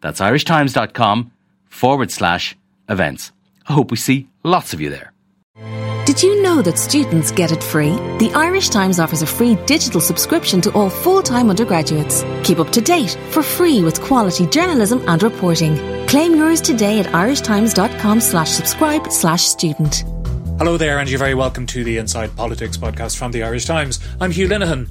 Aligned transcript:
That's 0.00 0.20
irishtimes.com 0.20 1.32
forward 1.68 2.10
slash 2.10 2.56
events. 2.88 3.32
I 3.68 3.72
hope 3.72 3.90
we 3.90 3.96
see 3.96 4.28
lots 4.42 4.72
of 4.72 4.80
you 4.80 4.90
there. 4.90 5.12
Did 6.06 6.22
you 6.22 6.40
know 6.42 6.62
that 6.62 6.78
students 6.78 7.30
get 7.30 7.52
it 7.52 7.62
free? 7.62 7.94
The 8.18 8.32
Irish 8.34 8.70
Times 8.70 8.98
offers 8.98 9.20
a 9.20 9.26
free 9.26 9.56
digital 9.66 10.00
subscription 10.00 10.62
to 10.62 10.72
all 10.72 10.88
full-time 10.88 11.50
undergraduates. 11.50 12.24
Keep 12.44 12.60
up 12.60 12.70
to 12.70 12.80
date 12.80 13.18
for 13.30 13.42
free 13.42 13.82
with 13.82 14.00
quality 14.00 14.46
journalism 14.46 15.04
and 15.06 15.22
reporting. 15.22 15.76
Claim 16.06 16.34
yours 16.34 16.62
today 16.62 16.98
at 16.98 17.06
irishtimes.com 17.06 18.22
slash 18.22 18.50
subscribe 18.50 19.12
slash 19.12 19.42
student. 19.42 20.04
Hello 20.58 20.78
there, 20.78 20.98
and 20.98 21.10
you're 21.10 21.18
very 21.18 21.34
welcome 21.34 21.66
to 21.66 21.84
the 21.84 21.98
Inside 21.98 22.34
Politics 22.34 22.76
podcast 22.76 23.16
from 23.18 23.30
the 23.30 23.42
Irish 23.42 23.66
Times. 23.66 24.00
I'm 24.18 24.30
Hugh 24.30 24.48
Linehan. 24.48 24.88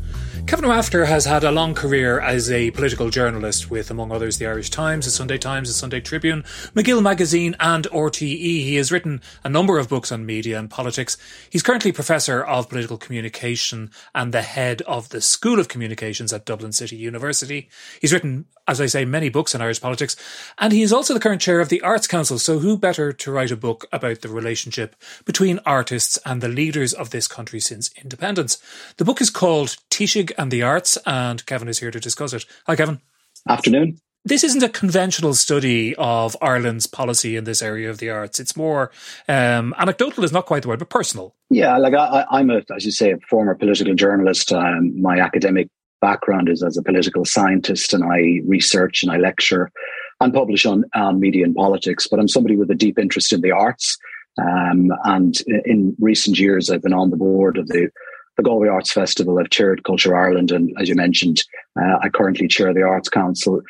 Kevin 0.48 0.70
Rafter 0.70 1.04
has 1.04 1.26
had 1.26 1.44
a 1.44 1.52
long 1.52 1.76
career 1.76 2.22
as 2.22 2.50
a 2.50 2.72
political 2.72 3.10
journalist 3.10 3.70
with, 3.70 3.92
among 3.92 4.14
others, 4.14 4.38
the 4.38 4.48
Irish 4.48 4.70
Times, 4.70 5.04
the 5.04 5.12
Sunday 5.12 5.38
Times, 5.38 5.68
the 5.68 5.74
Sunday 5.74 6.00
Tribune, 6.00 6.44
Magill 6.74 7.04
Magazine, 7.04 7.54
and 7.60 7.84
RTE. 7.88 8.38
He 8.38 8.76
has 8.76 8.90
written 8.90 9.22
a 9.44 9.50
number 9.50 9.78
of 9.78 9.90
books 9.90 10.10
on 10.10 10.26
media 10.26 10.58
and 10.58 10.70
politics. 10.70 11.18
He's 11.50 11.62
currently 11.62 11.92
Professor 11.92 12.46
of 12.46 12.70
Political 12.70 12.98
Communication 12.98 13.92
and 14.16 14.34
the 14.34 14.42
head 14.42 14.82
of 14.84 15.10
the 15.10 15.20
School 15.20 15.60
of 15.60 15.68
Communications 15.68 16.32
at 16.32 16.46
Dublin 16.46 16.72
City 16.72 16.96
University. 16.96 17.68
He's 18.00 18.14
written 18.14 18.46
as 18.68 18.82
I 18.82 18.86
say, 18.86 19.06
many 19.06 19.30
books 19.30 19.56
on 19.56 19.62
Irish 19.62 19.82
politics. 19.82 20.16
And 20.58 20.74
he 20.74 20.82
is 20.82 20.92
also 20.92 21.14
the 21.14 21.20
current 21.20 21.42
chair 21.42 21.60
of 21.60 21.70
the 21.70 21.82
Arts 21.82 22.08
Council. 22.08 22.38
So 22.38 22.60
who 22.60 22.78
better 22.78 23.14
to 23.14 23.32
write 23.32 23.52
a 23.52 23.58
book 23.58 23.86
about 23.92 24.22
the 24.22 24.30
relationship 24.30 24.96
between 25.26 25.60
artists 25.66 26.20
and 26.26 26.42
the 26.42 26.50
leaders 26.50 26.94
of 26.94 27.12
this 27.12 27.28
country 27.28 27.60
since 27.60 27.92
independence? 28.02 28.62
The 28.98 29.06
book 29.06 29.22
is 29.22 29.30
called 29.30 29.78
Taoisigh 29.90 30.32
and 30.38 30.52
the 30.52 30.64
Arts, 30.64 30.98
and 31.06 31.46
Kevin 31.46 31.68
is 31.68 31.80
here 31.80 31.92
to 31.92 32.00
discuss 32.00 32.34
it. 32.34 32.46
Hi, 32.66 32.76
Kevin. 32.76 33.00
Afternoon. 33.48 34.00
This 34.26 34.44
isn't 34.44 34.64
a 34.64 34.68
conventional 34.68 35.34
study 35.34 35.96
of 35.96 36.36
Ireland's 36.42 36.86
policy 36.86 37.38
in 37.38 37.46
this 37.46 37.62
area 37.62 37.90
of 37.90 38.00
the 38.00 38.10
arts. 38.10 38.42
It's 38.42 38.58
more 38.58 38.92
um, 39.30 39.74
anecdotal, 39.78 40.26
is 40.26 40.34
not 40.34 40.46
quite 40.46 40.64
the 40.64 40.68
word, 40.68 40.80
but 40.80 40.90
personal. 40.90 41.34
Yeah, 41.50 41.78
like 41.78 41.94
I, 41.94 42.26
am 42.30 42.50
a, 42.50 42.62
as 42.76 42.84
you 42.84 42.92
say, 42.92 43.12
a 43.14 43.18
former 43.30 43.56
political 43.56 43.94
journalist. 43.94 44.52
Um, 44.52 45.02
my 45.02 45.22
academic 45.22 45.70
background 46.02 46.50
is 46.50 46.64
as 46.64 46.78
a 46.78 46.84
political 46.84 47.26
scientist 47.26 47.94
and 47.94 48.04
I 48.04 48.42
research 48.46 49.04
and 49.04 49.12
I 49.12 49.18
lecture 49.18 49.72
and 50.20 50.34
publish 50.34 50.66
on 50.66 50.84
um, 50.94 51.20
media 51.20 51.46
and 51.46 51.56
politics, 51.56 52.08
but 52.08 52.20
I'm 52.20 52.28
somebody 52.28 52.56
with 52.56 52.72
a 52.72 52.76
deep 52.76 52.98
interest 52.98 53.32
in 53.34 53.42
the 53.42 53.52
arts. 53.52 53.98
Um, 54.40 54.92
and 55.04 55.40
in 55.66 55.96
recent 56.00 56.40
years, 56.40 56.70
I've 56.70 56.82
been 56.84 56.94
on 56.94 57.10
the 57.10 57.18
board 57.18 57.58
of 57.58 57.68
the, 57.68 57.90
the 58.36 58.44
Galway 58.44 58.68
Arts 58.68 58.92
Festival. 58.92 59.40
I've 59.40 59.50
chaired 59.50 59.84
Culture 59.84 60.16
Ireland. 60.16 60.52
And 60.52 60.72
as 60.80 60.90
you 60.90 60.96
mentioned, 60.96 61.44
uh, 61.80 61.98
I 62.02 62.10
currently 62.10 62.48
chair 62.48 62.74
the 62.74 62.84
Arts 62.84 63.10
Council. 63.10 63.62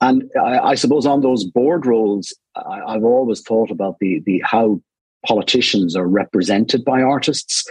And 0.00 0.30
I, 0.40 0.58
I 0.58 0.74
suppose 0.74 1.06
on 1.06 1.22
those 1.22 1.44
board 1.44 1.86
roles, 1.86 2.34
I, 2.54 2.94
have 2.94 3.04
always 3.04 3.40
thought 3.40 3.70
about 3.70 3.98
the, 4.00 4.22
the 4.26 4.42
how 4.44 4.80
politicians 5.26 5.96
are 5.96 6.06
represented 6.06 6.84
by 6.84 7.02
artists 7.02 7.64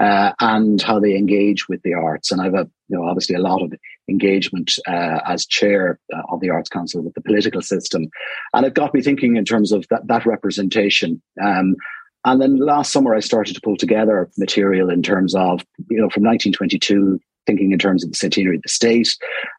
uh, 0.00 0.32
and 0.40 0.80
how 0.82 0.98
they 0.98 1.16
engage 1.16 1.68
with 1.68 1.82
the 1.82 1.94
arts. 1.94 2.30
And 2.30 2.40
I've 2.40 2.54
a, 2.54 2.68
you 2.88 2.96
know, 2.96 3.04
obviously 3.04 3.34
a 3.34 3.40
lot 3.40 3.62
of 3.62 3.72
engagement 4.08 4.74
uh, 4.86 5.20
as 5.26 5.46
chair 5.46 5.98
uh, 6.14 6.22
of 6.30 6.40
the 6.40 6.50
Arts 6.50 6.68
Council 6.68 7.02
with 7.02 7.14
the 7.14 7.20
political 7.20 7.62
system, 7.62 8.08
and 8.54 8.66
it 8.66 8.74
got 8.74 8.94
me 8.94 9.02
thinking 9.02 9.36
in 9.36 9.44
terms 9.44 9.72
of 9.72 9.86
that, 9.90 10.06
that 10.06 10.26
representation. 10.26 11.20
Um, 11.42 11.76
and 12.24 12.42
then 12.42 12.58
last 12.58 12.92
summer, 12.92 13.14
I 13.14 13.20
started 13.20 13.54
to 13.54 13.60
pull 13.60 13.76
together 13.76 14.28
material 14.36 14.90
in 14.90 15.02
terms 15.02 15.34
of, 15.34 15.64
you 15.88 15.96
know, 15.96 16.10
from 16.10 16.24
1922 16.24 17.20
thinking 17.46 17.72
in 17.72 17.78
terms 17.78 18.04
of 18.04 18.10
the 18.10 18.16
centenary 18.16 18.56
of 18.56 18.62
the 18.62 18.68
state 18.68 19.16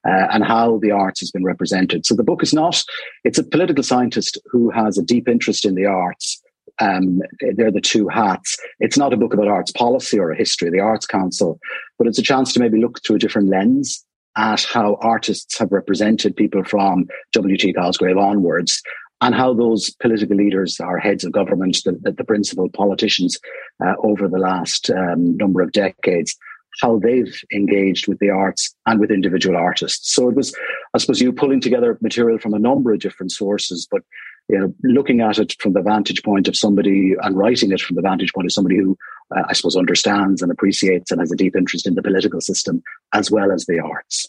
uh, 0.08 0.28
and 0.31 0.46
how 0.46 0.78
the 0.78 0.91
arts 0.91 1.19
has 1.19 1.31
been 1.31 1.44
represented. 1.44 2.06
So 2.06 2.14
the 2.14 2.24
book 2.24 2.44
is 2.44 2.53
not, 2.53 2.84
it's 3.24 3.40
a 3.40 3.44
political 3.44 3.84
scientist 3.84 4.38
who 4.46 4.69
has 4.69 4.97
a 4.97 5.03
deep 5.03 5.28
interest 5.28 5.66
in 5.66 5.74
the 5.74 5.88
arts 5.88 6.39
um, 6.79 7.22
they're 7.56 7.72
the 7.72 7.81
two 7.81 8.07
hats. 8.07 8.56
It's 8.79 8.97
not 8.97 9.13
a 9.13 9.17
book 9.17 9.34
about 9.34 9.47
arts 9.47 9.72
policy 9.72 10.19
or 10.19 10.31
a 10.31 10.38
history 10.38 10.67
of 10.67 10.73
the 10.73 10.79
Arts 10.79 11.06
Council, 11.06 11.59
but 11.97 12.07
it's 12.07 12.19
a 12.19 12.23
chance 12.23 12.53
to 12.53 12.59
maybe 12.59 12.79
look 12.79 13.03
through 13.03 13.17
a 13.17 13.19
different 13.19 13.50
lens 13.50 14.06
at 14.38 14.63
how 14.63 14.97
artists 15.01 15.57
have 15.57 15.72
represented 15.72 16.35
people 16.35 16.63
from 16.63 17.07
W.T. 17.34 17.73
Cosgrave 17.73 18.17
onwards 18.17 18.81
and 19.22 19.35
how 19.35 19.53
those 19.53 19.94
political 19.95 20.35
leaders 20.35 20.79
are 20.79 20.97
heads 20.97 21.25
of 21.25 21.34
government, 21.34 21.79
the, 21.84 21.91
the, 22.01 22.13
the 22.13 22.23
principal 22.23 22.69
politicians 22.69 23.38
uh, 23.85 23.94
over 24.01 24.28
the 24.28 24.38
last 24.38 24.90
um, 24.91 25.35
number 25.35 25.61
of 25.61 25.73
decades, 25.73 26.38
how 26.81 27.00
they've 27.00 27.41
engaged 27.53 28.07
with 28.07 28.19
the 28.19 28.29
arts 28.29 28.73
and 28.85 29.00
with 29.00 29.11
individual 29.11 29.57
artists. 29.57 30.13
So 30.13 30.29
it 30.29 30.35
was, 30.35 30.56
I 30.94 31.00
suppose, 31.00 31.19
you 31.19 31.34
pulling 31.34 31.59
together 31.59 31.97
material 32.01 32.40
from 32.40 32.53
a 32.53 32.59
number 32.59 32.94
of 32.94 33.00
different 33.00 33.34
sources, 33.34 33.88
but 33.91 34.03
you 34.50 34.58
know, 34.58 34.74
looking 34.84 35.22
at 35.22 35.38
it 35.38 35.56
from 35.60 35.74
the 35.74 35.82
vantage 35.82 36.24
point 36.24 36.48
of 36.48 36.56
somebody 36.56 37.14
and 37.22 37.38
writing 37.38 37.72
it 37.72 37.82
from 37.82 37.96
the 37.96 38.02
vantage 38.02 38.34
point 38.34 38.48
of 38.48 38.52
somebody 38.52 38.78
who, 38.78 38.98
uh, 39.36 39.44
I 39.48 39.54
suppose, 39.54 39.76
understands 39.76 40.42
and 40.42 40.52
appreciates 40.52 41.12
and 41.12 41.22
has 41.22 41.32
a 41.32 41.36
deep 41.36 41.56
interest 41.56 41.86
in 41.86 41.96
the 41.96 42.02
political 42.02 42.42
system 42.42 42.82
as 43.14 43.30
well 43.30 43.52
as 43.52 43.66
the 43.66 43.80
arts. 43.80 44.28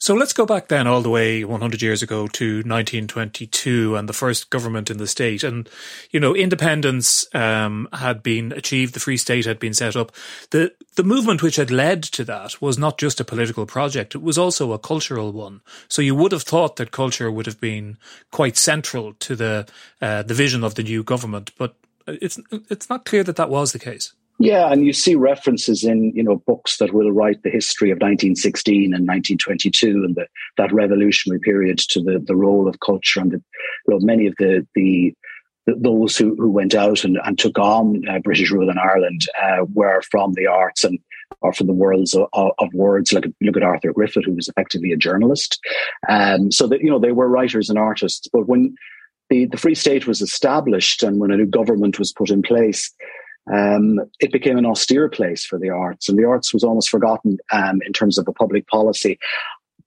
So 0.00 0.14
let's 0.14 0.32
go 0.32 0.46
back 0.46 0.68
then 0.68 0.86
all 0.86 1.02
the 1.02 1.10
way 1.10 1.42
100 1.42 1.82
years 1.82 2.04
ago 2.04 2.28
to 2.28 2.58
1922 2.58 3.96
and 3.96 4.08
the 4.08 4.12
first 4.12 4.48
government 4.48 4.90
in 4.90 4.98
the 4.98 5.08
state. 5.08 5.42
And, 5.42 5.68
you 6.12 6.20
know, 6.20 6.36
independence 6.36 7.26
um, 7.34 7.88
had 7.92 8.22
been 8.22 8.52
achieved, 8.52 8.94
the 8.94 9.00
Free 9.00 9.16
State 9.16 9.44
had 9.44 9.58
been 9.58 9.74
set 9.74 9.96
up. 9.96 10.12
The, 10.50 10.72
the 10.94 11.02
movement 11.02 11.42
which 11.42 11.56
had 11.56 11.72
led 11.72 12.04
to 12.04 12.22
that 12.24 12.62
was 12.62 12.78
not 12.78 12.96
just 12.96 13.18
a 13.18 13.24
political 13.24 13.66
project, 13.66 14.14
it 14.14 14.22
was 14.22 14.38
also 14.38 14.70
a 14.70 14.78
cultural 14.78 15.32
one. 15.32 15.62
So 15.88 16.00
you 16.00 16.14
would 16.14 16.30
have 16.30 16.44
thought 16.44 16.76
that 16.76 16.92
culture 16.92 17.30
would 17.30 17.46
have 17.46 17.60
been 17.60 17.98
quite 18.30 18.56
central 18.56 19.14
to 19.14 19.34
the, 19.34 19.66
uh, 20.00 20.22
the 20.22 20.34
vision 20.34 20.62
of 20.62 20.76
the 20.76 20.84
new 20.84 21.02
government, 21.02 21.50
but 21.58 21.74
it's, 22.06 22.38
it's 22.70 22.88
not 22.88 23.04
clear 23.04 23.24
that 23.24 23.36
that 23.36 23.50
was 23.50 23.72
the 23.72 23.80
case. 23.80 24.12
Yeah, 24.40 24.70
and 24.70 24.86
you 24.86 24.92
see 24.92 25.16
references 25.16 25.82
in 25.82 26.12
you 26.14 26.22
know 26.22 26.36
books 26.46 26.78
that 26.78 26.92
will 26.92 27.10
write 27.10 27.42
the 27.42 27.50
history 27.50 27.90
of 27.90 27.96
1916 27.96 28.94
and 28.94 29.06
1922 29.06 30.04
and 30.04 30.14
the, 30.14 30.26
that 30.56 30.72
revolutionary 30.72 31.40
period 31.40 31.78
to 31.90 32.00
the, 32.00 32.22
the 32.24 32.36
role 32.36 32.68
of 32.68 32.78
culture 32.78 33.20
and 33.20 33.32
the, 33.32 33.42
you 33.86 33.94
know, 33.94 33.98
many 34.00 34.26
of 34.26 34.34
the 34.38 34.66
the 34.74 35.14
those 35.66 36.16
who, 36.16 36.34
who 36.36 36.50
went 36.50 36.74
out 36.74 37.04
and, 37.04 37.18
and 37.24 37.38
took 37.38 37.58
on 37.58 38.02
uh, 38.08 38.18
British 38.20 38.50
rule 38.50 38.70
in 38.70 38.78
Ireland 38.78 39.22
uh, 39.42 39.64
were 39.74 40.00
from 40.02 40.32
the 40.32 40.46
arts 40.46 40.84
and 40.84 40.98
or 41.42 41.52
from 41.52 41.66
the 41.66 41.74
worlds 41.74 42.14
of, 42.14 42.26
of, 42.32 42.72
words. 42.72 43.12
Like 43.12 43.26
look 43.42 43.56
at 43.56 43.62
Arthur 43.62 43.92
Griffith, 43.92 44.24
who 44.24 44.34
was 44.34 44.48
effectively 44.48 44.92
a 44.92 44.96
journalist. 44.96 45.60
Um, 46.08 46.50
so 46.50 46.66
that 46.68 46.80
you 46.80 46.90
know 46.90 46.98
they 46.98 47.12
were 47.12 47.28
writers 47.28 47.68
and 47.68 47.78
artists. 47.78 48.28
But 48.32 48.48
when 48.48 48.74
the, 49.30 49.46
the 49.46 49.58
Free 49.58 49.74
State 49.74 50.06
was 50.06 50.22
established 50.22 51.02
and 51.02 51.18
when 51.18 51.30
a 51.30 51.36
new 51.36 51.46
government 51.46 51.98
was 51.98 52.12
put 52.12 52.30
in 52.30 52.42
place, 52.42 52.92
um, 53.52 54.00
it 54.20 54.32
became 54.32 54.58
an 54.58 54.66
austere 54.66 55.08
place 55.08 55.44
for 55.44 55.58
the 55.58 55.70
arts, 55.70 56.08
and 56.08 56.18
the 56.18 56.24
arts 56.24 56.52
was 56.52 56.64
almost 56.64 56.90
forgotten 56.90 57.38
um, 57.52 57.80
in 57.86 57.92
terms 57.92 58.18
of 58.18 58.26
a 58.28 58.32
public 58.32 58.66
policy. 58.68 59.18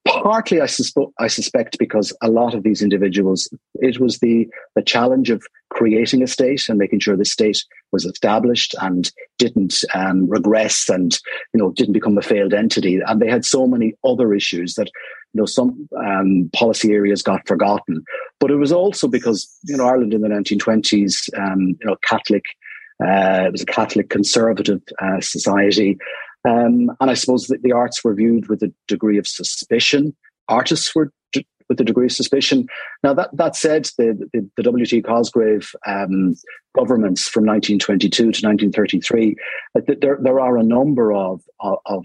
Partly, 0.04 0.60
I, 0.60 0.64
suspe- 0.64 1.12
I 1.20 1.28
suspect, 1.28 1.78
because 1.78 2.12
a 2.22 2.28
lot 2.28 2.54
of 2.54 2.64
these 2.64 2.82
individuals, 2.82 3.48
it 3.76 4.00
was 4.00 4.18
the 4.18 4.48
the 4.74 4.82
challenge 4.82 5.30
of 5.30 5.44
creating 5.70 6.22
a 6.22 6.26
state 6.26 6.68
and 6.68 6.76
making 6.76 7.00
sure 7.00 7.16
the 7.16 7.24
state 7.24 7.62
was 7.92 8.04
established 8.04 8.74
and 8.80 9.12
didn't 9.38 9.84
um, 9.94 10.28
regress 10.28 10.88
and 10.88 11.18
you 11.54 11.60
know 11.60 11.70
didn't 11.72 11.92
become 11.92 12.18
a 12.18 12.22
failed 12.22 12.52
entity. 12.52 13.00
And 13.06 13.22
they 13.22 13.30
had 13.30 13.44
so 13.44 13.66
many 13.68 13.94
other 14.04 14.34
issues 14.34 14.74
that 14.74 14.88
you 15.34 15.40
know 15.40 15.46
some 15.46 15.88
um, 16.04 16.50
policy 16.52 16.92
areas 16.92 17.22
got 17.22 17.46
forgotten. 17.46 18.02
But 18.40 18.50
it 18.50 18.56
was 18.56 18.72
also 18.72 19.06
because 19.06 19.48
you 19.64 19.76
know 19.76 19.86
Ireland 19.86 20.14
in 20.14 20.22
the 20.22 20.28
1920s, 20.28 21.28
um, 21.38 21.76
you 21.80 21.86
know 21.86 21.96
Catholic 22.08 22.42
uh, 23.02 23.46
it 23.46 23.52
was 23.52 23.62
a 23.62 23.66
Catholic 23.66 24.10
conservative 24.10 24.80
uh, 25.00 25.20
society. 25.20 25.98
Um, 26.48 26.90
and 27.00 27.10
I 27.10 27.14
suppose 27.14 27.46
that 27.46 27.62
the 27.62 27.72
arts 27.72 28.02
were 28.02 28.14
viewed 28.14 28.48
with 28.48 28.62
a 28.62 28.72
degree 28.88 29.18
of 29.18 29.26
suspicion. 29.26 30.14
Artists 30.48 30.94
were 30.94 31.12
d- 31.32 31.46
with 31.68 31.80
a 31.80 31.84
degree 31.84 32.06
of 32.06 32.12
suspicion. 32.12 32.66
Now, 33.04 33.14
that, 33.14 33.30
that 33.36 33.56
said, 33.56 33.84
the, 33.96 34.28
the, 34.32 34.48
the 34.56 34.62
W.T. 34.62 35.02
Cosgrave 35.02 35.74
um, 35.86 36.34
governments 36.76 37.28
from 37.28 37.44
1922 37.44 38.10
to 38.10 38.26
1933, 38.26 39.36
uh, 39.76 39.80
there, 40.00 40.18
there 40.20 40.40
are 40.40 40.56
a 40.58 40.64
number 40.64 41.12
of, 41.12 41.42
of, 41.60 41.78
of 41.86 42.04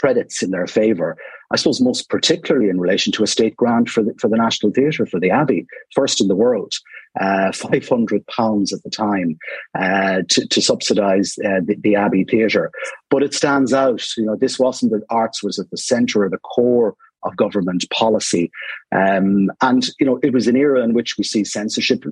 credits 0.00 0.42
in 0.42 0.50
their 0.50 0.66
favor. 0.66 1.16
I 1.50 1.56
suppose 1.56 1.80
most 1.80 2.08
particularly 2.08 2.68
in 2.68 2.80
relation 2.80 3.12
to 3.14 3.22
a 3.22 3.26
state 3.26 3.56
grant 3.56 3.88
for 3.88 4.02
the, 4.02 4.14
for 4.18 4.28
the 4.28 4.36
National 4.36 4.72
Theatre, 4.72 5.04
for 5.04 5.18
the 5.18 5.30
Abbey, 5.30 5.66
first 5.94 6.20
in 6.20 6.28
the 6.28 6.36
world. 6.36 6.72
Uh, 7.20 7.50
500 7.50 8.24
pounds 8.28 8.72
at 8.72 8.80
the 8.84 8.88
time 8.88 9.36
uh, 9.76 10.22
to, 10.28 10.46
to 10.46 10.62
subsidise 10.62 11.36
uh, 11.44 11.58
the, 11.64 11.74
the, 11.80 11.96
Abbey 11.96 12.22
Theatre. 12.22 12.70
But 13.10 13.24
it 13.24 13.34
stands 13.34 13.72
out, 13.72 14.00
you 14.16 14.24
know, 14.24 14.36
this 14.36 14.60
wasn't 14.60 14.92
that 14.92 15.02
arts 15.10 15.42
was 15.42 15.58
at 15.58 15.68
the 15.70 15.76
centre 15.76 16.22
or 16.22 16.30
the 16.30 16.38
core 16.38 16.94
of 17.24 17.36
government 17.36 17.84
policy. 17.92 18.52
Um, 18.92 19.50
and, 19.60 19.88
you 19.98 20.06
know, 20.06 20.20
it 20.22 20.32
was 20.32 20.46
an 20.46 20.54
era 20.54 20.84
in 20.84 20.94
which 20.94 21.16
we 21.18 21.24
see 21.24 21.42
censorship 21.42 22.04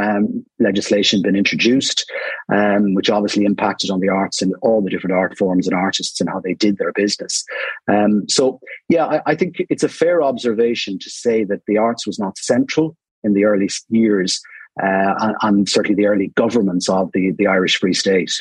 um, 0.00 0.44
legislation 0.58 1.22
been 1.22 1.36
introduced, 1.36 2.10
um, 2.52 2.94
which 2.94 3.10
obviously 3.10 3.44
impacted 3.44 3.90
on 3.90 4.00
the 4.00 4.08
arts 4.08 4.40
and 4.40 4.54
all 4.62 4.80
the 4.80 4.90
different 4.90 5.16
art 5.16 5.36
forms 5.36 5.66
and 5.66 5.76
artists 5.76 6.20
and 6.20 6.30
how 6.30 6.40
they 6.40 6.54
did 6.54 6.78
their 6.78 6.92
business. 6.92 7.44
Um, 7.90 8.22
so, 8.28 8.60
yeah, 8.88 9.06
I, 9.06 9.22
I, 9.26 9.34
think 9.34 9.56
it's 9.68 9.82
a 9.82 9.88
fair 9.88 10.22
observation 10.22 10.98
to 11.00 11.10
say 11.10 11.44
that 11.44 11.62
the 11.66 11.78
arts 11.78 12.06
was 12.06 12.18
not 12.18 12.38
central 12.38 12.96
in 13.24 13.34
the 13.34 13.44
early 13.44 13.68
years 13.88 14.40
uh, 14.82 15.14
and, 15.20 15.36
and 15.42 15.68
certainly 15.68 16.00
the 16.00 16.08
early 16.08 16.28
governments 16.36 16.88
of 16.88 17.10
the, 17.12 17.32
the 17.36 17.46
Irish 17.46 17.78
Free 17.78 17.94
State. 17.94 18.32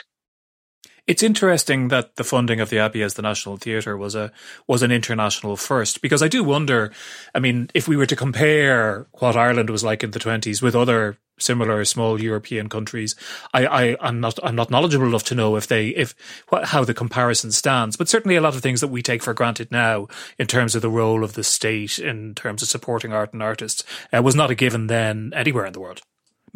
It's 1.08 1.24
interesting 1.24 1.88
that 1.88 2.18
the 2.18 2.26
funding 2.26 2.60
of 2.60 2.70
the 2.70 2.80
Abbey 2.80 3.02
as 3.02 3.14
the 3.14 3.22
National 3.22 3.56
Theatre 3.56 3.96
was 3.96 4.14
a 4.14 4.32
was 4.68 4.84
an 4.84 4.92
international 4.92 5.56
first 5.56 6.02
because 6.02 6.22
I 6.22 6.28
do 6.28 6.44
wonder. 6.44 6.92
I 7.34 7.40
mean, 7.40 7.70
if 7.74 7.88
we 7.88 7.96
were 7.96 8.06
to 8.06 8.16
compare 8.16 9.08
what 9.14 9.38
Ireland 9.38 9.70
was 9.70 9.86
like 9.86 10.04
in 10.04 10.12
the 10.12 10.20
twenties 10.20 10.62
with 10.62 10.76
other 10.76 11.18
similar 11.40 11.84
small 11.86 12.22
European 12.22 12.70
countries, 12.70 13.16
I, 13.54 13.66
I 13.66 13.98
I'm 14.02 14.20
not 14.20 14.40
I'm 14.44 14.56
not 14.56 14.72
knowledgeable 14.72 15.08
enough 15.08 15.24
to 15.26 15.36
know 15.36 15.56
if 15.56 15.68
they 15.68 15.90
if 15.90 16.16
what, 16.50 16.66
how 16.66 16.84
the 16.84 16.94
comparison 16.94 17.52
stands. 17.52 17.96
But 17.96 18.10
certainly 18.10 18.36
a 18.36 18.42
lot 18.42 18.56
of 18.56 18.62
things 18.62 18.82
that 18.82 18.88
we 18.88 19.02
take 19.02 19.24
for 19.24 19.34
granted 19.34 19.72
now 19.72 20.08
in 20.38 20.48
terms 20.48 20.76
of 20.76 20.82
the 20.82 20.90
role 20.90 21.24
of 21.24 21.34
the 21.34 21.44
state 21.44 22.00
in 22.00 22.36
terms 22.36 22.62
of 22.62 22.68
supporting 22.68 23.14
art 23.14 23.34
and 23.34 23.44
artists 23.44 23.84
uh, 24.14 24.22
was 24.22 24.36
not 24.36 24.52
a 24.52 24.56
given 24.56 24.88
then 24.88 25.32
anywhere 25.36 25.66
in 25.66 25.74
the 25.74 25.80
world, 25.80 26.02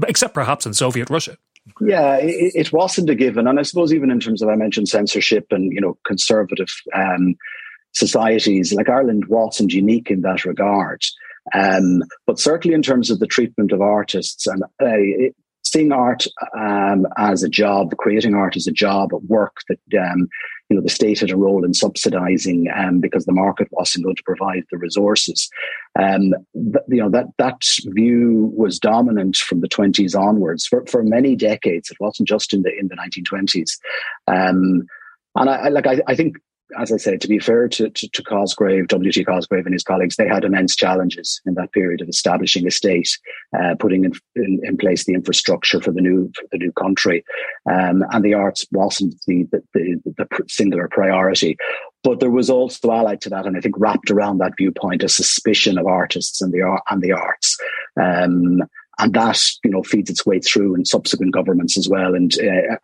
except 0.08 0.34
perhaps 0.34 0.66
in 0.66 0.74
Soviet 0.74 1.10
Russia. 1.10 1.38
Yeah, 1.80 2.16
it, 2.16 2.54
it, 2.56 2.74
wasn't 2.74 3.10
a 3.10 3.16
given, 3.16 3.48
and 3.48 3.60
I 3.60 3.62
suppose 3.62 3.94
even 3.94 4.10
in 4.10 4.20
terms 4.20 4.42
of 4.42 4.50
I 4.50 4.56
mentioned 4.56 4.90
censorship 4.90 5.48
and 5.52 5.72
you 5.72 5.80
know 5.80 5.98
conservative 6.06 6.70
um, 6.94 7.36
societies, 7.94 8.74
like 8.74 8.90
Ireland 8.90 9.26
wasn't 9.28 9.74
unique 9.74 10.10
in 10.10 10.22
that 10.22 10.44
regard. 10.44 11.04
Um, 11.54 12.04
but 12.28 12.40
certainly 12.40 12.76
in 12.76 12.82
terms 12.82 13.10
of 13.10 13.20
the 13.20 13.28
treatment 13.28 13.72
of 13.72 13.82
artists 13.82 14.48
and 14.48 14.64
uh, 14.64 14.68
it, 14.80 15.36
seeing 15.64 15.92
art 15.92 16.26
um, 16.58 17.08
as 17.18 17.44
a 17.44 17.50
job, 17.50 17.96
creating 17.98 18.36
art 18.36 18.56
as 18.56 18.68
a 18.68 18.72
job, 18.72 19.10
work 19.28 19.58
that 19.70 19.80
um, 20.00 20.28
you 20.70 20.76
know 20.76 20.82
the 20.82 20.90
state 20.90 21.20
had 21.20 21.32
a 21.32 21.38
role 21.38 21.64
in 21.66 21.72
subsidising 21.72 22.66
um, 22.78 23.00
because 23.00 23.26
the 23.26 23.32
market 23.32 23.68
wasn't 23.72 24.04
going 24.04 24.16
to 24.16 24.24
provide 24.24 24.64
the 24.72 24.78
resources. 24.78 25.50
Um, 26.00 26.34
th- 26.54 26.86
you 26.88 26.98
know 26.98 27.10
that 27.10 27.28
that 27.38 27.62
view 27.88 28.52
was 28.56 28.80
dominant 28.80 29.38
from 29.38 29.62
the 29.62 29.68
twenties 29.68 30.16
onwards 30.16 30.66
for, 30.66 30.86
for 30.86 31.04
many 31.04 31.36
decades. 31.36 31.90
It 31.90 31.98
wasn't 32.00 32.30
just 32.30 32.54
in 32.54 32.64
the 32.64 32.72
in 32.78 32.88
the 32.88 32.96
nineteen 32.96 33.24
twenties. 33.24 33.80
Um, 34.28 34.88
and 35.36 35.50
I, 35.50 35.56
I 35.56 35.68
like 35.70 35.88
I, 35.88 36.02
I 36.08 36.16
think 36.16 36.38
as 36.80 36.92
I 36.92 36.98
said, 36.98 37.22
to 37.22 37.28
be 37.28 37.40
fair 37.40 37.68
to, 37.68 37.90
to, 37.90 38.10
to 38.10 38.24
Cosgrave, 38.24 38.88
W.T. 38.88 39.24
Cosgrave 39.26 39.66
and 39.66 39.74
his 39.74 39.84
colleagues, 39.84 40.16
they 40.16 40.28
had 40.28 40.44
immense 40.44 40.76
challenges 40.76 41.42
in 41.46 41.56
that 41.56 41.72
period 41.72 42.02
of 42.02 42.10
establishing 42.10 42.66
a 42.68 42.72
state, 42.72 43.10
uh, 43.58 43.76
putting 43.80 44.06
in, 44.06 44.14
in, 44.36 44.60
in, 44.64 44.78
place 44.78 45.06
the 45.06 45.14
infrastructure 45.14 45.82
for 45.82 45.92
the 45.92 46.02
new 46.02 46.32
for 46.36 46.46
the 46.52 46.58
new 46.58 46.72
country, 46.74 47.24
um, 47.70 48.04
and 48.12 48.24
the 48.24 48.34
arts 48.34 48.66
wasn't 48.72 49.16
the 49.28 49.48
the, 49.52 49.62
the 49.74 50.14
the, 50.18 50.28
singular 50.48 50.88
priority. 50.88 51.58
But 52.04 52.20
there 52.20 52.32
was 52.32 52.50
also 52.50 52.92
allied 52.92 53.22
to 53.22 53.30
that, 53.30 53.46
and 53.46 53.58
I 53.58 53.62
think 53.62 53.76
wrapped 53.78 54.10
around 54.10 54.40
that 54.40 54.54
viewpoint, 54.58 55.04
a 55.04 55.10
suspicion 55.10 55.78
of 55.78 55.86
artists 55.86 56.42
and 56.42 56.52
the 56.52 56.80
and 56.90 57.02
the 57.02 57.12
arts. 57.12 57.58
Um, 58.00 58.62
and 59.00 59.14
that 59.14 59.42
you 59.64 59.72
know 59.72 59.84
feeds 59.84 60.10
its 60.10 60.26
way 60.26 60.40
through 60.40 60.76
in 60.76 60.86
subsequent 60.86 61.34
governments 61.34 61.78
as 61.78 61.90
well, 61.90 62.14
and 62.16 62.34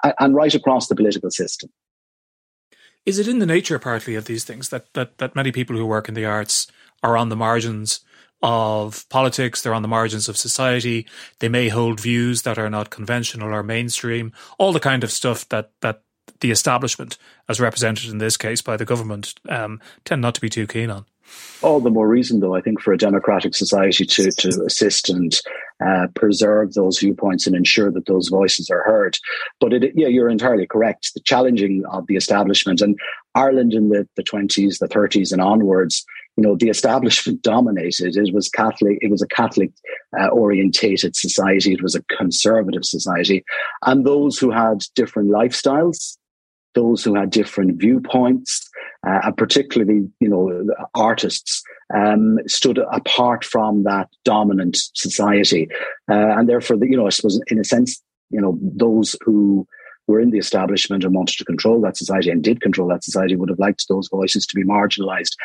uh, 0.04 0.12
and 0.20 0.36
right 0.36 0.56
across 0.56 0.88
the 0.88 0.96
political 0.96 1.32
system. 1.32 1.70
Is 3.08 3.20
it 3.20 3.28
in 3.30 3.40
the 3.40 3.46
nature 3.46 3.80
partly 3.80 4.16
of 4.16 4.26
these 4.26 4.44
things 4.44 4.68
that, 4.68 4.94
that, 4.94 5.18
that 5.20 5.34
many 5.34 5.54
people 5.54 5.78
who 5.78 5.86
work 5.86 6.10
in 6.10 6.14
the 6.14 6.26
arts 6.26 6.68
are 7.02 7.16
on 7.16 7.30
the 7.30 7.38
margins 7.38 8.02
of 8.44 9.08
politics, 9.08 9.62
they're 9.62 9.74
on 9.74 9.82
the 9.82 9.88
margins 9.88 10.28
of 10.28 10.36
society, 10.36 11.08
they 11.40 11.48
may 11.48 11.70
hold 11.70 12.02
views 12.02 12.42
that 12.42 12.60
are 12.60 12.70
not 12.70 12.90
conventional 12.90 13.54
or 13.54 13.64
mainstream, 13.64 14.34
all 14.58 14.74
the 14.74 14.82
kind 14.82 15.06
of 15.06 15.12
stuff 15.12 15.48
that, 15.48 15.72
that 15.80 16.02
the 16.42 16.52
establishment, 16.52 17.18
as 17.48 17.62
represented 17.62 18.10
in 18.10 18.18
this 18.18 18.36
case 18.36 18.62
by 18.62 18.76
the 18.76 18.84
government, 18.84 19.36
um, 19.48 19.80
tend 20.04 20.22
not 20.22 20.36
to 20.36 20.42
be 20.42 20.50
too 20.50 20.68
keen 20.68 20.92
on. 20.92 21.06
All 21.62 21.80
the 21.80 21.90
more 21.90 22.08
reason, 22.08 22.40
though, 22.40 22.56
I 22.56 22.62
think, 22.62 22.82
for 22.82 22.94
a 22.94 22.98
democratic 22.98 23.56
society 23.56 24.06
to, 24.06 24.32
to 24.32 24.64
assist 24.66 25.10
and 25.10 25.40
uh, 25.84 26.08
preserve 26.16 26.74
those 26.74 27.00
viewpoints 27.00 27.48
and 27.48 27.56
ensure 27.56 27.92
that 27.92 28.06
those 28.06 28.30
voices 28.30 28.70
are 28.70 28.84
heard. 28.84 29.18
But 29.60 29.74
it, 29.74 29.92
yeah, 29.96 30.08
you're 30.08 30.30
entirely 30.30 30.68
correct. 30.68 31.12
The 31.14 31.22
challenging 31.22 31.84
of 31.92 32.06
the 32.08 32.16
establishment 32.16 32.82
and 32.82 32.98
Ireland 33.34 33.74
in 33.74 33.90
the, 33.90 34.08
the 34.16 34.24
20s, 34.24 34.80
the 34.80 34.88
30s, 34.88 35.32
and 35.32 35.42
onwards, 35.42 36.06
you 36.36 36.44
know, 36.44 36.56
the 36.56 36.70
establishment 36.70 37.42
dominated. 37.44 38.16
It 38.16 38.34
was 38.34 38.50
Catholic. 38.50 39.00
It 39.02 39.10
was 39.10 39.24
a 39.24 39.28
Catholic 39.28 39.72
uh, 40.20 40.28
orientated 40.28 41.16
society. 41.16 41.74
It 41.74 41.82
was 41.82 41.96
a 41.96 42.04
conservative 42.16 42.86
society, 42.86 43.44
and 43.86 44.06
those 44.06 44.38
who 44.38 44.52
had 44.52 44.80
different 44.96 45.30
lifestyles 45.30 46.18
those 46.78 47.04
who 47.04 47.16
had 47.16 47.32
different 47.32 47.80
viewpoints, 47.80 48.70
uh, 49.08 49.20
and 49.24 49.38
particularly, 49.38 50.10
you 50.20 50.28
know, 50.28 50.66
artists, 50.96 51.64
um, 51.94 52.40
stood 52.48 52.80
apart 52.92 53.46
from 53.46 53.84
that 53.84 54.10
dominant 54.26 54.78
society. 54.96 55.70
Uh, 56.12 56.38
and 56.38 56.50
therefore, 56.50 56.78
the, 56.78 56.88
you 56.88 56.98
know, 56.98 57.08
I 57.08 57.10
suppose 57.10 57.40
in 57.48 57.60
a 57.60 57.64
sense, 57.64 58.02
you 58.30 58.42
know, 58.42 58.58
those 58.62 59.16
who 59.22 59.68
were 60.08 60.20
in 60.20 60.32
the 60.32 60.38
establishment 60.38 61.04
and 61.04 61.14
wanted 61.14 61.38
to 61.38 61.46
control 61.46 61.80
that 61.82 61.98
society 61.98 62.30
and 62.30 62.44
did 62.44 62.62
control 62.62 62.88
that 62.90 63.04
society 63.04 63.36
would 63.36 63.50
have 63.50 63.60
liked 63.60 63.86
those 63.88 64.10
voices 64.10 64.46
to 64.48 64.56
be 64.56 64.64
marginalized. 64.64 65.36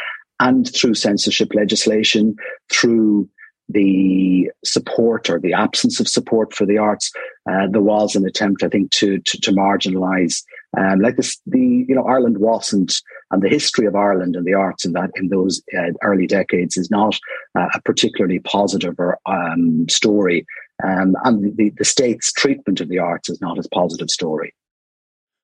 And 0.41 0.73
through 0.75 0.94
censorship 0.94 1.55
legislation, 1.55 2.37
through 2.70 3.29
the 3.69 4.50
support 4.64 5.31
or 5.31 5.38
the 5.38 5.53
absence 5.53 6.00
of 6.00 6.09
support 6.09 6.55
for 6.55 6.67
the 6.67 6.79
arts, 6.79 7.12
uh, 7.49 7.67
there 7.70 7.81
was 7.81 8.17
an 8.17 8.26
attempt, 8.26 8.62
I 8.62 8.69
think, 8.69 8.91
to 8.93 9.19
to, 9.19 9.41
to 9.41 9.53
marginalise. 9.53 10.43
Um, 10.76 11.00
like 11.00 11.17
this, 11.17 11.41
the 11.47 11.85
you 11.88 11.94
know 11.94 12.05
Ireland 12.05 12.38
wasn't, 12.38 12.94
and 13.32 13.43
the 13.43 13.49
history 13.49 13.87
of 13.87 13.96
Ireland 13.96 14.37
and 14.37 14.46
the 14.46 14.55
arts 14.55 14.84
in 14.84 14.93
that 14.93 15.11
in 15.17 15.29
those 15.29 15.62
uh, 15.76 15.93
early 16.02 16.26
decades 16.26 16.76
is 16.76 16.90
not 16.90 17.19
uh, 17.58 17.69
a 17.75 17.81
particularly 17.82 18.38
positive 18.38 18.94
or 18.99 19.19
um, 19.26 19.88
story, 19.88 20.46
um, 20.84 21.17
and 21.25 21.56
the 21.56 21.73
the 21.76 21.85
state's 21.85 22.33
treatment 22.33 22.80
of 22.80 22.88
the 22.88 22.99
arts 22.99 23.28
is 23.28 23.40
not 23.40 23.59
as 23.59 23.66
positive 23.66 24.11
story. 24.11 24.54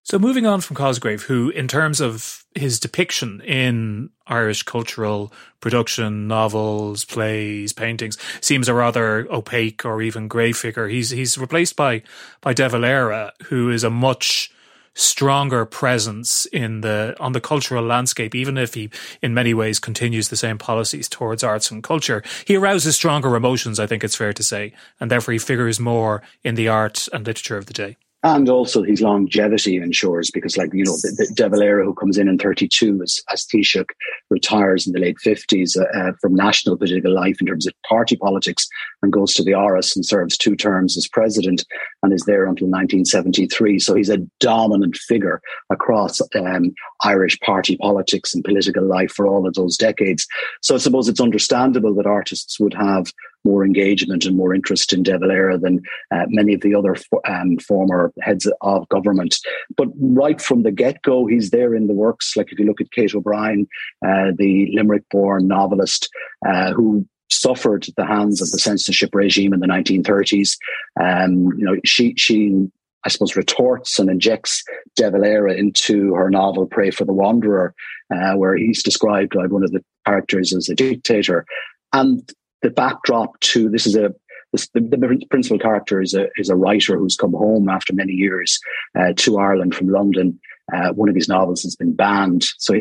So 0.09 0.19
moving 0.19 0.47
on 0.47 0.62
from 0.62 0.75
Cosgrave, 0.75 1.25
who, 1.25 1.51
in 1.51 1.69
terms 1.69 2.01
of 2.01 2.47
his 2.55 2.81
depiction 2.81 3.43
in 3.43 4.09
Irish 4.27 4.62
cultural 4.62 5.31
production, 5.61 6.27
novels, 6.27 7.05
plays, 7.05 7.75
paintings, 7.75 8.17
seems 8.41 8.69
a 8.69 8.75
rather 8.75 9.31
opaque 9.31 9.85
or 9.85 10.01
even 10.01 10.27
grey 10.27 10.53
figure. 10.53 10.89
He's 10.89 11.11
he's 11.11 11.37
replaced 11.37 11.77
by 11.77 12.03
by 12.41 12.55
De 12.55 12.67
Valera, 12.71 13.35
who 13.49 13.71
is 13.71 13.85
a 13.85 13.91
much 13.91 14.51
stronger 14.99 15.64
presence 15.64 16.47
in 16.47 16.81
the 16.81 17.14
on 17.21 17.33
the 17.33 17.40
cultural 17.40 17.85
landscape, 17.85 18.35
even 18.35 18.59
if 18.59 18.75
he 18.75 18.90
in 19.23 19.33
many 19.33 19.55
ways 19.55 19.78
continues 19.78 20.28
the 20.28 20.37
same 20.37 20.59
policies 20.59 21.09
towards 21.09 21.45
arts 21.45 21.71
and 21.71 21.83
culture. 21.83 22.23
He 22.45 22.57
arouses 22.57 22.97
stronger 22.97 23.35
emotions, 23.37 23.78
I 23.78 23.87
think 23.87 24.02
it's 24.02 24.17
fair 24.17 24.33
to 24.33 24.43
say, 24.43 24.73
and 25.00 25.11
therefore 25.11 25.33
he 25.33 25.38
figures 25.38 25.78
more 25.78 26.23
in 26.43 26.57
the 26.57 26.69
art 26.69 27.09
and 27.12 27.25
literature 27.26 27.57
of 27.57 27.67
the 27.67 27.73
day 27.73 27.97
and 28.25 28.49
also 28.49 28.83
his 28.83 29.01
longevity 29.01 29.77
ensures 29.77 30.31
because 30.31 30.57
like 30.57 30.71
you 30.73 30.85
know 30.85 30.97
the, 31.03 31.15
the 31.19 31.35
De 31.35 31.49
Valera 31.49 31.85
who 31.85 31.95
comes 31.95 32.19
in 32.19 32.29
in 32.29 32.37
32 32.37 33.01
as, 33.03 33.21
as 33.31 33.47
Taoiseach 33.47 33.87
retires 34.31 34.87
in 34.87 34.93
the 34.93 34.99
late 34.99 35.17
50s 35.25 35.77
uh, 35.79 35.85
uh, 35.99 36.13
from 36.21 36.35
national 36.35 36.77
political 36.77 37.15
life 37.15 37.37
in 37.41 37.47
terms 37.47 37.67
of 37.67 37.75
party 37.89 38.17
politics 38.17 38.69
and 39.03 39.13
goes 39.13 39.35
to 39.35 39.45
the 39.45 39.53
Áras 39.53 39.95
and 39.95 40.05
serves 40.05 40.37
two 40.37 40.57
terms 40.57 40.97
as 40.97 41.07
president 41.07 41.65
and 42.03 42.13
is 42.13 42.25
there 42.27 42.47
until 42.47 42.67
1973 42.67 43.79
so 43.79 43.95
he's 43.95 44.11
a 44.11 44.19
dominant 44.41 44.97
figure 44.97 45.41
across 45.71 46.21
um, 46.35 46.75
Irish 47.05 47.39
party 47.41 47.77
politics 47.77 48.35
and 48.35 48.43
political 48.45 48.85
life 48.85 49.13
for 49.13 49.27
all 49.27 49.47
of 49.47 49.55
those 49.55 49.77
decades. 49.77 50.27
So 50.63 50.75
I 50.75 50.79
suppose 50.79 51.09
it's 51.09 51.21
understandable 51.21 51.95
that 51.95 52.07
artists 52.07 52.59
would 52.59 52.75
have 52.75 53.13
more 53.45 53.64
engagement 53.64 54.25
and 54.25 54.37
more 54.37 54.54
interest 54.54 54.92
in 54.92 55.02
De 55.02 55.18
Valera 55.18 55.59
than 55.59 55.80
uh, 56.11 56.25
many 56.28 56.54
of 56.54 56.61
the 56.61 56.75
other 56.75 56.97
um, 57.26 57.57
former 57.59 58.12
heads 58.21 58.50
of 58.61 58.88
government. 58.88 59.37
But 59.76 59.88
right 60.00 60.40
from 60.40 60.62
the 60.62 60.73
get 60.73 61.02
go, 61.02 61.26
he's 61.26 61.50
there 61.50 61.75
in 61.75 61.87
the 61.87 61.95
works. 61.95 62.37
Like 62.37 62.52
if 62.52 62.59
you 62.59 62.66
look 62.66 62.80
at 62.80 62.90
Kate 62.90 63.14
O'Brien, 63.14 63.66
uh, 64.04 64.33
the 64.37 64.71
Limerick 64.73 65.04
born 65.11 65.47
novelist 65.49 66.09
uh, 66.47 66.73
who 66.73 67.07
suffered 67.30 67.87
at 67.88 67.97
the 67.97 68.07
hands 68.07 68.40
of 68.40 68.50
the 68.50 68.59
censorship 68.59 69.14
regime 69.14 69.52
in 69.52 69.61
the 69.61 69.66
1930s. 69.66 70.57
Um, 71.00 71.52
you 71.59 71.64
know, 71.64 71.76
she 71.85 72.14
she 72.16 72.68
I 73.04 73.11
suppose, 73.11 73.37
retorts 73.37 73.99
and 73.99 74.11
injects 74.11 74.64
De 74.97 75.11
Valera 75.11 75.54
into 75.54 76.14
her 76.14 76.28
novel 76.30 76.66
Pray 76.66 76.90
for 76.90 77.04
the 77.04 77.12
Wanderer, 77.12 77.75
uh, 78.12 78.33
where 78.35 78.57
he's 78.57 78.83
described 78.83 79.35
like 79.35 79.50
one 79.50 79.62
of 79.62 79.71
the 79.71 79.85
characters 80.04 80.52
as 80.52 80.68
a 80.68 80.75
dictator. 80.75 81.47
And 81.92 82.28
the 82.62 82.71
backdrop 82.71 83.38
to 83.41 83.69
this 83.69 83.87
is 83.87 83.97
a 83.97 84.15
the, 84.53 84.81
the, 84.81 85.27
principal 85.31 85.59
character 85.59 86.00
is 86.00 86.15
a 86.15 86.29
is 86.37 86.49
a 86.49 86.57
writer 86.57 86.97
who's 86.97 87.17
come 87.17 87.33
home 87.33 87.69
after 87.69 87.93
many 87.93 88.12
years 88.12 88.59
uh, 88.99 89.12
to 89.17 89.38
Ireland 89.38 89.75
from 89.75 89.88
London. 89.88 90.41
Uh, 90.73 90.93
one 90.93 91.09
of 91.09 91.15
his 91.15 91.29
novels 91.29 91.62
has 91.62 91.77
been 91.77 91.95
banned, 91.95 92.45
so 92.59 92.75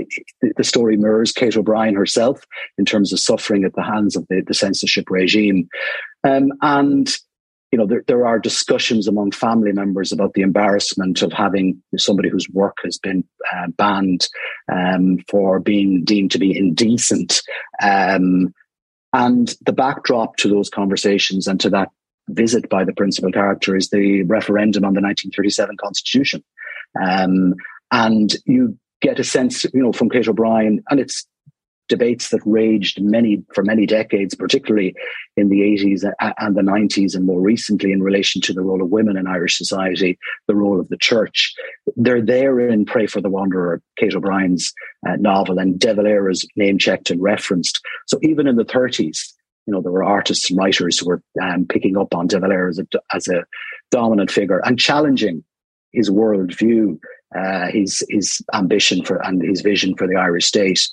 the 0.57 0.63
story 0.63 0.97
mirrors 0.97 1.31
Kate 1.31 1.55
O'Brien 1.55 1.95
herself 1.95 2.43
in 2.77 2.85
terms 2.85 3.13
of 3.13 3.19
suffering 3.19 3.63
at 3.63 3.75
the 3.75 3.83
hands 3.83 4.15
of 4.15 4.25
the, 4.29 4.43
the 4.45 4.53
censorship 4.53 5.09
regime, 5.09 5.69
um, 6.25 6.51
and 6.61 7.17
you 7.71 7.77
know 7.77 7.85
there, 7.85 8.03
there 8.07 8.25
are 8.25 8.39
discussions 8.39 9.07
among 9.07 9.31
family 9.31 9.71
members 9.71 10.11
about 10.11 10.33
the 10.33 10.41
embarrassment 10.41 11.21
of 11.21 11.31
having 11.31 11.81
somebody 11.97 12.29
whose 12.29 12.49
work 12.49 12.77
has 12.83 12.97
been 12.97 13.23
uh, 13.53 13.67
banned 13.77 14.27
um, 14.71 15.19
for 15.29 15.59
being 15.59 16.03
deemed 16.03 16.31
to 16.31 16.39
be 16.39 16.57
indecent. 16.57 17.41
Um, 17.81 18.53
and 19.13 19.55
the 19.65 19.73
backdrop 19.73 20.37
to 20.37 20.49
those 20.49 20.69
conversations 20.69 21.47
and 21.47 21.59
to 21.61 21.69
that 21.69 21.89
visit 22.29 22.69
by 22.69 22.83
the 22.83 22.93
principal 22.93 23.31
character 23.31 23.75
is 23.75 23.89
the 23.89 24.23
referendum 24.23 24.83
on 24.83 24.93
the 24.93 25.01
1937 25.01 25.77
Constitution. 25.77 26.43
Um, 27.01 27.55
and 27.91 28.35
you 28.45 28.77
get 29.01 29.19
a 29.19 29.23
sense, 29.23 29.63
you 29.65 29.81
know, 29.81 29.93
from 29.93 30.09
Kate 30.09 30.27
O'Brien, 30.27 30.83
and 30.89 30.99
it's 30.99 31.25
debates 31.87 32.29
that 32.29 32.41
raged 32.45 33.01
many 33.01 33.43
for 33.53 33.63
many 33.63 33.85
decades, 33.85 34.35
particularly 34.35 34.95
in 35.35 35.49
the 35.49 35.61
80s 35.61 36.03
and 36.39 36.55
the 36.55 36.61
90s, 36.61 37.15
and 37.15 37.25
more 37.25 37.39
recently 37.39 37.91
in 37.91 38.03
relation 38.03 38.41
to 38.41 38.53
the 38.53 38.61
role 38.61 38.81
of 38.81 38.89
women 38.89 39.17
in 39.17 39.27
Irish 39.27 39.57
society, 39.57 40.17
the 40.47 40.55
role 40.55 40.79
of 40.79 40.89
the 40.89 40.97
church. 40.97 41.53
They're 41.95 42.21
there 42.21 42.59
in 42.59 42.85
Pray 42.85 43.07
for 43.07 43.21
the 43.21 43.29
Wanderer, 43.29 43.81
Kate 43.97 44.15
O'Brien's 44.15 44.73
uh, 45.07 45.15
novel, 45.17 45.59
and 45.59 45.79
De 45.79 45.93
Valera's 45.93 46.47
name 46.55 46.77
checked 46.77 47.09
and 47.09 47.21
referenced. 47.21 47.81
So 48.07 48.19
even 48.23 48.47
in 48.47 48.55
the 48.55 48.65
30s, 48.65 49.19
you 49.65 49.73
know, 49.73 49.81
there 49.81 49.91
were 49.91 50.03
artists 50.03 50.49
and 50.49 50.57
writers 50.57 50.97
who 50.97 51.07
were 51.07 51.21
um, 51.41 51.65
picking 51.65 51.97
up 51.97 52.15
on 52.15 52.27
De 52.27 52.39
Valera 52.39 52.69
as 52.69 52.79
a, 52.79 52.87
as 53.13 53.27
a 53.27 53.43
dominant 53.91 54.31
figure 54.31 54.61
and 54.65 54.79
challenging 54.79 55.43
his 55.91 56.09
worldview, 56.09 56.97
uh, 57.35 57.67
his 57.71 58.05
his 58.09 58.41
ambition 58.53 59.03
for 59.03 59.17
and 59.25 59.41
his 59.41 59.61
vision 59.61 59.95
for 59.95 60.07
the 60.07 60.15
Irish 60.15 60.45
state. 60.45 60.87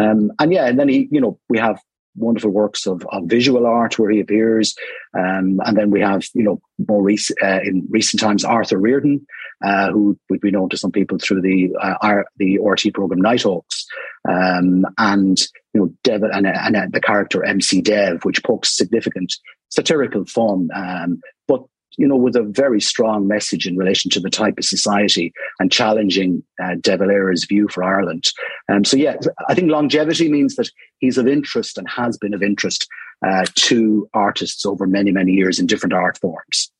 Um, 0.00 0.32
and 0.38 0.52
yeah, 0.52 0.66
and 0.66 0.78
then 0.78 0.88
he, 0.88 1.08
you 1.10 1.20
know, 1.20 1.38
we 1.48 1.58
have 1.58 1.80
wonderful 2.16 2.50
works 2.50 2.86
of, 2.86 3.06
of 3.10 3.24
visual 3.24 3.66
art 3.66 3.98
where 3.98 4.10
he 4.10 4.20
appears. 4.20 4.74
Um, 5.18 5.60
and 5.64 5.76
then 5.76 5.90
we 5.90 6.00
have, 6.00 6.22
you 6.34 6.42
know, 6.42 6.60
more 6.88 7.02
recent, 7.02 7.38
uh, 7.42 7.60
in 7.64 7.86
recent 7.90 8.20
times, 8.20 8.44
Arthur 8.44 8.78
Riordan, 8.78 9.26
uh, 9.64 9.90
who 9.90 10.18
would 10.30 10.40
be 10.40 10.50
known 10.50 10.68
to 10.70 10.76
some 10.76 10.92
people 10.92 11.18
through 11.18 11.40
the 11.40 11.74
uh, 11.80 12.22
the 12.36 12.58
RT 12.58 12.94
program 12.94 13.20
Nighthawks, 13.20 13.86
um, 14.28 14.84
and 14.98 15.40
you 15.72 15.80
know, 15.80 15.94
Dev 16.02 16.22
and, 16.22 16.46
and 16.46 16.92
the 16.92 17.00
character 17.00 17.44
MC 17.44 17.80
Dev, 17.80 18.24
which 18.24 18.42
pokes 18.42 18.76
significant 18.76 19.34
satirical 19.70 20.24
fun, 20.26 20.68
um, 20.74 21.20
but 21.48 21.64
you 21.96 22.06
know, 22.06 22.16
with 22.16 22.36
a 22.36 22.42
very 22.42 22.80
strong 22.80 23.28
message 23.28 23.66
in 23.66 23.76
relation 23.76 24.10
to 24.10 24.20
the 24.20 24.30
type 24.30 24.58
of 24.58 24.64
society 24.64 25.32
and 25.60 25.72
challenging 25.72 26.42
uh, 26.62 26.74
De 26.80 26.96
Valera's 26.96 27.44
view 27.44 27.68
for 27.68 27.84
Ireland. 27.84 28.30
Um, 28.68 28.84
so, 28.84 28.96
yeah, 28.96 29.16
I 29.48 29.54
think 29.54 29.70
longevity 29.70 30.30
means 30.30 30.56
that 30.56 30.70
he's 30.98 31.18
of 31.18 31.26
interest 31.26 31.78
and 31.78 31.88
has 31.88 32.18
been 32.18 32.34
of 32.34 32.42
interest 32.42 32.88
uh, 33.26 33.46
to 33.54 34.08
artists 34.14 34.66
over 34.66 34.86
many, 34.86 35.10
many 35.10 35.32
years 35.32 35.58
in 35.58 35.66
different 35.66 35.92
art 35.92 36.18
forms. 36.18 36.70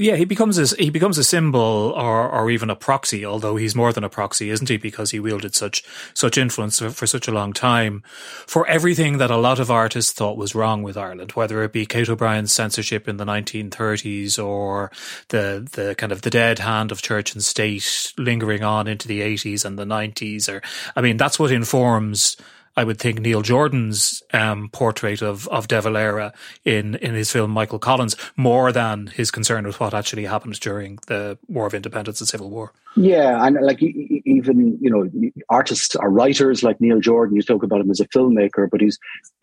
Yeah, 0.00 0.14
he 0.14 0.24
becomes 0.24 0.58
a, 0.58 0.76
he 0.76 0.90
becomes 0.90 1.18
a 1.18 1.24
symbol 1.24 1.92
or 1.96 2.30
or 2.30 2.50
even 2.52 2.70
a 2.70 2.76
proxy, 2.76 3.26
although 3.26 3.56
he's 3.56 3.74
more 3.74 3.92
than 3.92 4.04
a 4.04 4.08
proxy, 4.08 4.48
isn't 4.48 4.68
he? 4.68 4.76
Because 4.76 5.10
he 5.10 5.18
wielded 5.18 5.56
such 5.56 5.82
such 6.14 6.38
influence 6.38 6.78
for, 6.78 6.90
for 6.90 7.08
such 7.08 7.26
a 7.26 7.32
long 7.32 7.52
time 7.52 8.04
for 8.46 8.64
everything 8.68 9.18
that 9.18 9.32
a 9.32 9.36
lot 9.36 9.58
of 9.58 9.72
artists 9.72 10.12
thought 10.12 10.36
was 10.36 10.54
wrong 10.54 10.84
with 10.84 10.96
Ireland, 10.96 11.32
whether 11.32 11.64
it 11.64 11.72
be 11.72 11.84
Kate 11.84 12.08
O'Brien's 12.08 12.52
censorship 12.52 13.08
in 13.08 13.16
the 13.16 13.24
1930s 13.24 14.38
or 14.38 14.92
the 15.30 15.68
the 15.72 15.96
kind 15.96 16.12
of 16.12 16.22
the 16.22 16.30
dead 16.30 16.60
hand 16.60 16.92
of 16.92 17.02
church 17.02 17.34
and 17.34 17.42
state 17.42 18.12
lingering 18.16 18.62
on 18.62 18.86
into 18.86 19.08
the 19.08 19.20
80s 19.20 19.64
and 19.64 19.76
the 19.76 19.84
90s. 19.84 20.48
Or 20.48 20.62
I 20.94 21.00
mean, 21.00 21.16
that's 21.16 21.40
what 21.40 21.50
informs 21.50 22.36
I 22.78 22.84
would 22.84 23.00
think 23.00 23.18
Neil 23.18 23.42
Jordan's 23.42 24.22
um, 24.32 24.68
portrait 24.68 25.20
of 25.20 25.48
of 25.48 25.66
De 25.66 25.80
Valera 25.80 26.32
in 26.64 26.94
in 26.94 27.14
his 27.14 27.32
film 27.32 27.50
Michael 27.50 27.80
Collins 27.80 28.14
more 28.36 28.70
than 28.70 29.08
his 29.08 29.32
concern 29.32 29.66
with 29.66 29.80
what 29.80 29.94
actually 29.94 30.26
happened 30.26 30.60
during 30.60 31.00
the 31.08 31.36
War 31.48 31.66
of 31.66 31.74
Independence 31.74 32.20
and 32.20 32.28
Civil 32.28 32.50
War. 32.50 32.72
Yeah, 32.94 33.44
and 33.44 33.58
like 33.62 33.82
even 33.82 34.78
you 34.80 34.90
know 34.90 35.10
artists 35.48 35.96
or 35.96 36.08
writers 36.08 36.62
like 36.62 36.80
Neil 36.80 37.00
Jordan, 37.00 37.34
you 37.34 37.42
talk 37.42 37.64
about 37.64 37.80
him 37.80 37.90
as 37.90 37.98
a 37.98 38.06
filmmaker, 38.08 38.70
but 38.70 38.80
he's 38.80 38.96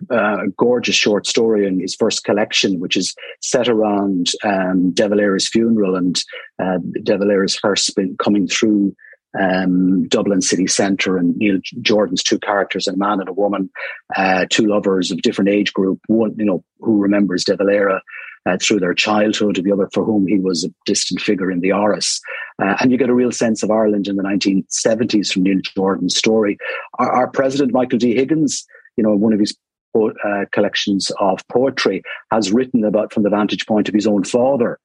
uh, 0.10 0.46
a 0.46 0.48
gorgeous 0.56 0.96
short 0.96 1.28
story 1.28 1.68
in 1.68 1.82
his 1.82 1.94
first 1.94 2.24
collection, 2.24 2.80
which 2.80 2.96
is 2.96 3.14
set 3.42 3.68
around 3.68 4.30
um, 4.46 4.92
De 4.92 5.10
Valera's 5.10 5.50
funeral 5.50 5.98
and 5.98 6.24
uh, 6.60 6.78
De 7.04 7.18
Valera's 7.18 7.60
hearse 7.62 7.90
coming 8.18 8.48
through 8.48 8.96
um, 9.40 10.08
Dublin 10.08 10.42
city 10.42 10.68
centre 10.68 11.18
and 11.18 11.36
Neil 11.38 11.60
Jordan's 11.82 12.24
two 12.24 12.40
characters, 12.40 12.88
a 12.88 12.96
man 12.96 13.20
and 13.20 13.30
a 13.30 13.34
woman, 13.34 13.70
uh, 14.16 14.46
two 14.50 14.66
lovers 14.66 15.12
of 15.12 15.22
different 15.22 15.50
age 15.50 15.74
group, 15.74 16.00
one, 16.08 16.36
you 16.38 16.46
know, 16.46 16.64
who 16.80 16.98
remembers 16.98 17.44
De 17.44 17.56
Valera 17.56 18.02
uh, 18.46 18.58
through 18.62 18.80
their 18.80 18.94
childhood, 18.94 19.60
the 19.64 19.72
other 19.72 19.90
for 19.94 20.04
whom 20.04 20.28
he 20.28 20.40
was 20.40 20.64
a 20.64 20.74
distant 20.86 21.20
figure 21.22 21.52
in 21.52 21.62
the 21.62 21.70
Áras. 21.70 22.20
Uh, 22.62 22.76
and 22.80 22.92
you 22.92 22.98
get 22.98 23.10
a 23.10 23.16
real 23.16 23.32
sense 23.32 23.64
of 23.64 23.72
Ireland 23.72 24.08
in 24.08 24.16
the 24.16 24.24
1970s 24.24 25.32
from 25.32 25.44
Neil 25.44 25.60
Jordan's 25.76 26.16
story. 26.16 26.58
Our, 27.00 27.12
our 27.12 27.28
president, 27.28 27.74
Michael 27.74 28.00
D. 28.00 28.14
Higgins, 28.14 28.66
you 28.98 29.04
know, 29.04 29.16
one 29.16 29.34
of 29.34 29.40
his 29.40 29.56
uh, 29.96 30.46
collections 30.52 31.12
of 31.20 31.40
poetry, 31.48 32.04
has 32.32 32.52
written 32.52 32.84
about 32.84 33.14
from 33.14 33.24
the 33.24 33.30
vantage 33.30 33.66
point 33.66 33.88
of 33.88 33.96
his 33.96 34.08
own 34.08 34.24
father 34.24 34.80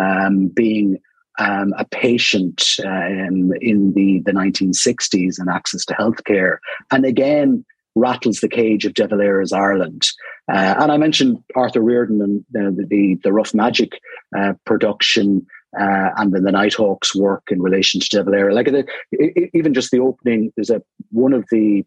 um, 0.00 0.48
being 0.48 0.98
um, 1.38 1.72
a 1.78 1.84
patient 1.86 2.76
um, 2.84 3.52
in 3.60 3.92
the, 3.94 4.22
the 4.24 4.32
1960s 4.32 5.38
and 5.38 5.48
access 5.48 5.84
to 5.86 5.94
healthcare. 5.94 6.58
And 6.90 7.04
again, 7.04 7.64
rattles 7.94 8.40
the 8.40 8.48
cage 8.48 8.84
of 8.84 8.94
De 8.94 9.06
Valera's 9.06 9.52
Ireland. 9.52 10.08
Uh, 10.50 10.74
and 10.78 10.90
I 10.90 10.96
mentioned 10.96 11.38
Arthur 11.54 11.80
Riordan 11.80 12.20
and 12.22 12.44
the, 12.76 12.86
the, 12.88 13.18
the 13.22 13.32
Rough 13.32 13.54
Magic 13.54 13.98
uh, 14.36 14.54
production 14.64 15.46
uh, 15.78 16.10
and 16.16 16.32
then 16.32 16.44
the 16.44 16.52
Nighthawks 16.52 17.14
work 17.14 17.44
in 17.50 17.62
relation 17.62 18.00
to 18.00 18.08
De 18.08 18.22
Valera. 18.22 18.54
Like 18.54 18.68
even 19.54 19.72
just 19.72 19.90
the 19.90 20.00
opening, 20.00 20.52
there's 20.56 20.70
a 20.70 20.82
one 21.10 21.32
of 21.32 21.46
the 21.50 21.84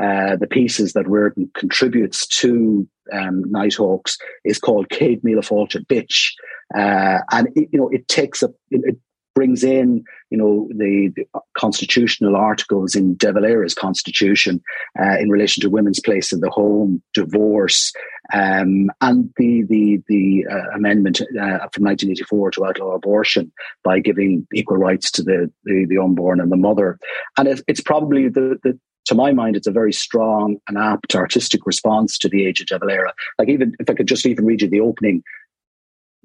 uh, 0.00 0.36
the 0.36 0.46
pieces 0.46 0.92
that 0.92 1.08
Riordan 1.08 1.50
contributes 1.54 2.24
to 2.28 2.86
um, 3.12 3.42
Nighthawks 3.50 4.16
is 4.44 4.58
called 4.58 4.88
Céad 4.90 5.22
Míle 5.22 5.38
Fáilte 5.38 5.84
Bitch, 5.86 6.30
uh, 6.76 7.18
and 7.32 7.48
it, 7.54 7.68
you 7.72 7.78
know 7.78 7.88
it 7.88 8.08
takes 8.08 8.42
a 8.42 8.50
it, 8.70 8.96
brings 9.38 9.62
in 9.62 10.02
you 10.30 10.36
know 10.36 10.66
the, 10.70 11.12
the, 11.14 11.24
constitutional 11.56 12.34
articles 12.34 12.96
in 12.96 13.14
De 13.14 13.32
Valera's 13.32 13.72
constitution 13.72 14.60
uh, 15.00 15.16
in 15.20 15.30
relation 15.30 15.60
to 15.60 15.70
women's 15.70 16.00
place 16.00 16.32
in 16.32 16.40
the 16.40 16.50
home, 16.50 17.00
divorce, 17.14 17.92
um, 18.32 18.90
and 19.00 19.32
the 19.36 19.62
the 19.68 20.02
the 20.08 20.44
uh, 20.50 20.74
amendment 20.74 21.20
uh, 21.20 21.70
from 21.72 21.84
1984 21.84 22.50
to 22.50 22.66
outlaw 22.66 22.90
abortion 22.96 23.52
by 23.84 24.00
giving 24.00 24.44
equal 24.52 24.76
rights 24.76 25.08
to 25.08 25.22
the 25.22 25.48
the, 25.62 25.86
the 25.88 25.98
unborn 25.98 26.40
and 26.40 26.50
the 26.50 26.56
mother. 26.56 26.98
And 27.36 27.46
it, 27.46 27.62
it's 27.68 27.80
probably 27.80 28.28
the, 28.28 28.58
the 28.64 28.76
to 29.06 29.14
my 29.14 29.32
mind, 29.32 29.56
it's 29.56 29.68
a 29.68 29.72
very 29.72 29.92
strong 29.92 30.58
and 30.68 30.76
apt 30.76 31.14
artistic 31.14 31.64
response 31.64 32.18
to 32.18 32.28
the 32.28 32.44
age 32.44 32.60
of 32.60 32.66
De 32.66 32.78
Valera. 32.78 33.14
Like 33.38 33.48
even 33.48 33.74
if 33.78 33.88
I 33.88 33.94
could 33.94 34.08
just 34.08 34.26
even 34.26 34.44
read 34.44 34.62
you 34.62 34.68
the 34.68 34.80
opening 34.80 35.22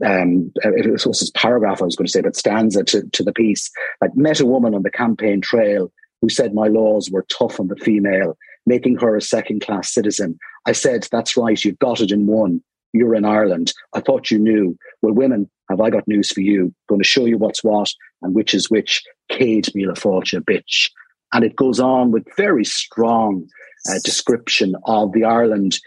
um, 0.03 0.51
it 0.63 0.89
was 0.91 1.19
this 1.19 1.31
paragraph 1.31 1.81
I 1.81 1.85
was 1.85 1.95
going 1.95 2.07
to 2.07 2.11
say, 2.11 2.21
but 2.21 2.35
stanza 2.35 2.83
to, 2.85 3.03
to 3.09 3.23
the 3.23 3.33
piece. 3.33 3.71
Like 4.01 4.15
met 4.15 4.39
a 4.39 4.45
woman 4.45 4.75
on 4.75 4.83
the 4.83 4.91
campaign 4.91 5.41
trail 5.41 5.91
who 6.21 6.29
said 6.29 6.53
my 6.53 6.67
laws 6.67 7.09
were 7.11 7.25
tough 7.29 7.59
on 7.59 7.67
the 7.67 7.75
female, 7.75 8.37
making 8.65 8.97
her 8.97 9.15
a 9.15 9.21
second 9.21 9.61
class 9.61 9.93
citizen. 9.93 10.37
I 10.65 10.71
said, 10.71 11.07
that's 11.11 11.35
right, 11.37 11.61
you've 11.63 11.79
got 11.79 12.01
it 12.01 12.11
in 12.11 12.27
one. 12.27 12.61
You're 12.93 13.15
in 13.15 13.25
Ireland. 13.25 13.73
I 13.93 14.01
thought 14.01 14.29
you 14.29 14.37
knew. 14.37 14.77
Well, 15.01 15.13
women, 15.13 15.49
have 15.69 15.81
I 15.81 15.89
got 15.89 16.07
news 16.07 16.31
for 16.31 16.41
you? 16.41 16.73
Going 16.87 17.01
to 17.01 17.07
show 17.07 17.25
you 17.25 17.37
what's 17.37 17.63
what 17.63 17.89
and 18.21 18.35
which 18.35 18.53
is 18.53 18.69
which. 18.69 19.03
Céad 19.31 19.73
Míle 19.75 19.95
Fáilte, 19.95 20.39
bitch. 20.41 20.89
And 21.33 21.43
it 21.43 21.55
goes 21.55 21.79
on 21.79 22.11
with 22.11 22.27
very 22.37 22.63
strong 22.63 23.47
uh, 23.89 23.99
description 24.03 24.75
of 24.85 25.11
the 25.13 25.23
Ireland 25.23 25.79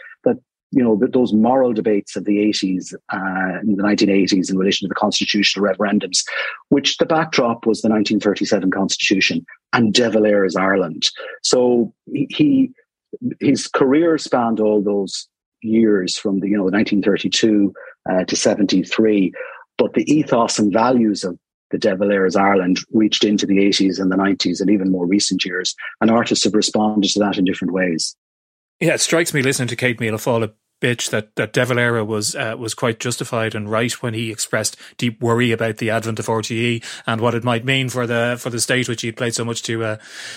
you 0.77 0.85
know, 0.85 1.01
those 1.13 1.33
moral 1.33 1.73
debates 1.73 2.17
of 2.17 2.25
the 2.25 2.37
80s, 2.37 2.95
uh, 3.09 3.61
the 3.65 3.83
1980s 3.83 4.51
in 4.51 4.59
relation 4.59 4.87
to 4.87 4.89
the 4.89 4.95
constitutional 4.95 5.65
referendums, 5.65 6.25
which 6.69 6.99
the 6.99 7.07
backdrop 7.07 7.67
was 7.67 7.81
the 7.81 7.89
1937 7.89 8.71
constitution 8.71 9.45
and 9.73 9.95
De 9.95 10.11
Valera's 10.11 10.55
Ireland. 10.55 11.09
So 11.43 11.95
he, 12.13 12.73
his 13.41 13.67
career 13.69 14.19
spanned 14.19 14.61
all 14.61 14.83
those 14.83 15.29
years 15.63 16.19
from 16.19 16.41
the, 16.41 16.49
you 16.49 16.57
know, 16.57 16.65
1932 16.65 17.73
uh, 18.11 18.25
to 18.25 18.37
73 18.37 19.33
but 19.79 19.95
the 19.95 20.11
ethos 20.11 20.59
and 20.59 20.73
values 20.73 21.25
of 21.25 21.39
the 21.71 21.79
De 21.79 21.97
Valera's 21.97 22.37
Ireland 22.37 22.79
reached 22.93 23.25
into 23.25 23.47
the 23.47 23.59
80s 23.59 24.01
and 24.01 24.11
the 24.11 24.17
90s 24.17 24.61
and 24.61 24.71
even 24.71 24.91
more 24.91 25.07
recent 25.07 25.45
years. 25.45 25.75
And 26.01 26.11
artists 26.11 26.45
have 26.45 26.55
responded 26.55 27.11
to 27.11 27.19
that 27.21 27.39
in 27.39 27.45
different 27.45 27.73
ways. 27.73 28.17
Yeah, 28.81 28.95
it 28.95 29.01
strikes 29.01 29.35
me 29.35 29.43
listening 29.43 29.69
to 29.69 29.77
Céad 29.77 29.99
Míle 29.99 30.21
bitch 30.81 31.11
that 31.11 31.35
that 31.37 31.53
De 31.53 31.65
Valera 31.65 32.05
was 32.05 32.35
uh, 32.35 32.55
was 32.59 32.75
quite 32.75 33.01
justified 33.01 33.55
and 33.55 33.71
right 33.71 33.93
when 34.03 34.15
he 34.15 34.31
expressed 34.31 34.77
deep 34.99 35.21
worry 35.21 35.53
about 35.53 35.79
the 35.79 35.91
advent 35.91 36.19
of 36.19 36.27
RTE 36.27 36.85
and 37.07 37.21
what 37.21 37.35
it 37.35 37.45
might 37.45 37.65
mean 37.65 37.89
for 37.89 38.07
the 38.07 38.37
for 38.39 38.51
the 38.51 38.61
state 38.61 38.89
which 38.89 39.03
he 39.03 39.13
played 39.13 39.35
so 39.35 39.45
much 39.45 39.63
to 39.63 39.85
uh, 39.85 39.97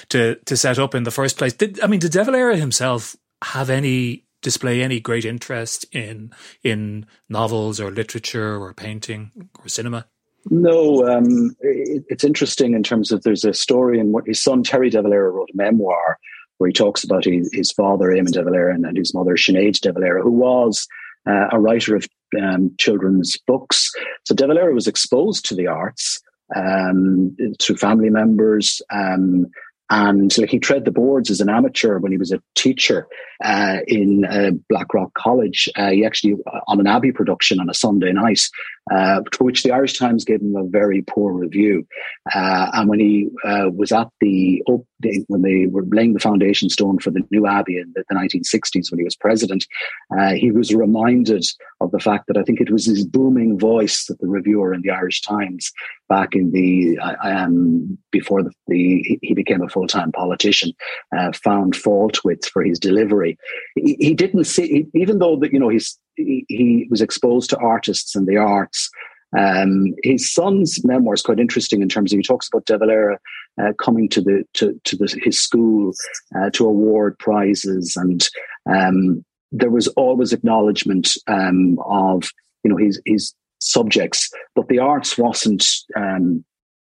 to 0.10 0.36
to 0.46 0.58
set 0.58 0.80
up 0.80 0.96
in 0.96 1.04
the 1.04 1.12
first 1.12 1.38
place. 1.38 1.54
Did 1.54 1.80
I 1.82 1.88
mean 1.88 2.00
did 2.00 2.12
De 2.12 2.24
Valera 2.24 2.56
himself 2.56 3.16
have 3.44 3.70
any 3.70 4.26
display 4.42 4.82
any 4.82 5.00
great 5.00 5.26
interest 5.26 5.86
in 5.92 6.32
in 6.64 7.06
novels 7.28 7.80
or 7.80 7.92
literature 7.92 8.58
or 8.58 8.74
painting 8.74 9.32
or 9.60 9.68
cinema? 9.68 10.06
No, 10.50 11.06
um, 11.08 11.56
it, 11.60 12.06
it's 12.08 12.24
interesting 12.24 12.74
in 12.74 12.82
terms 12.82 13.12
of 13.12 13.24
there's 13.24 13.44
a 13.44 13.54
story 13.54 14.00
in 14.00 14.14
what 14.14 14.26
his 14.26 14.42
son 14.42 14.64
Terry 14.64 14.90
De 14.90 15.02
Valera 15.02 15.30
wrote 15.30 15.50
a 15.54 15.58
memoir 15.58 16.18
where 16.60 16.68
he 16.68 16.74
talks 16.74 17.04
about 17.04 17.26
his, 17.26 17.50
his 17.52 17.72
father 17.72 18.10
Eamon 18.10 18.32
De 18.32 18.44
Valera 18.44 18.74
and, 18.74 18.86
and 18.86 18.98
his 18.98 19.14
mother 19.14 19.34
Sinead 19.34 19.80
De 19.80 19.92
Valera, 19.92 20.22
who 20.22 20.32
was 20.32 20.88
uh, 21.28 21.48
a 21.52 21.60
writer 21.60 21.96
of 21.96 22.08
um, 22.40 22.72
children's 22.78 23.36
books. 23.48 23.92
So 24.26 24.36
De 24.36 24.46
Valera 24.46 24.74
was 24.74 24.88
exposed 24.88 25.46
to 25.46 25.56
the 25.56 25.68
arts 25.68 26.22
um, 26.56 27.36
through 27.60 27.78
family 27.78 28.10
members. 28.10 28.82
Um, 28.94 29.48
and 29.90 30.38
like 30.38 30.52
he 30.52 30.60
tread 30.60 30.86
the 30.86 30.92
boards 30.92 31.30
as 31.30 31.42
an 31.42 31.50
amateur 31.50 31.98
when 31.98 32.12
he 32.12 32.18
was 32.18 32.32
a 32.32 32.42
teacher 32.56 33.08
uh, 33.44 33.78
in 33.88 34.26
uh, 34.26 34.52
Blackrock 34.70 35.14
College. 35.16 35.70
Uh, 35.76 35.90
he 35.90 36.06
actually 36.06 36.36
uh, 36.46 36.60
on 36.68 36.80
an 36.80 36.88
Abbey 36.88 37.12
production 37.12 37.60
on 37.60 37.70
a 37.70 37.74
Sunday 37.74 38.12
night, 38.12 38.42
uh, 38.92 39.22
to 39.32 39.44
which 39.44 39.64
the 39.64 39.72
Irish 39.72 39.98
Times 39.98 40.26
gave 40.26 40.42
him 40.42 40.56
a 40.56 40.68
very 40.68 41.02
poor 41.02 41.34
review. 41.34 41.88
Uh, 42.36 42.70
and 42.74 42.90
when 42.90 43.00
he 43.00 43.30
was 43.44 43.92
at 43.92 44.10
the 44.22 44.62
opening, 44.68 45.26
when 45.28 45.42
they 45.42 45.66
were 45.66 45.86
laying 45.88 46.14
the 46.14 46.20
foundation 46.20 46.70
stone 46.70 47.00
for 47.00 47.10
the 47.10 47.22
new 47.32 47.48
Abbey 47.48 47.78
in 47.78 47.92
the, 47.96 48.04
the 48.10 48.16
1960s, 48.16 48.92
when 48.92 49.00
he 49.00 49.06
was 49.06 49.16
president, 49.16 49.66
he 50.36 50.52
was 50.52 50.74
reminded 50.74 51.46
of 51.82 51.92
the 51.92 52.00
fact 52.00 52.28
that 52.28 52.38
I 52.38 52.44
think 52.44 52.60
it 52.60 52.72
was 52.72 52.86
his 52.86 53.06
booming 53.06 53.58
voice 53.58 54.06
that 54.06 54.20
the 54.20 54.28
reviewer 54.28 54.74
in 54.74 54.82
the 54.82 54.92
Irish 54.92 55.22
Times 55.22 55.72
back 56.10 56.34
in 56.34 56.52
the 56.52 56.98
um, 57.24 57.98
before 58.12 58.44
the, 58.44 58.52
the 58.68 59.20
he 59.22 59.34
became 59.34 59.62
a 59.62 59.70
full 59.70 59.88
time 59.88 60.12
politician 60.12 60.72
found 61.44 61.76
fault 61.76 62.20
with 62.26 62.44
for 62.46 62.64
his 62.64 62.80
delivery 62.80 63.38
he, 63.76 63.98
he 64.00 64.14
didn't 64.14 64.46
see, 64.46 64.86
even 64.94 65.20
though 65.20 65.38
that 65.38 65.54
you 65.54 65.60
know 65.60 65.70
he's 65.70 65.98
he, 66.16 66.46
he, 66.48 66.88
was 66.90 67.02
exposed 67.02 67.50
to 67.50 67.58
artists 67.58 68.16
and 68.16 68.28
the 68.28 68.38
arts. 68.38 68.90
Um, 69.38 69.94
his 70.04 70.34
son's 70.34 70.84
memoir 70.84 71.14
is 71.14 71.22
quite 71.22 71.40
interesting 71.40 71.82
in 71.82 71.90
terms 71.90 72.12
of 72.12 72.18
he 72.18 72.24
talks 72.24 72.48
about 72.48 72.66
De 72.66 72.78
Valera 72.78 73.20
uh, 73.62 73.74
coming 73.80 74.10
to 74.10 74.22
the 74.22 74.44
to, 74.56 74.80
to 74.86 74.96
the, 74.96 75.20
his 75.24 75.38
school 75.38 75.94
uh, 76.36 76.50
to 76.52 76.66
award 76.66 77.18
prizes, 77.20 77.96
and 77.96 78.28
um, 78.70 79.24
there 79.52 79.70
was 79.70 79.88
always 79.90 80.34
acknowledgement 80.34 81.16
um, 81.28 81.78
of 81.86 82.30
you 82.64 82.72
know 82.72 82.78
his 82.78 83.00
his 83.06 83.34
subjects, 83.60 84.30
but 84.56 84.68
the 84.68 84.80
arts 84.80 85.18
wasn't 85.18 85.66
um, 85.96 86.44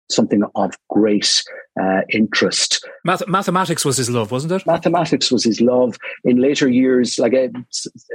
something 0.10 0.44
of 0.56 0.78
great 0.90 1.44
uh, 1.82 2.02
interest. 2.10 2.88
Math- 3.04 3.28
mathematics 3.28 3.84
was 3.84 3.98
his 3.98 4.10
love, 4.10 4.32
wasn't 4.32 4.54
it? 4.54 4.66
Mathematics 4.66 5.32
was 5.32 5.44
his 5.44 5.60
love. 5.62 5.98
In 6.24 6.38
later 6.38 6.68
years, 6.68 7.20
like 7.20 7.34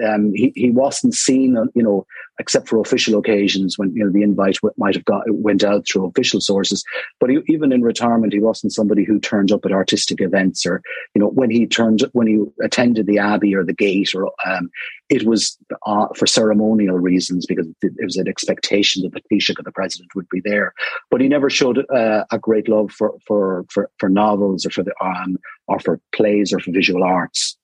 um, 0.06 0.32
he 0.34 0.52
he 0.54 0.70
wasn't 0.70 1.14
seen, 1.14 1.56
uh, 1.56 1.64
you 1.74 1.82
know, 1.82 2.06
except 2.38 2.68
for 2.68 2.80
official 2.80 3.18
occasions 3.18 3.78
when 3.78 3.94
you 3.94 4.04
know 4.04 4.10
the 4.10 4.22
invite 4.22 4.58
might 4.78 4.94
have 4.94 5.04
got 5.04 5.22
went 5.28 5.62
out 5.62 5.86
through 5.86 6.06
official 6.06 6.40
sources. 6.40 6.84
But 7.18 7.30
he, 7.30 7.38
even 7.48 7.72
in 7.72 7.82
retirement, 7.82 8.32
he 8.32 8.40
wasn't 8.40 8.72
somebody 8.72 9.04
who 9.04 9.20
turned 9.20 9.52
up 9.52 9.64
at 9.64 9.72
artistic 9.72 10.20
events 10.20 10.64
or 10.64 10.82
you 11.14 11.20
know 11.20 11.28
when 11.28 11.50
he 11.50 11.66
turned 11.66 12.04
when 12.12 12.26
he 12.26 12.42
attended 12.62 13.06
the 13.06 13.18
abbey 13.18 13.54
or 13.54 13.64
the 13.64 13.74
gate 13.74 14.14
or 14.14 14.32
um, 14.46 14.70
it 15.10 15.26
was 15.26 15.58
uh, 15.86 16.06
for 16.16 16.26
ceremonial 16.26 16.98
reasons 16.98 17.44
because 17.44 17.66
it 17.82 17.92
was 18.02 18.16
an 18.16 18.28
expectation 18.28 19.02
that 19.02 19.12
the 19.12 19.20
Taoiseach 19.30 19.58
of 19.58 19.64
the 19.64 19.72
president 19.72 20.14
would 20.14 20.28
be 20.28 20.40
there. 20.40 20.72
But 21.10 21.20
he 21.20 21.28
never 21.28 21.50
showed 21.50 21.84
uh, 21.90 22.24
a 22.30 22.38
great 22.38 22.68
love 22.68 22.90
for 22.92 23.14
for 23.26 23.49
for, 23.72 23.90
for 23.98 24.08
novels 24.08 24.66
or 24.66 24.70
for 24.70 24.82
the 24.82 24.94
um, 25.00 25.38
or 25.66 25.78
for 25.80 26.00
plays 26.12 26.52
or 26.52 26.60
for 26.60 26.72
visual 26.72 27.02
arts. 27.02 27.56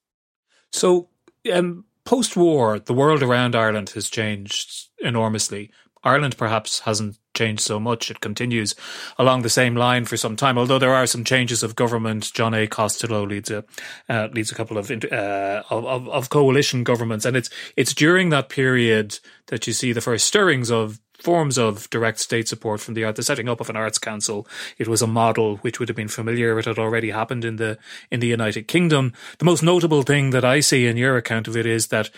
So. 0.72 1.08
Um, 1.52 1.84
post 2.06 2.36
war, 2.36 2.78
the 2.78 2.94
world 2.94 3.22
around 3.22 3.54
Ireland 3.54 3.90
has 3.90 4.08
changed 4.08 4.88
enormously. 5.00 5.70
Ireland 6.06 6.36
perhaps 6.38 6.80
hasn't 6.80 7.18
changed 7.34 7.62
so 7.62 7.80
much. 7.80 8.12
It 8.12 8.20
continues 8.20 8.76
along 9.18 9.42
the 9.42 9.50
same 9.50 9.74
line 9.74 10.04
for 10.04 10.16
some 10.16 10.36
time, 10.36 10.56
although 10.56 10.78
there 10.78 10.94
are 10.94 11.06
some 11.06 11.24
changes 11.24 11.64
of 11.64 11.74
government. 11.74 12.32
John 12.32 12.54
A. 12.54 12.68
Costello 12.68 13.26
leads 13.26 13.50
a 13.50 13.64
uh, 14.08 14.28
leads 14.32 14.52
a 14.52 14.54
couple 14.54 14.78
of, 14.78 14.88
uh, 14.90 15.62
of 15.68 16.08
of 16.08 16.30
coalition 16.30 16.84
governments, 16.84 17.24
and 17.24 17.36
it's 17.36 17.50
it's 17.76 17.92
during 17.92 18.30
that 18.30 18.48
period 18.48 19.18
that 19.48 19.66
you 19.66 19.72
see 19.72 19.92
the 19.92 20.00
first 20.00 20.28
stirrings 20.28 20.70
of 20.70 21.00
forms 21.18 21.58
of 21.58 21.88
direct 21.90 22.20
state 22.20 22.48
support 22.48 22.80
from 22.80 22.94
the 22.94 23.04
art, 23.04 23.16
the 23.16 23.22
setting 23.22 23.48
up 23.48 23.60
of 23.60 23.70
an 23.70 23.76
arts 23.76 23.98
council. 23.98 24.46
It 24.78 24.88
was 24.88 25.02
a 25.02 25.06
model 25.06 25.56
which 25.58 25.78
would 25.78 25.88
have 25.88 25.96
been 25.96 26.08
familiar. 26.08 26.58
It 26.58 26.66
had 26.66 26.78
already 26.78 27.10
happened 27.10 27.44
in 27.44 27.56
the 27.56 27.78
in 28.10 28.20
the 28.20 28.26
United 28.26 28.68
Kingdom. 28.68 29.12
The 29.38 29.44
most 29.44 29.62
notable 29.62 30.02
thing 30.02 30.30
that 30.30 30.44
I 30.44 30.60
see 30.60 30.86
in 30.86 30.96
your 30.96 31.16
account 31.16 31.48
of 31.48 31.56
it 31.56 31.66
is 31.66 31.88
that 31.88 32.10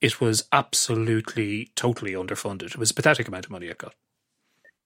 it 0.00 0.20
was 0.20 0.44
absolutely, 0.52 1.70
totally 1.76 2.12
underfunded. 2.12 2.70
It 2.70 2.78
was 2.78 2.90
a 2.90 2.94
pathetic 2.94 3.28
amount 3.28 3.44
of 3.44 3.50
money 3.50 3.66
it 3.66 3.78
got. 3.78 3.94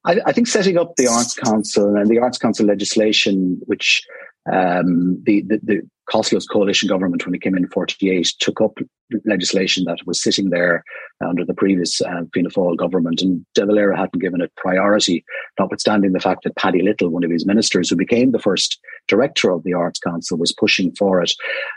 I, 0.05 0.21
I 0.27 0.33
think 0.33 0.49
setting 0.49 0.77
up 0.77 0.97
the 0.97 1.07
Arts 1.07 1.35
Council 1.35 1.97
and 1.97 2.09
the 2.11 2.19
Arts 2.19 2.39
Council 2.39 2.67
legislation, 2.67 3.61
which 3.65 4.05
um, 4.53 5.23
the, 5.25 5.43
the, 5.43 5.61
the 5.63 5.91
Costello's 6.11 6.47
coalition 6.47 6.89
government, 6.89 7.25
when 7.25 7.35
it 7.35 7.43
came 7.43 7.57
in 7.57 7.69
48, 7.69 8.35
took 8.39 8.61
up 8.61 8.79
legislation 9.25 9.85
that 9.85 9.99
was 10.07 10.23
sitting 10.23 10.51
there 10.51 10.83
under 11.25 11.45
the 11.45 11.55
previous 11.55 12.01
uh, 12.01 12.23
Fianna 12.33 12.51
Fáil 12.51 12.77
government, 12.77 13.23
and 13.23 13.45
De 13.55 13.65
Valera 13.65 13.97
hadn't 13.97 14.21
given 14.21 14.41
it 14.41 14.53
priority, 14.57 15.25
notwithstanding 15.59 16.13
the 16.13 16.21
fact 16.21 16.45
that 16.45 16.57
Paddy 16.57 16.83
Little, 16.83 17.09
one 17.09 17.25
of 17.25 17.31
his 17.31 17.47
ministers, 17.47 17.91
who 17.91 17.97
became 17.97 18.33
the 18.33 18.39
first 18.39 18.79
director 19.09 19.51
of 19.51 19.63
the 19.65 19.75
Arts 19.75 19.99
Council, 19.99 20.39
was 20.39 20.53
pushing 20.53 20.95
for 20.95 21.23
it. 21.23 21.33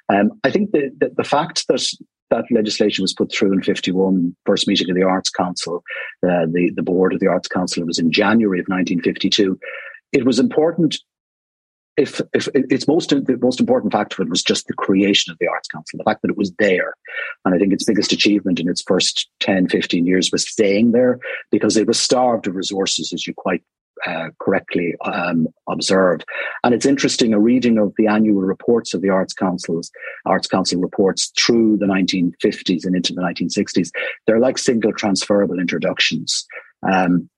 Um, 0.09 0.31
I 0.43 0.51
think 0.51 0.71
the, 0.71 0.91
the, 0.99 1.13
the 1.17 1.23
fact 1.23 1.65
that 1.67 1.85
that 2.29 2.45
legislation 2.51 3.03
was 3.03 3.13
put 3.13 3.31
through 3.31 3.53
in 3.53 3.61
51, 3.61 4.35
first 4.45 4.67
meeting 4.67 4.89
of 4.89 4.95
the 4.95 5.03
Arts 5.03 5.29
Council, 5.29 5.83
uh, 6.23 6.45
the, 6.51 6.71
the 6.75 6.83
board 6.83 7.13
of 7.13 7.19
the 7.19 7.27
Arts 7.27 7.47
Council, 7.47 7.81
it 7.81 7.87
was 7.87 7.99
in 7.99 8.11
January 8.11 8.59
of 8.59 8.65
1952. 8.67 9.57
It 10.11 10.25
was 10.25 10.39
important 10.39 10.97
if, 11.97 12.21
if 12.33 12.47
its 12.53 12.87
most 12.87 13.09
the 13.09 13.39
most 13.41 13.59
important 13.59 13.91
factor 13.91 14.21
of 14.21 14.27
it 14.27 14.29
was 14.29 14.43
just 14.43 14.67
the 14.67 14.73
creation 14.73 15.31
of 15.31 15.37
the 15.39 15.47
Arts 15.47 15.67
Council, 15.67 15.97
the 15.97 16.03
fact 16.03 16.21
that 16.21 16.29
it 16.29 16.37
was 16.37 16.53
there. 16.59 16.93
And 17.43 17.55
I 17.55 17.57
think 17.57 17.73
its 17.73 17.85
biggest 17.85 18.13
achievement 18.13 18.59
in 18.59 18.69
its 18.69 18.83
first 18.83 19.29
10, 19.39 19.69
15 19.69 20.05
years 20.05 20.31
was 20.31 20.47
staying 20.47 20.91
there 20.91 21.19
because 21.51 21.75
it 21.75 21.87
was 21.87 21.99
starved 21.99 22.47
of 22.47 22.55
resources, 22.55 23.11
as 23.13 23.25
you 23.25 23.33
quite 23.35 23.63
uh, 24.05 24.29
correctly 24.39 24.95
um, 25.05 25.47
observe. 25.67 26.21
And 26.63 26.75
it's 26.75 26.85
interesting 26.85 27.33
a 27.33 27.39
reading 27.39 27.79
of 27.79 27.93
the 27.97 28.05
annual 28.05 28.41
reports 28.41 28.93
of 28.93 29.01
the 29.01 29.09
Arts 29.09 29.33
Councils, 29.33 29.91
Arts 30.25 30.47
Council 30.47 30.79
reports 30.79 31.31
through 31.37 31.77
the 31.77 31.87
1950s 31.87 32.85
and 32.85 32.95
into 32.95 33.13
the 33.13 33.21
1960s. 33.21 33.89
They're 34.27 34.39
like 34.39 34.59
single 34.59 34.93
transferable 34.93 35.59
introductions. 35.59 36.45
Um, 36.87 37.29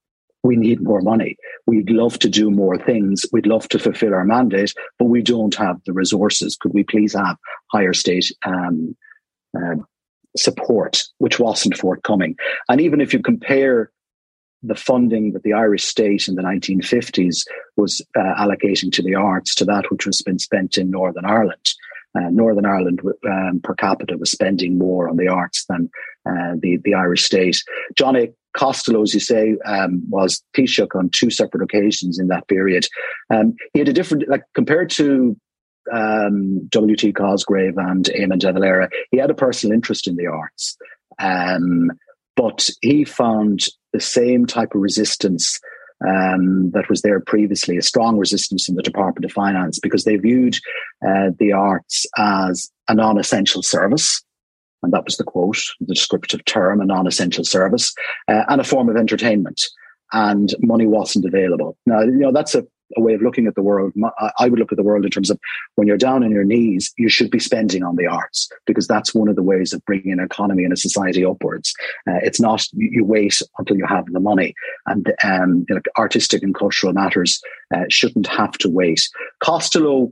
we 0.44 0.56
need 0.56 0.82
more 0.82 1.02
money. 1.02 1.38
We'd 1.68 1.90
love 1.90 2.20
to 2.20 2.30
do 2.30 2.50
more 2.50 2.78
things. 2.78 3.26
We'd 3.32 3.48
love 3.48 3.68
to 3.70 3.80
fulfill 3.80 4.14
our 4.14 4.26
mandate, 4.26 4.74
but 4.98 5.06
we 5.06 5.22
don't 5.22 5.56
have 5.56 5.82
the 5.86 5.94
resources. 5.94 6.56
Could 6.56 6.74
we 6.74 6.84
please 6.84 7.14
have 7.14 7.38
higher 7.72 7.94
state 7.94 8.32
um, 8.46 8.96
uh, 9.58 9.76
support, 10.38 11.04
which 11.18 11.40
wasn't 11.40 11.78
forthcoming? 11.78 12.36
And 12.70 12.80
even 12.80 13.02
if 13.02 13.14
you 13.14 13.22
compare 13.22 13.92
the 14.62 14.76
funding 14.76 15.32
that 15.34 15.44
the 15.44 15.54
Irish 15.54 15.86
state 15.86 16.28
in 16.28 16.36
the 16.36 16.42
1950s 16.42 17.46
was 17.78 18.02
uh, 18.18 18.34
allocating 18.38 18.92
to 18.92 19.02
the 19.02 19.16
arts 19.16 19.56
to 19.56 19.66
that 19.66 19.90
which 19.90 20.06
was 20.06 20.22
been 20.22 20.40
spent 20.40 20.78
in 20.78 20.90
Northern 20.90 21.26
Ireland, 21.26 21.70
uh, 22.16 22.30
Northern 22.30 22.66
Ireland 22.66 23.02
um, 23.26 23.62
per 23.64 23.76
capita 23.76 24.18
was 24.18 24.32
spending 24.32 24.78
more 24.78 25.08
on 25.08 25.18
the 25.18 25.28
arts 25.28 25.66
than 25.70 25.90
uh, 26.26 26.56
the 26.60 26.78
the 26.84 26.94
Irish 26.94 27.24
state. 27.24 27.62
John 27.96 28.16
A. 28.16 28.34
Costello, 28.54 29.02
as 29.02 29.14
you 29.14 29.20
say, 29.20 29.56
um, 29.66 30.04
was 30.10 30.44
Taoiseach 30.56 30.96
on 30.96 31.10
two 31.10 31.30
separate 31.30 31.64
occasions 31.64 32.20
in 32.20 32.28
that 32.28 32.48
period. 32.48 32.88
Um, 33.30 33.56
he 33.74 33.80
had 33.80 33.90
a 33.90 33.94
different, 33.94 34.28
like 34.28 34.44
compared 34.54 34.90
to 34.92 35.38
um, 35.92 36.68
W.T. 36.68 37.14
Cosgrave 37.14 37.78
and 37.78 38.06
Eamon 38.06 38.40
De 38.40 38.52
Valera, 38.52 38.90
he 39.12 39.18
had 39.18 39.30
a 39.30 39.36
personal 39.36 39.74
interest 39.74 40.08
in 40.08 40.16
the 40.16 40.28
arts. 40.28 40.78
Um, 41.20 41.92
but 42.36 42.70
he 42.82 43.04
found 43.04 43.66
the 43.92 44.00
same 44.00 44.46
type 44.46 44.74
of 44.74 44.82
resistance 44.82 45.60
um, 46.08 46.72
that 46.72 46.90
was 46.90 47.02
there 47.02 47.20
previously, 47.20 47.78
a 47.78 47.82
strong 47.82 48.18
resistance 48.18 48.70
in 48.70 48.76
the 48.76 48.82
Department 48.82 49.26
of 49.26 49.32
Finance 49.32 49.80
because 49.80 50.06
they 50.06 50.16
viewed 50.16 50.56
uh, 51.06 51.32
the 51.38 51.52
arts 51.52 52.06
as 52.18 52.72
a 52.88 52.96
non 52.96 53.18
essential 53.18 53.62
service. 53.62 54.24
And 54.84 54.94
that 54.94 55.06
was 55.06 55.18
the 55.18 55.24
quote, 55.24 55.62
the 55.80 55.94
descriptive 55.94 56.46
term, 56.46 56.82
a 56.82 56.86
non 56.86 57.08
essential 57.08 57.44
service, 57.44 57.94
uh, 58.28 58.44
and 58.48 58.62
a 58.62 58.64
form 58.64 58.90
of 58.90 58.98
entertainment. 58.98 59.64
And 60.12 60.56
money 60.60 60.88
wasn't 60.88 61.26
available. 61.26 61.78
Now, 61.86 62.02
you 62.02 62.12
know, 62.12 62.32
that's 62.32 62.56
a 62.56 62.66
a 62.98 63.02
way 63.02 63.14
of 63.14 63.22
looking 63.22 63.48
at 63.48 63.56
the 63.56 63.62
world. 63.62 63.94
I 64.38 64.50
would 64.50 64.60
look 64.60 64.72
at 64.72 64.78
the 64.78 64.84
world 64.84 65.06
in 65.06 65.12
terms 65.12 65.30
of 65.30 65.40
when 65.76 65.88
you're 65.88 65.98
down 65.98 66.24
on 66.24 66.32
your 66.32 66.44
knees, 66.44 66.92
you 66.98 67.10
should 67.10 67.30
be 67.30 67.40
spending 67.40 67.84
on 67.84 67.96
the 67.96 68.08
arts 68.08 68.50
because 68.66 68.88
that's 68.88 69.14
one 69.14 69.28
of 69.28 69.36
the 69.36 69.44
ways 69.44 69.74
of 69.74 69.84
bringing 69.86 70.12
an 70.12 70.20
economy 70.20 70.64
and 70.64 70.74
a 70.74 70.78
society 70.78 71.26
upwards. 71.26 71.74
Uh, 72.08 72.20
it's 72.24 72.40
not 72.40 72.66
you 72.74 73.04
wait 73.06 73.42
until 73.58 73.78
you 73.78 73.86
have 73.86 74.06
the 74.08 74.20
money, 74.20 74.54
and 74.88 75.14
um, 75.24 75.66
you 75.70 75.76
know, 75.76 75.82
artistic 75.98 76.44
and 76.44 76.56
cultural 76.56 76.94
matters 76.94 77.42
uh, 77.76 77.86
shouldn't 77.90 78.28
have 78.28 78.54
to 78.54 78.70
wait. 78.70 79.08
Costello 79.40 80.12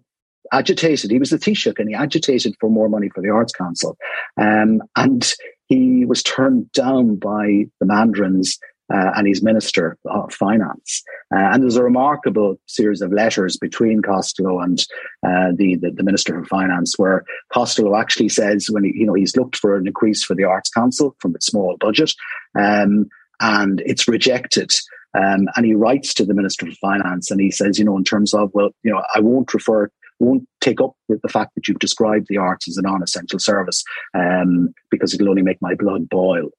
agitated. 0.52 1.12
He 1.12 1.20
was 1.20 1.30
the 1.30 1.38
Taoiseach 1.38 1.80
and 1.80 1.90
he 1.90 1.96
agitated 1.96 2.56
for 2.60 2.70
more 2.70 2.90
money 2.90 3.10
for 3.10 3.22
the 3.22 3.30
Arts 3.30 3.54
Council. 3.54 3.98
Um, 4.40 4.82
and 4.96 5.32
he 5.68 6.06
was 6.06 6.24
turned 6.24 6.72
down 6.72 7.16
by 7.18 7.66
the 7.80 7.86
Mandarins 7.86 8.58
uh, 8.94 9.12
and 9.16 9.28
his 9.28 9.44
Minister 9.44 9.98
of 10.06 10.34
Finance. 10.34 11.04
Uh, 11.34 11.40
and 11.52 11.62
there's 11.64 11.76
a 11.76 11.84
remarkable 11.84 12.58
series 12.68 13.02
of 13.02 13.12
letters 13.12 13.58
between 13.58 14.02
Costello 14.02 14.60
and 14.60 14.80
uh, 15.26 15.52
the, 15.56 15.76
the, 15.76 15.92
the 15.92 16.04
Minister 16.04 16.40
of 16.40 16.48
Finance, 16.48 16.98
where 16.98 17.24
Costello 17.52 17.98
actually 17.98 18.30
says 18.30 18.70
when 18.70 18.86
he, 18.86 18.94
you 18.96 19.06
know 19.06 19.14
he's 19.14 19.36
looked 19.36 19.58
for 19.58 19.76
an 19.76 19.88
increase 19.88 20.24
for 20.24 20.36
the 20.36 20.46
Arts 20.46 20.70
Council 20.70 21.16
from 21.20 21.36
its 21.36 21.48
small 21.48 21.76
budget, 21.80 22.14
um, 22.58 23.08
and 23.42 23.82
it's 23.86 24.08
rejected. 24.08 24.72
Um, 25.14 25.48
and 25.56 25.66
he 25.66 25.74
writes 25.74 26.14
to 26.16 26.26
the 26.26 26.34
Minister 26.34 26.68
of 26.68 26.78
Finance 26.78 27.32
and 27.32 27.42
he 27.42 27.50
says, 27.50 27.80
you 27.80 27.86
know, 27.86 27.98
in 27.98 28.04
terms 28.04 28.34
of, 28.34 28.52
well, 28.54 28.70
you 28.84 28.92
know, 28.92 29.02
I 29.16 29.20
won't 29.20 29.52
refer 29.54 29.90
won't 30.20 30.48
take 30.62 30.82
up 30.82 30.94
with 31.08 31.22
the 31.22 31.30
fact 31.30 31.54
that 31.56 31.68
you've 31.68 31.80
described 31.80 32.28
the 32.30 32.38
arts 32.38 32.68
as 32.68 32.78
a 32.78 32.82
non-essential 32.82 33.40
service 33.40 33.84
um, 34.14 34.74
because 34.90 35.14
it'll 35.14 35.30
only 35.30 35.42
make 35.42 35.62
my 35.62 35.76
blood 35.76 36.10
boil. 36.10 36.50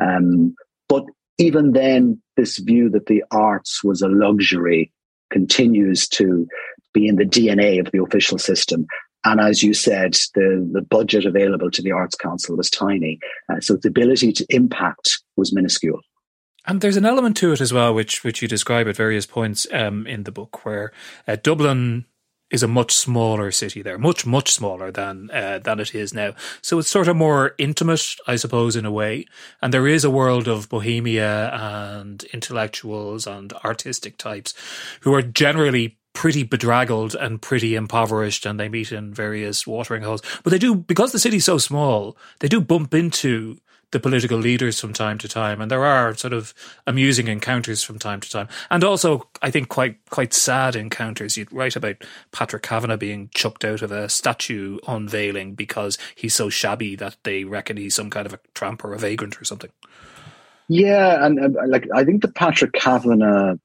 Um, 0.00 0.54
but 0.88 1.04
even 1.38 1.72
then, 1.72 2.22
this 2.36 2.58
view 2.58 2.90
that 2.90 3.06
the 3.06 3.24
arts 3.30 3.82
was 3.82 4.02
a 4.02 4.08
luxury 4.08 4.92
continues 5.30 6.08
to 6.08 6.46
be 6.94 7.06
in 7.06 7.16
the 7.16 7.24
DNA 7.24 7.80
of 7.80 7.92
the 7.92 8.02
official 8.02 8.38
system. 8.38 8.86
And 9.24 9.40
as 9.40 9.62
you 9.62 9.74
said, 9.74 10.14
the, 10.34 10.68
the 10.72 10.82
budget 10.82 11.26
available 11.26 11.70
to 11.72 11.82
the 11.82 11.92
Arts 11.92 12.14
Council 12.14 12.56
was 12.56 12.70
tiny. 12.70 13.18
Uh, 13.52 13.60
so 13.60 13.76
the 13.76 13.88
ability 13.88 14.32
to 14.32 14.46
impact 14.48 15.20
was 15.36 15.52
minuscule. 15.52 16.00
And 16.66 16.80
there's 16.80 16.96
an 16.96 17.06
element 17.06 17.36
to 17.38 17.52
it 17.52 17.60
as 17.60 17.72
well, 17.72 17.94
which 17.94 18.22
which 18.24 18.42
you 18.42 18.48
describe 18.48 18.88
at 18.88 18.96
various 18.96 19.26
points 19.26 19.66
um, 19.72 20.06
in 20.06 20.24
the 20.24 20.32
book, 20.32 20.66
where 20.66 20.92
uh, 21.26 21.36
Dublin 21.42 22.04
is 22.50 22.62
a 22.62 22.68
much 22.68 22.92
smaller 22.94 23.50
city 23.50 23.82
there, 23.82 23.98
much 23.98 24.24
much 24.26 24.50
smaller 24.52 24.90
than 24.90 25.30
uh, 25.30 25.58
than 25.58 25.80
it 25.80 25.94
is 25.94 26.14
now. 26.14 26.34
So 26.62 26.78
it's 26.78 26.88
sort 26.88 27.08
of 27.08 27.16
more 27.16 27.54
intimate, 27.58 28.16
I 28.26 28.36
suppose, 28.36 28.76
in 28.76 28.86
a 28.86 28.92
way. 28.92 29.26
And 29.60 29.72
there 29.72 29.86
is 29.86 30.04
a 30.04 30.10
world 30.10 30.48
of 30.48 30.68
bohemia 30.68 31.50
and 31.52 32.22
intellectuals 32.32 33.26
and 33.26 33.52
artistic 33.64 34.18
types 34.18 34.54
who 35.00 35.14
are 35.14 35.22
generally 35.22 35.98
pretty 36.14 36.42
bedraggled 36.42 37.14
and 37.14 37.40
pretty 37.40 37.76
impoverished 37.76 38.44
and 38.44 38.58
they 38.58 38.68
meet 38.68 38.90
in 38.90 39.14
various 39.14 39.66
watering 39.66 40.02
holes. 40.02 40.22
But 40.42 40.50
they 40.50 40.58
do, 40.58 40.74
because 40.74 41.12
the 41.12 41.18
city's 41.18 41.44
so 41.44 41.58
small, 41.58 42.16
they 42.40 42.48
do 42.48 42.60
bump 42.60 42.92
into 42.92 43.58
the 43.90 44.00
political 44.00 44.38
leaders 44.38 44.80
from 44.80 44.92
time 44.92 45.18
to 45.18 45.28
time, 45.28 45.60
and 45.60 45.70
there 45.70 45.84
are 45.84 46.14
sort 46.14 46.32
of 46.32 46.52
amusing 46.86 47.28
encounters 47.28 47.82
from 47.82 47.98
time 47.98 48.20
to 48.20 48.30
time, 48.30 48.48
and 48.70 48.84
also 48.84 49.28
I 49.42 49.50
think 49.50 49.68
quite 49.68 49.98
quite 50.10 50.34
sad 50.34 50.76
encounters. 50.76 51.36
You 51.36 51.46
write 51.50 51.76
about 51.76 51.96
Patrick 52.32 52.62
Kavanagh 52.62 52.96
being 52.96 53.30
chucked 53.34 53.64
out 53.64 53.82
of 53.82 53.92
a 53.92 54.08
statue 54.08 54.78
unveiling 54.86 55.54
because 55.54 55.98
he's 56.14 56.34
so 56.34 56.48
shabby 56.48 56.96
that 56.96 57.16
they 57.22 57.44
reckon 57.44 57.76
he's 57.76 57.94
some 57.94 58.10
kind 58.10 58.26
of 58.26 58.34
a 58.34 58.40
tramp 58.54 58.84
or 58.84 58.92
a 58.92 58.98
vagrant 58.98 59.40
or 59.40 59.44
something. 59.44 59.70
Yeah, 60.68 61.24
and, 61.24 61.38
and 61.38 61.56
like 61.70 61.88
I 61.94 62.04
think 62.04 62.22
the 62.22 62.28
Patrick 62.28 62.72
Kavanagh 62.72 63.56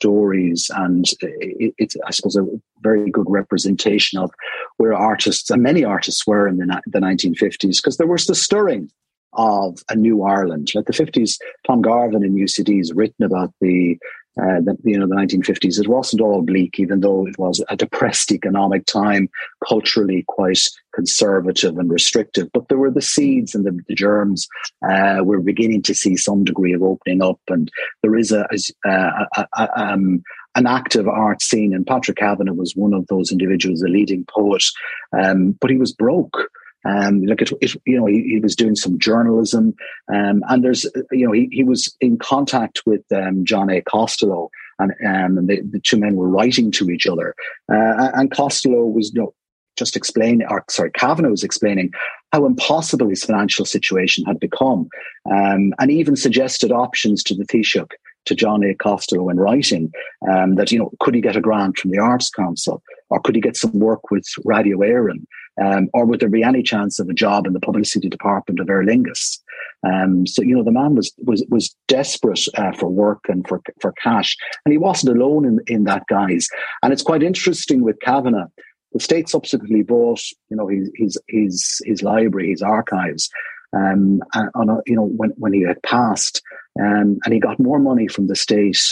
stories 0.00 0.70
and 0.74 1.06
it, 1.20 1.74
it's 1.78 1.96
i 2.04 2.10
suppose 2.10 2.36
a 2.36 2.46
very 2.82 3.10
good 3.10 3.24
representation 3.28 4.18
of 4.18 4.30
where 4.76 4.92
artists 4.92 5.50
and 5.50 5.62
many 5.62 5.84
artists 5.84 6.26
were 6.26 6.46
in 6.46 6.58
the, 6.58 6.82
the 6.86 6.98
1950s 6.98 7.76
because 7.78 7.96
there 7.96 8.06
was 8.06 8.26
the 8.26 8.34
stirring 8.34 8.90
of 9.34 9.78
a 9.90 9.96
new 9.96 10.22
Ireland. 10.22 10.68
Like 10.74 10.86
the 10.86 10.92
50s, 10.92 11.38
Tom 11.66 11.82
Garvin 11.82 12.24
in 12.24 12.36
UCD 12.36 12.78
has 12.78 12.92
written 12.92 13.24
about 13.24 13.52
the, 13.60 13.98
uh, 14.40 14.60
the, 14.60 14.76
you 14.84 14.98
know, 14.98 15.06
the 15.06 15.14
1950s. 15.14 15.80
It 15.80 15.88
wasn't 15.88 16.22
all 16.22 16.42
bleak, 16.42 16.78
even 16.78 17.00
though 17.00 17.26
it 17.26 17.38
was 17.38 17.62
a 17.68 17.76
depressed 17.76 18.32
economic 18.32 18.86
time, 18.86 19.28
culturally 19.66 20.24
quite 20.28 20.60
conservative 20.94 21.78
and 21.78 21.90
restrictive. 21.90 22.48
But 22.52 22.68
there 22.68 22.78
were 22.78 22.90
the 22.90 23.02
seeds 23.02 23.54
and 23.54 23.64
the, 23.64 23.78
the 23.88 23.94
germs. 23.94 24.48
Uh, 24.86 25.18
we're 25.22 25.40
beginning 25.40 25.82
to 25.82 25.94
see 25.94 26.16
some 26.16 26.44
degree 26.44 26.72
of 26.72 26.82
opening 26.82 27.22
up, 27.22 27.40
and 27.48 27.70
there 28.02 28.16
is 28.16 28.32
a, 28.32 28.46
a, 28.84 29.26
a, 29.36 29.46
a 29.56 29.80
um, 29.80 30.22
an 30.56 30.66
active 30.66 31.06
art 31.06 31.42
scene. 31.42 31.72
And 31.74 31.86
Patrick 31.86 32.16
Kavanagh 32.16 32.54
was 32.54 32.74
one 32.74 32.94
of 32.94 33.06
those 33.06 33.30
individuals, 33.30 33.82
a 33.82 33.88
leading 33.88 34.24
poet, 34.28 34.64
um, 35.12 35.52
but 35.60 35.70
he 35.70 35.76
was 35.76 35.92
broke. 35.92 36.50
Um, 36.86 37.22
look 37.22 37.42
at 37.42 37.50
it, 37.50 37.74
you 37.84 37.98
know, 37.98 38.06
he, 38.06 38.22
he, 38.22 38.40
was 38.40 38.54
doing 38.54 38.76
some 38.76 38.98
journalism, 38.98 39.74
um, 40.12 40.44
and 40.48 40.62
there's, 40.62 40.84
you 41.10 41.26
know, 41.26 41.32
he, 41.32 41.48
he 41.50 41.64
was 41.64 41.94
in 42.00 42.18
contact 42.18 42.82
with 42.86 43.02
um, 43.12 43.44
John 43.44 43.70
A. 43.70 43.80
Costello, 43.80 44.50
and, 44.78 44.92
um, 45.04 45.38
and 45.38 45.48
the, 45.48 45.62
the, 45.62 45.80
two 45.80 45.96
men 45.96 46.16
were 46.16 46.28
writing 46.28 46.70
to 46.72 46.90
each 46.90 47.06
other. 47.06 47.34
Uh, 47.72 48.10
and 48.14 48.30
Costello 48.30 48.84
was, 48.84 49.12
you 49.14 49.22
know, 49.22 49.34
just 49.76 49.96
explaining, 49.96 50.46
or 50.48 50.64
sorry, 50.70 50.90
Kavanagh 50.92 51.30
was 51.30 51.44
explaining 51.44 51.92
how 52.32 52.46
impossible 52.46 53.08
his 53.08 53.24
financial 53.24 53.64
situation 53.64 54.24
had 54.24 54.40
become, 54.40 54.88
um, 55.30 55.72
and 55.78 55.90
even 55.90 56.16
suggested 56.16 56.72
options 56.72 57.22
to 57.24 57.34
the 57.34 57.44
Taoiseach 57.44 57.90
to 58.26 58.34
John 58.34 58.64
A. 58.64 58.74
Costello 58.74 59.28
in 59.28 59.38
writing 59.38 59.92
um, 60.28 60.56
that, 60.56 60.72
you 60.72 60.78
know, 60.78 60.90
could 61.00 61.14
he 61.14 61.20
get 61.20 61.36
a 61.36 61.40
grant 61.40 61.78
from 61.78 61.90
the 61.90 61.98
Arts 61.98 62.30
Council 62.30 62.82
or 63.10 63.20
could 63.20 63.34
he 63.34 63.40
get 63.40 63.56
some 63.56 63.72
work 63.72 64.10
with 64.10 64.24
Radio 64.44 64.78
Éireann? 64.78 65.24
Um, 65.62 65.88
or 65.94 66.04
would 66.04 66.20
there 66.20 66.28
be 66.28 66.42
any 66.42 66.62
chance 66.62 66.98
of 66.98 67.08
a 67.08 67.14
job 67.14 67.46
in 67.46 67.54
the 67.54 67.60
publicity 67.60 68.08
department 68.08 68.60
of 68.60 68.68
Aer 68.68 68.84
Lingus? 68.84 69.38
Um, 69.86 70.26
so 70.26 70.42
you 70.42 70.54
know 70.54 70.64
the 70.64 70.72
man 70.72 70.94
was 70.94 71.12
was 71.24 71.44
was 71.48 71.74
desperate 71.88 72.46
uh, 72.56 72.72
for 72.72 72.88
work 72.88 73.20
and 73.28 73.46
for 73.46 73.60
for 73.80 73.92
cash, 73.92 74.36
and 74.64 74.72
he 74.72 74.78
wasn't 74.78 75.16
alone 75.16 75.44
in 75.44 75.60
in 75.66 75.84
that 75.84 76.06
guise. 76.08 76.48
And 76.82 76.92
it's 76.92 77.02
quite 77.02 77.22
interesting 77.22 77.82
with 77.82 78.00
Kavanagh. 78.00 78.48
The 78.92 79.00
state 79.00 79.28
subsequently 79.28 79.82
bought, 79.82 80.22
you 80.50 80.56
know, 80.56 80.68
his 80.68 80.90
his 80.96 81.18
his, 81.28 81.82
his 81.84 82.02
library, 82.02 82.50
his 82.50 82.62
archives, 82.62 83.30
um, 83.74 84.20
on 84.54 84.68
a, 84.68 84.78
you 84.86 84.96
know 84.96 85.06
when 85.06 85.30
when 85.36 85.52
he 85.52 85.62
had 85.62 85.82
passed, 85.82 86.42
um, 86.80 87.18
and 87.24 87.32
he 87.32 87.40
got 87.40 87.58
more 87.58 87.78
money 87.78 88.08
from 88.08 88.26
the 88.26 88.36
state 88.36 88.82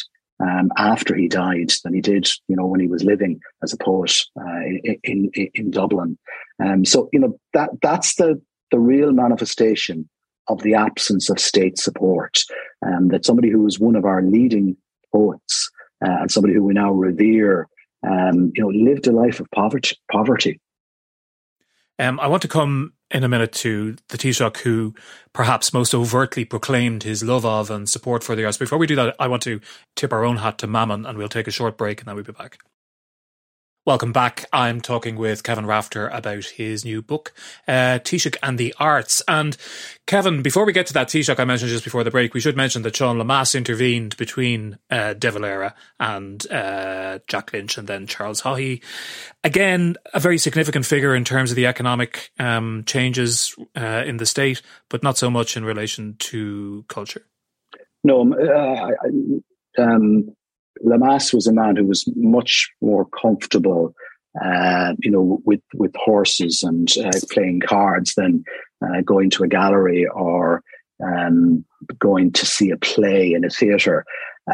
um, 0.41 0.71
after 0.77 1.15
he 1.15 1.29
died 1.29 1.71
than 1.83 1.95
he 1.95 2.01
did, 2.01 2.29
you 2.49 2.57
know, 2.57 2.67
when 2.67 2.81
he 2.81 2.87
was 2.87 3.05
living 3.05 3.41
as 3.63 3.73
a 3.73 3.77
poet 3.77 4.17
uh, 4.39 4.61
in, 4.83 5.31
in, 5.35 5.51
in 5.55 5.71
Dublin. 5.71 6.19
Um, 6.63 6.85
so 6.85 7.09
you 7.13 7.21
know 7.21 7.39
that 7.53 7.71
that's 7.83 8.17
the 8.17 8.41
the 8.71 8.79
real 8.79 9.13
manifestation 9.13 10.09
of 10.49 10.63
the 10.63 10.75
absence 10.75 11.31
of 11.31 11.39
state 11.39 11.79
support. 11.79 12.41
Um, 12.85 13.09
that 13.09 13.25
somebody 13.25 13.51
who 13.51 13.63
was 13.63 13.79
one 13.79 13.97
of 13.97 14.05
our 14.05 14.23
leading 14.23 14.77
poets 15.13 15.71
uh, 16.05 16.19
and 16.21 16.31
somebody 16.31 16.55
who 16.55 16.65
we 16.65 16.75
now 16.75 16.93
revere, 16.93 17.69
um, 18.07 18.53
you 18.55 18.63
know, 18.63 18.69
lived 18.69 19.07
a 19.07 19.13
life 19.13 19.41
of 19.41 19.51
poverty. 19.55 19.97
Poverty. 20.11 20.61
Um, 21.99 22.19
I 22.19 22.27
want 22.27 22.43
to 22.43 22.49
come 22.49 22.95
in 23.11 23.23
a 23.23 23.29
minute 23.29 23.53
to 23.53 23.97
the 24.09 24.19
Taoiseach 24.19 24.59
who 24.59 24.95
perhaps 25.33 25.73
most 25.73 25.95
overtly 25.95 26.45
proclaimed 26.45 27.05
his 27.05 27.23
love 27.23 27.47
of 27.47 27.71
and 27.71 27.89
support 27.89 28.25
for 28.25 28.35
the 28.35 28.45
arts. 28.45 28.59
Before 28.59 28.79
we 28.79 28.89
do 28.89 28.97
that, 28.97 29.15
I 29.21 29.29
want 29.29 29.43
to 29.45 29.61
tip 29.95 30.13
our 30.13 30.25
own 30.25 30.39
hat 30.39 30.59
to 30.59 30.67
Mammon 30.67 31.07
and 31.07 31.17
we'll 31.17 31.29
take 31.29 31.47
a 31.47 31.53
short 31.53 31.79
break 31.79 32.01
and 32.01 32.09
then 32.09 32.17
we'll 32.17 32.25
be 32.25 32.33
back. 32.33 32.59
Welcome 33.87 34.13
back. 34.13 34.47
I'm 34.51 34.81
talking 34.81 35.17
with 35.17 35.43
Kevin 35.43 35.67
Rafter 35.67 36.09
about 36.09 36.47
his 36.47 36.87
new 36.87 37.03
book, 37.03 37.35
uh, 37.69 37.99
Taoisigh 38.03 38.35
and 38.43 38.57
the 38.57 38.75
Arts. 38.79 39.23
And 39.29 39.59
Kevin, 40.07 40.41
before 40.41 40.65
we 40.65 40.73
get 40.73 40.87
to 40.87 40.95
that 40.95 41.09
Taoiseach 41.09 41.39
I 41.39 41.45
mentioned 41.45 41.71
just 41.71 41.85
before 41.85 42.03
the 42.03 42.11
break, 42.11 42.33
we 42.33 42.41
should 42.41 42.57
mention 42.57 42.81
that 42.81 42.97
Sean 42.97 43.19
Lemass 43.19 43.55
intervened 43.55 44.17
between 44.17 44.79
uh, 44.91 45.13
De 45.13 45.31
Valera 45.31 45.75
and 46.01 46.51
uh, 46.51 47.19
Jack 47.27 47.53
Lynch 47.53 47.77
and 47.77 47.87
then 47.87 48.07
Charles 48.07 48.41
Haughey. 48.41 48.83
Again, 49.45 49.97
a 50.15 50.21
very 50.21 50.39
significant 50.39 50.87
figure 50.87 51.15
in 51.15 51.27
terms 51.27 51.51
of 51.51 51.57
the 51.57 51.67
economic 51.67 52.31
um, 52.39 52.85
changes 52.87 53.55
uh, 53.77 54.03
in 54.07 54.17
the 54.17 54.25
state, 54.25 54.63
but 54.89 55.03
not 55.03 55.19
so 55.19 55.29
much 55.29 55.59
in 55.59 55.65
relation 55.65 56.17
to 56.21 56.87
culture. 56.89 57.27
No, 58.03 58.23
um, 59.77 60.35
um, 60.93 61.03
was 61.03 61.47
a 61.47 61.53
man 61.53 61.77
who 61.77 61.87
was 61.87 62.05
much 62.17 62.71
more 62.81 63.07
comfortable, 63.07 63.95
uh, 64.43 64.95
you 64.99 65.11
know, 65.11 65.41
with 65.45 65.63
with 65.75 65.95
horses 65.97 66.63
and 66.63 66.89
uh, 66.99 67.11
playing 67.31 67.61
cards 67.61 68.15
than 68.15 68.45
uh, 68.85 69.01
going 69.05 69.31
to 69.31 69.45
a 69.45 69.49
gallery 69.49 70.07
or 70.07 70.63
um, 71.03 71.65
going 71.99 72.33
to 72.33 72.47
see 72.47 72.71
a 72.71 72.77
play 72.77 73.33
in 73.33 73.45
a 73.45 73.51
theatre. 73.51 74.05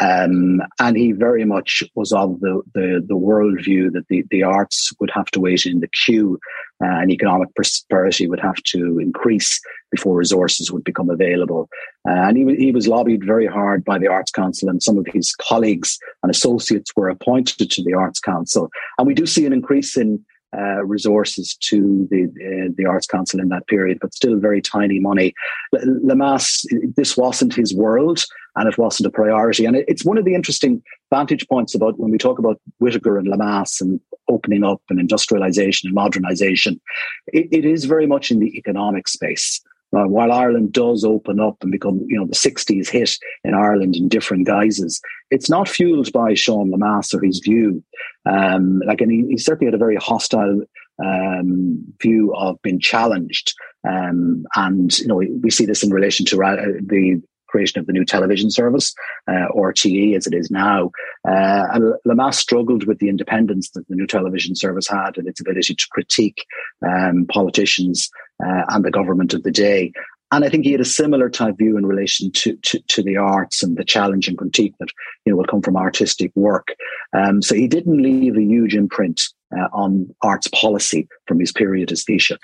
Um, 0.00 0.60
and 0.78 0.96
he 0.96 1.10
very 1.10 1.44
much 1.44 1.82
was 1.96 2.12
of 2.12 2.38
the, 2.40 2.62
the, 2.74 3.04
the 3.06 3.16
worldview 3.16 3.92
that 3.92 4.06
the, 4.08 4.22
the 4.30 4.44
arts 4.44 4.92
would 5.00 5.10
have 5.12 5.26
to 5.32 5.40
wait 5.40 5.66
in 5.66 5.80
the 5.80 5.88
queue 5.88 6.38
uh, 6.82 6.86
and 6.86 7.10
economic 7.10 7.52
prosperity 7.56 8.28
would 8.28 8.38
have 8.38 8.62
to 8.66 9.00
increase 9.00 9.60
before 9.90 10.16
resources 10.16 10.70
would 10.70 10.84
become 10.84 11.10
available. 11.10 11.68
Uh, 12.08 12.12
and 12.12 12.36
he, 12.36 12.56
he 12.56 12.72
was 12.72 12.88
lobbied 12.88 13.24
very 13.24 13.46
hard 13.46 13.84
by 13.84 13.98
the 13.98 14.08
Arts 14.08 14.30
Council, 14.30 14.68
and 14.68 14.82
some 14.82 14.98
of 14.98 15.06
his 15.06 15.34
colleagues 15.34 15.98
and 16.22 16.30
associates 16.30 16.92
were 16.96 17.08
appointed 17.08 17.70
to 17.70 17.82
the 17.82 17.94
Arts 17.94 18.20
Council. 18.20 18.70
And 18.98 19.06
we 19.06 19.14
do 19.14 19.26
see 19.26 19.46
an 19.46 19.52
increase 19.52 19.96
in 19.96 20.24
uh, 20.56 20.84
resources 20.84 21.54
to 21.60 22.08
the 22.10 22.24
uh, 22.24 22.72
the 22.76 22.84
Arts 22.84 23.06
Council 23.06 23.38
in 23.38 23.50
that 23.50 23.68
period, 23.68 23.98
but 24.00 24.12
still 24.12 24.36
very 24.36 24.60
tiny 24.60 24.98
money. 24.98 25.32
Lemass, 25.74 26.66
this 26.96 27.16
wasn't 27.16 27.54
his 27.54 27.72
world, 27.72 28.24
and 28.56 28.68
it 28.68 28.76
wasn't 28.76 29.06
a 29.06 29.12
priority. 29.12 29.64
And 29.64 29.76
it's 29.76 30.04
one 30.04 30.18
of 30.18 30.24
the 30.24 30.34
interesting 30.34 30.82
vantage 31.10 31.46
points 31.46 31.74
about 31.74 32.00
when 32.00 32.10
we 32.10 32.18
talk 32.18 32.40
about 32.40 32.60
Whitaker 32.78 33.16
and 33.16 33.28
Lemass 33.28 33.80
and 33.80 34.00
opening 34.28 34.64
up 34.64 34.82
and 34.90 34.98
industrialization 34.98 35.88
and 35.88 35.94
modernization. 35.94 36.80
it, 37.28 37.48
it 37.52 37.64
is 37.64 37.84
very 37.84 38.06
much 38.06 38.30
in 38.30 38.40
the 38.40 38.56
economic 38.58 39.06
space. 39.08 39.60
Uh, 39.96 40.06
while 40.06 40.30
Ireland 40.30 40.72
does 40.72 41.04
open 41.04 41.40
up 41.40 41.56
and 41.62 41.72
become, 41.72 42.04
you 42.06 42.16
know, 42.16 42.26
the 42.26 42.34
60s 42.34 42.88
hit 42.88 43.16
in 43.42 43.54
Ireland 43.54 43.96
in 43.96 44.08
different 44.08 44.46
guises, 44.46 45.00
it's 45.30 45.50
not 45.50 45.68
fueled 45.68 46.12
by 46.12 46.34
Sean 46.34 46.70
Lemass 46.70 47.12
or 47.12 47.24
his 47.24 47.40
view. 47.40 47.82
Um, 48.24 48.80
like, 48.86 49.00
and 49.00 49.10
he, 49.10 49.26
he, 49.30 49.38
certainly 49.38 49.66
had 49.66 49.74
a 49.74 49.78
very 49.78 49.96
hostile 49.96 50.62
um, 51.04 51.82
view 52.00 52.32
of 52.36 52.60
being 52.62 52.78
challenged. 52.78 53.54
Um, 53.88 54.44
and, 54.54 54.96
you 54.98 55.08
know, 55.08 55.16
we, 55.16 55.30
we, 55.42 55.50
see 55.50 55.66
this 55.66 55.82
in 55.82 55.90
relation 55.90 56.26
to 56.26 56.44
uh, 56.44 56.56
the 56.86 57.20
creation 57.50 57.80
of 57.80 57.86
the 57.86 57.92
new 57.92 58.04
television 58.04 58.50
service, 58.50 58.94
uh, 59.28 59.48
RTE 59.54 60.16
as 60.16 60.26
it 60.26 60.34
is 60.34 60.50
now. 60.50 60.90
Uh, 61.28 61.66
and 61.72 61.94
Lemass 62.06 62.34
struggled 62.34 62.86
with 62.86 62.98
the 62.98 63.08
independence 63.08 63.70
that 63.70 63.86
the 63.88 63.96
new 63.96 64.06
television 64.06 64.54
service 64.54 64.88
had 64.88 65.18
and 65.18 65.26
its 65.26 65.40
ability 65.40 65.74
to 65.74 65.86
critique 65.90 66.44
um, 66.86 67.26
politicians 67.26 68.10
uh, 68.44 68.62
and 68.68 68.84
the 68.84 68.90
government 68.90 69.34
of 69.34 69.42
the 69.42 69.50
day. 69.50 69.92
And 70.32 70.44
I 70.44 70.48
think 70.48 70.64
he 70.64 70.72
had 70.72 70.80
a 70.80 70.84
similar 70.84 71.28
type 71.28 71.58
view 71.58 71.76
in 71.76 71.84
relation 71.84 72.30
to, 72.30 72.56
to, 72.56 72.78
to, 72.78 73.02
the 73.02 73.16
arts 73.16 73.64
and 73.64 73.76
the 73.76 73.84
challenge 73.84 74.28
and 74.28 74.38
critique 74.38 74.74
that 74.78 74.90
you 75.24 75.32
know 75.32 75.36
will 75.36 75.44
come 75.44 75.60
from 75.60 75.76
artistic 75.76 76.30
work. 76.36 76.68
Um, 77.12 77.42
so 77.42 77.56
he 77.56 77.66
didn't 77.66 78.00
leave 78.00 78.36
a 78.36 78.42
huge 78.42 78.76
imprint 78.76 79.22
uh, 79.56 79.66
on 79.72 80.14
arts 80.22 80.46
policy 80.48 81.08
from 81.26 81.40
his 81.40 81.50
period 81.50 81.90
as 81.90 82.04
Taoiseach. 82.04 82.38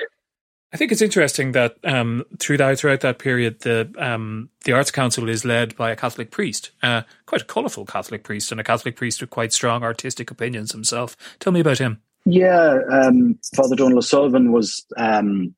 I 0.77 0.79
think 0.79 0.93
it's 0.93 1.01
interesting 1.01 1.53
that 1.53 1.79
um, 1.85 2.23
throughout 2.39 2.77
throughout 2.77 3.01
that 3.01 3.19
period, 3.19 3.61
the 3.61 3.91
um, 3.97 4.51
the 4.67 4.73
Arts 4.73 4.91
Council 4.91 5.27
is 5.31 5.43
led 5.43 5.75
by 5.75 5.91
a 5.91 5.97
Catholic 5.97 6.31
priest, 6.31 6.71
uh, 6.83 7.01
quite 7.25 7.41
a 7.41 7.47
colourful 7.47 7.87
Catholic 7.87 8.25
priest, 8.25 8.53
and 8.53 8.61
a 8.61 8.65
Catholic 8.65 8.95
priest 8.95 9.23
with 9.23 9.31
quite 9.31 9.55
strong 9.55 9.83
artistic 9.83 10.31
opinions 10.31 10.73
himself. 10.73 11.17
Tell 11.41 11.51
me 11.51 11.61
about 11.61 11.79
him. 11.79 12.03
Yeah, 12.27 12.81
um, 12.93 13.39
Father 13.55 13.75
Donal 13.75 13.97
O'Sullivan 13.97 14.53
was 14.53 14.85
um, 14.99 15.55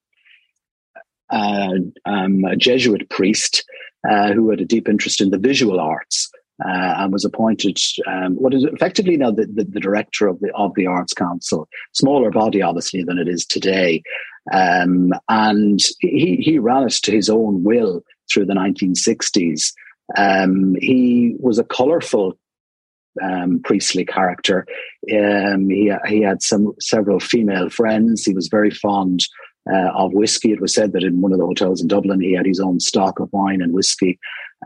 uh, 1.30 1.78
um, 2.04 2.44
a 2.44 2.54
Jesuit 2.54 3.10
priest 3.10 3.64
uh, 4.08 4.32
who 4.34 4.50
had 4.50 4.60
a 4.60 4.64
deep 4.64 4.88
interest 4.88 5.20
in 5.20 5.30
the 5.30 5.38
visual 5.38 5.80
arts. 5.80 6.30
Uh, 6.64 6.94
and 6.98 7.12
was 7.12 7.24
appointed 7.24 7.78
um, 8.08 8.34
what 8.34 8.52
is 8.52 8.64
effectively 8.64 9.16
now 9.16 9.30
the, 9.30 9.46
the, 9.46 9.62
the, 9.62 9.78
director 9.78 10.26
of 10.26 10.40
the 10.40 10.50
of 10.56 10.74
the 10.74 10.88
Arts 10.88 11.14
Council, 11.14 11.68
smaller 11.92 12.32
body 12.32 12.60
obviously 12.60 13.04
than 13.04 13.16
it 13.16 13.28
is 13.28 13.46
today, 13.46 14.02
um, 14.52 15.12
and 15.28 15.80
he 16.00 16.36
he 16.36 16.58
ran 16.58 16.84
it 16.84 16.92
to 17.02 17.12
his 17.12 17.28
own 17.28 17.62
will 17.62 18.02
through 18.30 18.46
the 18.46 18.54
1960s. 18.54 19.72
Um, 20.16 20.74
he 20.80 21.34
was 21.38 21.58
a 21.58 21.64
colourful 21.64 22.38
um, 23.22 23.60
priestly 23.64 24.04
character. 24.04 24.66
Um, 25.12 25.68
he 25.68 25.92
he 26.06 26.22
had 26.22 26.42
some 26.42 26.72
several 26.80 27.20
female 27.20 27.68
friends. 27.68 28.24
He 28.24 28.34
was 28.34 28.48
very 28.48 28.70
fond 28.70 29.20
uh, 29.70 29.90
of 29.94 30.12
whiskey. 30.12 30.52
It 30.52 30.60
was 30.60 30.74
said 30.74 30.92
that 30.92 31.04
in 31.04 31.20
one 31.20 31.32
of 31.32 31.38
the 31.38 31.46
hotels 31.46 31.82
in 31.82 31.88
Dublin, 31.88 32.20
he 32.20 32.32
had 32.32 32.46
his 32.46 32.60
own 32.60 32.80
stock 32.80 33.20
of 33.20 33.28
wine 33.32 33.60
and 33.60 33.72
whiskey. 33.72 34.18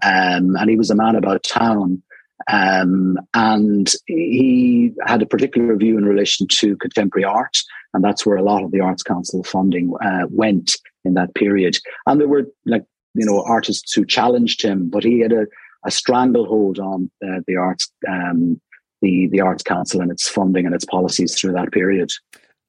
Um, 0.03 0.57
and 0.57 0.71
he 0.71 0.77
was 0.77 0.91
a 0.91 0.95
man 0.95 1.17
about 1.17 1.43
town. 1.43 2.03
Um, 2.51 3.19
and 3.35 3.93
he 4.07 4.93
had 5.07 5.23
a 5.23 5.27
particular 5.27 5.77
view 5.77 5.99
in 5.99 6.05
relation 6.05 6.47
to 6.49 6.77
contemporary 6.77 7.25
art. 7.25 7.59
And 7.95 8.03
that's 8.03 8.25
where 8.25 8.37
a 8.37 8.43
lot 8.43 8.65
of 8.65 8.71
the 8.71 8.81
Arts 8.81 9.03
Council 9.03 9.45
funding 9.45 9.93
uh, 10.03 10.27
went 10.31 10.77
in 11.05 11.15
that 11.15 11.35
period. 11.35 11.79
And 12.07 12.21
there 12.21 12.29
were 12.29 12.47
like, 12.65 12.85
you 13.15 13.27
know, 13.27 13.43
artists 13.43 13.93
who 13.93 14.07
challenged 14.07 14.63
him, 14.63 14.89
but 14.89 15.05
he 15.05 15.21
had 15.21 15.33
a, 15.33 15.47
a 15.85 15.91
stranglehold 15.91 16.79
on 16.79 17.11
uh, 17.25 17.41
the 17.47 17.57
arts, 17.57 17.91
um, 18.09 18.61
the, 19.03 19.29
the 19.31 19.41
Arts 19.41 19.63
Council 19.63 20.01
and 20.01 20.11
its 20.11 20.29
funding 20.29 20.65
and 20.65 20.75
its 20.75 20.85
policies 20.85 21.39
through 21.39 21.53
that 21.53 21.73
period. 21.73 22.11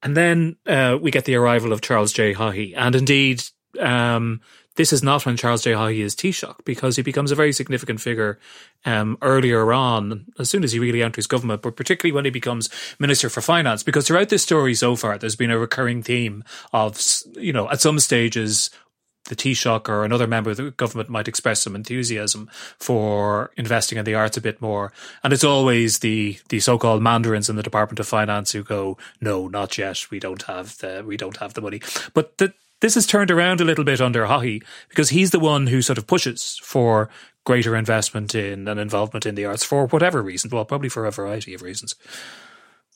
And 0.02 0.18
then 0.18 0.58
uh, 0.66 0.98
we 1.02 1.12
get 1.12 1.26
the 1.26 1.36
arrival 1.36 1.72
of 1.72 1.80
Charles 1.80 2.12
J. 2.12 2.34
Haughey. 2.34 2.74
And 2.76 2.96
indeed, 2.96 3.44
um, 3.80 4.42
this 4.76 4.92
is 4.92 5.04
not 5.04 5.26
when 5.26 5.38
Charles 5.38 5.64
J. 5.64 5.72
Haughey 5.72 6.00
is 6.00 6.16
Taoiseach 6.16 6.66
because 6.66 6.96
he 6.96 7.02
becomes 7.02 7.32
a 7.32 7.36
very 7.36 7.54
significant 7.54 8.02
figure 8.02 8.40
um, 8.86 9.18
earlier 9.22 9.72
on, 9.72 10.26
as 10.40 10.50
soon 10.50 10.64
as 10.64 10.72
he 10.72 10.80
really 10.80 11.04
enters 11.04 11.28
government, 11.28 11.62
but 11.62 11.76
particularly 11.76 12.14
when 12.14 12.26
he 12.26 12.32
becomes 12.32 12.70
Minister 13.00 13.30
for 13.30 13.42
Finance. 13.42 13.84
Because 13.84 14.08
throughout 14.08 14.30
this 14.30 14.44
story 14.44 14.74
so 14.74 14.96
far, 14.96 15.18
there's 15.18 15.36
been 15.36 15.52
a 15.52 15.60
recurring 15.60 16.02
theme 16.02 16.44
of, 16.72 17.00
you 17.36 17.54
know, 17.54 17.70
at 17.70 17.82
some 17.82 18.00
stages, 18.00 18.72
the 19.30 19.36
Taoiseach 19.36 19.88
or 19.88 20.04
another 20.04 20.28
member 20.28 20.52
of 20.52 20.58
the 20.58 20.72
government 20.72 21.10
might 21.10 21.30
express 21.30 21.62
some 21.62 21.76
enthusiasm 21.76 22.50
for 22.78 23.52
investing 23.56 23.98
in 23.98 24.06
the 24.06 24.16
arts 24.16 24.36
a 24.36 24.42
bit 24.42 24.62
more. 24.62 24.92
And 25.24 25.32
it's 25.32 25.46
always 25.46 26.00
the, 26.00 26.40
the 26.50 26.60
so-called 26.60 27.02
mandarins 27.02 27.50
in 27.50 27.56
the 27.56 27.64
Department 27.64 28.00
of 28.00 28.08
Finance 28.08 28.52
who 28.52 28.64
go, 28.64 28.98
no, 29.22 29.48
not 29.48 29.78
yet. 29.78 30.08
We 30.12 30.20
don't 30.20 30.42
have 30.44 30.78
the, 30.80 31.04
we 31.08 31.16
don't 31.16 31.38
have 31.38 31.54
the 31.54 31.62
money. 31.62 31.82
But 32.14 32.38
the, 32.38 32.54
this 32.84 32.96
has 32.96 33.08
turned 33.08 33.32
around 33.32 33.62
a 33.62 33.64
little 33.64 33.86
bit 33.86 34.02
under 34.02 34.26
Haughey 34.26 34.62
because 34.90 35.08
he's 35.08 35.32
the 35.32 35.40
one 35.40 35.68
who 35.68 35.82
sort 35.82 35.98
of 35.98 36.06
pushes 36.06 36.60
for 36.62 37.10
greater 37.46 37.78
investment 37.78 38.36
in 38.36 38.68
and 38.68 38.78
involvement 38.78 39.26
in 39.26 39.36
the 39.36 39.46
arts 39.46 39.64
for 39.64 39.88
whatever 39.88 40.22
reason. 40.22 40.50
Well, 40.52 40.66
probably 40.66 40.90
for 40.90 41.06
a 41.06 41.12
variety 41.12 41.54
of 41.54 41.62
reasons. 41.62 41.96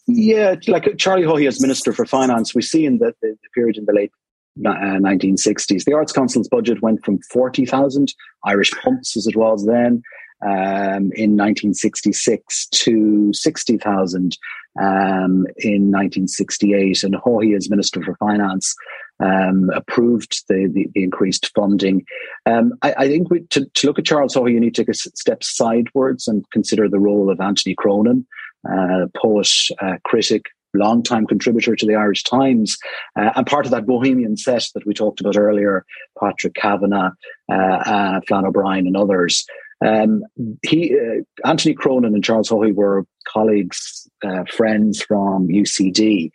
Yeah, 0.06 0.56
like 0.68 0.98
Charlie 0.98 1.24
Haughey 1.24 1.48
as 1.48 1.62
Minister 1.62 1.94
for 1.94 2.06
Finance, 2.06 2.54
we 2.54 2.62
see 2.62 2.86
in 2.86 2.98
the, 2.98 3.14
the 3.22 3.38
period 3.56 3.78
in 3.78 3.86
the 3.86 3.94
late 3.94 4.12
1960s. 4.60 5.82
Uh, 5.82 5.84
the 5.86 5.94
Arts 5.94 6.12
Council's 6.12 6.50
budget 6.50 6.82
went 6.82 7.06
from 7.06 7.20
40,000 7.32 8.14
Irish 8.44 8.72
punts, 8.72 9.16
as 9.16 9.26
it 9.26 9.38
was 9.38 9.66
then, 9.66 10.02
um, 10.42 11.12
in 11.16 11.38
1966 11.38 12.68
to 12.72 13.32
60,000 13.32 14.38
um, 14.82 15.46
in 15.58 15.92
1968. 15.92 17.04
And 17.04 17.16
Haughey, 17.16 17.56
as 17.56 17.70
Minister 17.70 18.04
for 18.04 18.18
Finance, 18.18 18.76
um, 19.20 19.70
approved 19.74 20.44
the, 20.48 20.70
the, 20.72 20.88
the, 20.94 21.04
increased 21.04 21.52
funding. 21.56 22.06
Um, 22.46 22.74
I, 22.82 22.94
I, 22.98 23.08
think 23.08 23.30
we, 23.30 23.42
to, 23.50 23.66
to, 23.66 23.88
look 23.88 24.00
at 24.00 24.06
Charles 24.06 24.36
Haughey, 24.36 24.54
you 24.54 24.60
need 24.60 24.76
to 24.76 24.84
take 24.84 24.90
a 24.90 24.94
step 24.94 25.44
sidewards 25.44 26.28
and 26.28 26.50
consider 26.52 26.88
the 26.88 27.00
role 27.00 27.30
of 27.30 27.40
Anthony 27.40 27.76
Cronin, 27.76 28.28
uh, 28.70 29.08
poet, 29.16 29.50
uh, 29.82 29.98
critic, 30.04 30.46
long-time 30.74 31.26
contributor 31.26 31.76
to 31.76 31.86
the 31.86 31.96
Irish 31.96 32.24
Times, 32.24 32.78
uh, 33.20 33.32
and 33.36 33.48
part 33.48 33.66
of 33.66 33.72
that 33.72 33.88
bohemian 33.88 34.38
set 34.38 34.68
that 34.76 34.86
we 34.86 34.94
talked 34.94 35.20
about 35.20 35.38
earlier, 35.38 35.86
Patrick 36.20 36.54
Kavanagh, 36.54 37.12
uh, 37.52 37.56
uh, 37.56 38.22
Flann 38.28 38.46
O'Brien, 38.46 38.88
and 38.88 38.98
others. 38.98 39.46
Um, 39.86 40.24
he, 40.64 40.96
uh, 40.96 41.48
Anthony 41.48 41.76
Cronin 41.76 42.14
and 42.14 42.24
Charles 42.24 42.50
Haughey 42.50 42.74
were 42.74 43.06
colleagues, 43.28 44.10
uh, 44.26 44.44
friends 44.52 45.02
from 45.02 45.48
UCD. 45.48 46.32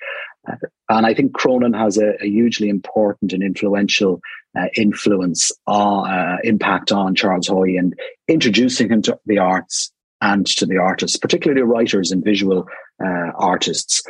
Uh, 0.48 0.56
and 0.88 1.06
I 1.06 1.14
think 1.14 1.34
Cronin 1.34 1.72
has 1.72 1.98
a, 1.98 2.14
a 2.20 2.26
hugely 2.26 2.68
important 2.68 3.32
and 3.32 3.42
influential 3.42 4.20
influence, 4.76 5.50
on, 5.66 6.36
impact 6.44 6.92
on 6.92 7.14
Charles 7.14 7.48
Haughey 7.48 7.78
and 7.78 7.94
introducing 8.28 8.90
him 8.90 9.02
to 9.02 9.18
the 9.24 9.38
arts 9.38 9.92
and 10.20 10.46
to 10.46 10.66
the 10.66 10.78
artists, 10.78 11.16
particularly 11.16 11.62
writers 11.62 12.12
and 12.12 12.24
visual 12.24 12.66
uh, 13.04 13.30
artists. 13.34 14.02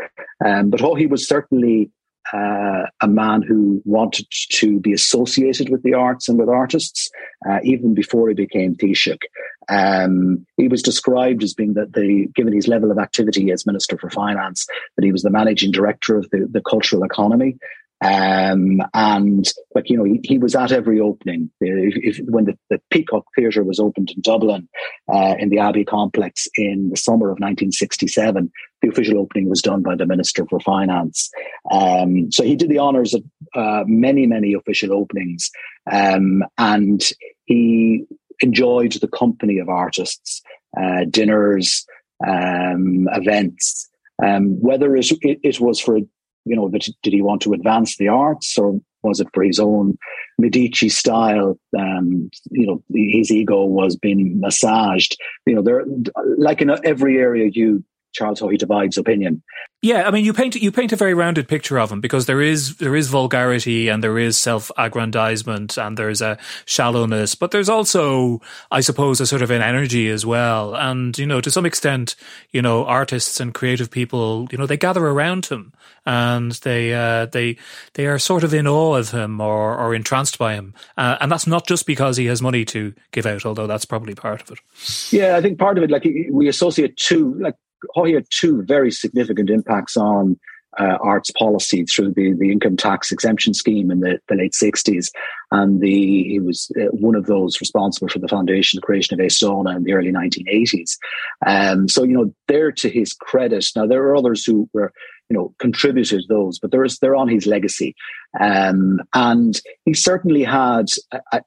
Um, 0.45 0.71
but 0.71 0.81
Haughey 0.81 1.09
was 1.09 1.27
certainly 1.27 1.91
uh, 2.33 2.85
a 3.01 3.09
man 3.09 3.43
who 3.43 3.83
wanted 3.85 4.27
to 4.31 4.79
be 4.81 4.93
associated 4.93 5.69
with 5.71 5.83
the 5.83 5.95
arts 5.95 6.29
and 6.29 6.39
with 6.39 6.49
artists, 6.49 7.11
uh, 7.49 7.59
even 7.63 7.95
before 7.95 8.29
he 8.29 8.35
became 8.35 8.75
Taoiseach. 8.75 9.23
Um, 9.69 10.47
he 10.57 10.69
was 10.69 10.83
described 10.83 11.43
as 11.43 11.55
being 11.55 11.75
that 11.75 11.93
the, 11.93 12.29
given 12.35 12.53
his 12.53 12.69
level 12.69 12.91
of 12.91 12.99
activity 12.99 13.51
as 13.51 13.67
Minister 13.67 13.97
for 13.99 14.11
Finance, 14.11 14.67
that 14.97 15.05
he 15.05 15.13
was 15.13 15.23
the 15.23 15.31
managing 15.31 15.73
director 15.73 16.17
of 16.17 16.29
the, 16.31 16.49
the 16.51 16.63
cultural 16.63 17.05
economy. 17.05 17.57
Um, 18.03 18.81
and 18.95 19.49
like 19.77 19.89
you 19.89 19.97
know, 19.97 20.05
he, 20.05 20.21
he, 20.25 20.39
was 20.39 20.57
at 20.57 20.73
every 20.73 20.99
opening. 20.99 21.51
If, 21.61 22.19
if, 22.19 22.27
when 22.27 22.47
the, 22.47 22.59
the, 22.69 22.81
Peacock 22.91 23.25
Theatre 23.37 23.63
was 23.63 23.79
opened 23.79 24.11
in 24.11 24.21
Dublin, 24.23 24.69
uh, 25.13 25.35
in 25.39 25.51
the 25.51 25.61
Abbey 25.61 25.85
complex 25.85 26.49
in 26.57 26.91
the 26.91 26.97
summer 26.97 27.27
of 27.27 27.39
1967, 27.39 28.51
the 28.81 28.89
official 28.89 29.19
opening 29.19 29.49
was 29.49 29.63
done 29.63 29.83
by 29.83 29.95
the 29.95 30.07
Minister 30.07 30.45
for 30.51 30.59
Finance. 30.59 31.31
Um, 31.71 32.33
so 32.33 32.43
he 32.43 32.57
did 32.57 32.71
the 32.71 32.81
honours 32.81 33.15
of 33.15 33.23
uh, 33.55 33.85
many, 33.87 34.27
many 34.27 34.53
official 34.55 34.93
openings, 34.93 35.51
um, 35.91 36.43
and 36.59 37.03
he 37.45 38.05
enjoyed 38.41 38.93
the 38.93 39.09
company 39.09 39.59
of 39.59 39.69
artists, 39.69 40.43
uh, 40.77 41.05
dinners, 41.09 41.87
um, 42.27 43.07
events. 43.13 43.89
Um, 44.23 44.61
whether 44.61 44.95
it, 44.97 45.11
it, 45.23 45.41
it 45.43 45.61
was 45.61 45.81
for 45.81 45.99
you 46.45 46.57
know, 46.57 46.69
did 46.69 47.13
he 47.13 47.23
want 47.23 47.43
to 47.43 47.53
advance 47.53 47.97
the 47.97 48.09
arts 48.09 48.59
or 48.59 48.81
Was 49.03 49.21
it 49.21 49.29
for 49.35 49.43
his 49.43 49.59
own 49.59 49.99
Medici 50.39 50.89
style? 50.89 51.59
Um, 51.79 52.31
you 52.51 52.67
know, 52.67 52.83
his 52.95 53.31
ego 53.31 53.65
was 53.65 53.97
being 53.97 54.39
massaged. 54.41 55.17
You 55.47 55.57
know, 55.57 55.63
there, 55.63 55.85
like 56.39 56.63
in 56.63 56.71
every 56.85 57.19
area 57.19 57.51
you 57.53 57.85
Charles 58.13 58.41
Haughey 58.41 58.59
divides 58.59 58.99
opinion. 58.99 59.43
Yeah, 59.85 60.07
I 60.07 60.13
mean, 60.13 60.25
you 60.25 60.33
paint 60.33 60.55
you 60.55 60.71
paint 60.71 60.93
a 60.93 60.97
very 60.97 61.13
rounded 61.13 61.49
picture 61.49 61.77
of 61.77 61.91
him 61.91 62.01
because 62.01 62.27
there 62.27 62.41
is 62.41 62.77
there 62.77 62.95
is 62.95 63.09
vulgarity 63.09 63.89
and 63.89 64.01
there 64.03 64.17
is 64.17 64.39
self 64.39 64.71
aggrandizement 64.79 65.77
and 65.77 65.97
there's 65.97 66.23
a 66.23 66.39
shallowness, 66.67 67.35
but 67.35 67.51
there's 67.51 67.69
also, 67.69 68.41
I 68.71 68.81
suppose, 68.81 69.21
a 69.21 69.27
sort 69.27 69.43
of 69.43 69.51
an 69.51 69.61
energy 69.61 70.09
as 70.09 70.25
well. 70.25 70.77
And 70.77 71.19
you 71.19 71.27
know, 71.27 71.41
to 71.41 71.51
some 71.51 71.67
extent, 71.67 72.15
you 72.53 72.63
know, 72.63 72.85
artists 72.85 73.41
and 73.41 73.53
creative 73.53 73.91
people, 73.91 74.47
you 74.53 74.59
know, 74.59 74.67
they 74.67 74.77
gather 74.77 75.05
around 75.05 75.47
him 75.47 75.73
and 76.07 76.53
they 76.53 76.95
uh, 76.95 77.27
they 77.27 77.57
they 77.95 78.07
are 78.07 78.21
sort 78.21 78.45
of 78.45 78.55
in 78.55 78.69
awe 78.69 78.95
of 78.95 79.11
him 79.11 79.41
or 79.41 79.77
or 79.77 79.97
entranced 79.97 80.39
by 80.39 80.55
him, 80.55 80.75
uh, 80.97 81.17
and 81.21 81.31
that's 81.31 81.47
not 81.49 81.67
just 81.67 81.87
because 81.87 82.17
he 82.17 82.27
has 82.27 82.41
money 82.41 82.65
to 82.67 82.95
give 83.11 83.27
out, 83.27 83.45
although 83.45 83.67
that's 83.67 83.85
probably 83.85 84.15
part 84.15 84.43
of 84.43 84.51
it. 84.51 84.59
Yeah, 85.13 85.37
I 85.37 85.41
think 85.41 85.59
part 85.59 85.77
of 85.77 85.85
it, 85.85 85.91
like 85.91 86.07
we 86.31 86.47
associate 86.47 86.97
two, 86.97 87.35
like 87.41 87.55
Haughey 87.97 88.15
had 88.15 88.27
two 88.31 88.63
very 88.63 88.91
significant 88.91 89.51
impacts 89.51 89.97
on 89.97 90.39
uh, 90.79 90.97
arts 91.03 91.31
policy 91.33 91.85
through 91.85 92.13
the, 92.15 92.33
the 92.33 92.51
income 92.51 92.77
tax 92.77 93.13
exemption 93.13 93.53
scheme 93.53 93.91
in 93.91 94.01
the, 94.01 94.19
the 94.29 94.35
late 94.35 94.53
60s. 94.53 95.11
And 95.51 95.81
the, 95.81 96.25
he 96.25 96.41
was 96.41 96.71
uh, 96.81 96.87
one 96.93 97.15
of 97.15 97.27
those 97.27 97.61
responsible 97.61 98.09
for 98.09 98.19
the 98.19 98.29
foundation, 98.29 98.79
the 98.79 98.87
creation 98.87 99.19
of 99.19 99.25
Aosdána 99.25 99.77
in 99.77 99.85
the 99.85 99.93
early 99.93 100.13
1980s. 100.13 100.97
Um, 101.47 101.89
so, 101.89 102.05
you 102.05 102.15
know, 102.15 102.35
there 102.49 102.73
to 102.73 102.89
his 102.89 103.13
credit. 103.13 103.67
Now, 103.77 103.87
there 103.87 104.03
are 104.05 104.17
others 104.17 104.45
who 104.45 104.69
were 104.73 104.93
you 105.33 105.39
know, 105.39 105.55
contributed 105.59 106.25
those, 106.29 106.59
but 106.59 106.73
there 106.73 106.85
is, 106.85 106.99
they're 106.99 107.17
on 107.17 107.27
his 107.27 107.47
legacy. 107.47 107.97
Um, 108.39 109.01
and 109.15 109.59
he 109.87 109.95
certainly 109.95 110.45
had, 110.45 110.89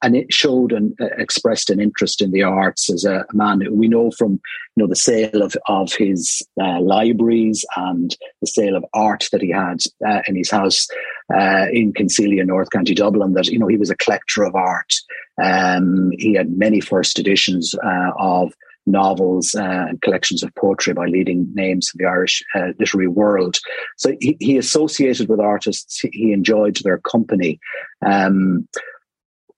and 0.01 0.15
it 0.15 0.33
showed 0.33 0.71
and 0.71 0.95
uh, 0.99 1.05
expressed 1.19 1.69
an 1.69 1.79
interest 1.79 2.19
in 2.19 2.31
the 2.31 2.41
arts 2.41 2.91
as 2.91 3.05
a, 3.05 3.25
man 3.33 3.61
we 3.69 3.87
know 3.87 4.09
from, 4.09 4.31
you 4.75 4.77
know, 4.77 4.87
the 4.87 4.95
sale 4.95 5.43
of, 5.43 5.55
of 5.67 5.93
his 5.93 6.41
uh, 6.59 6.81
libraries 6.81 7.63
and 7.75 8.17
the 8.41 8.47
sale 8.47 8.75
of 8.75 8.83
art 8.95 9.29
that 9.31 9.43
he 9.43 9.51
had 9.51 9.81
uh, 10.03 10.21
in 10.27 10.35
his 10.35 10.49
house 10.49 10.87
uh, 11.31 11.67
in 11.71 11.93
Kinsealy, 11.93 12.43
North 12.43 12.71
County 12.71 12.95
Dublin, 12.95 13.33
that, 13.33 13.45
you 13.49 13.59
know, 13.59 13.67
he 13.67 13.77
was 13.77 13.91
a 13.91 13.97
collector 13.97 14.43
of 14.45 14.55
art. 14.55 14.95
Um, 15.43 16.09
he 16.17 16.33
had 16.33 16.57
many 16.57 16.81
first 16.81 17.19
editions 17.19 17.75
uh, 17.83 18.11
of 18.17 18.51
novels 18.85 19.55
uh, 19.55 19.87
and 19.89 20.01
collections 20.01 20.43
of 20.43 20.53
poetry 20.55 20.93
by 20.93 21.05
leading 21.05 21.47
names 21.53 21.91
in 21.93 22.03
the 22.03 22.09
Irish 22.09 22.43
uh, 22.55 22.67
literary 22.79 23.07
world. 23.07 23.57
So 23.97 24.15
he, 24.19 24.37
he, 24.39 24.57
associated 24.57 25.27
with 25.27 25.39
artists, 25.39 25.99
he 26.11 26.31
enjoyed 26.31 26.77
their 26.83 26.99
company. 26.99 27.59
Um, 28.05 28.67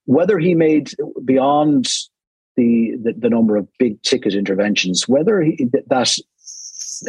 whether 0.06 0.40
he 0.40 0.56
made 0.56 0.92
beyond 1.26 1.90
the, 2.56 2.94
the, 3.04 3.14
the 3.18 3.30
number 3.30 3.58
of 3.58 3.68
big 3.78 4.02
ticket 4.02 4.34
interventions, 4.34 5.08
whether 5.08 5.42
he, 5.42 5.68
that 5.90 6.18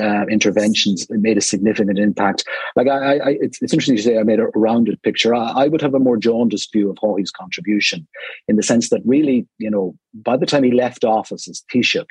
uh, 0.01 0.27
interventions 0.27 1.07
made 1.11 1.38
a 1.38 1.42
significant 1.42 1.98
impact. 1.98 2.44
Like 2.77 2.88
I, 2.88 3.18
I 3.18 3.31
it's, 3.40 3.61
it's, 3.62 3.72
interesting 3.72 3.96
to 3.96 4.03
say 4.03 4.18
I 4.18 4.22
made 4.22 4.40
a 4.40 4.46
rounded 4.55 5.01
picture. 5.03 5.35
I, 5.35 5.64
I, 5.64 5.68
would 5.68 5.81
have 5.81 5.94
a 5.94 5.98
more 5.98 6.16
jaundiced 6.16 6.72
view 6.72 6.90
of 6.90 6.96
Haughey's 6.96 7.31
contribution, 7.31 8.07
in 8.48 8.57
the 8.57 8.62
sense 8.62 8.90
that 8.90 9.03
really, 9.05 9.46
you 9.59 9.70
know, 9.70 9.94
by 10.14 10.37
the 10.37 10.46
time 10.46 10.62
he 10.62 10.72
left 10.72 11.05
office 11.05 11.48
as 11.48 11.62
Taoiseach, 11.72 12.11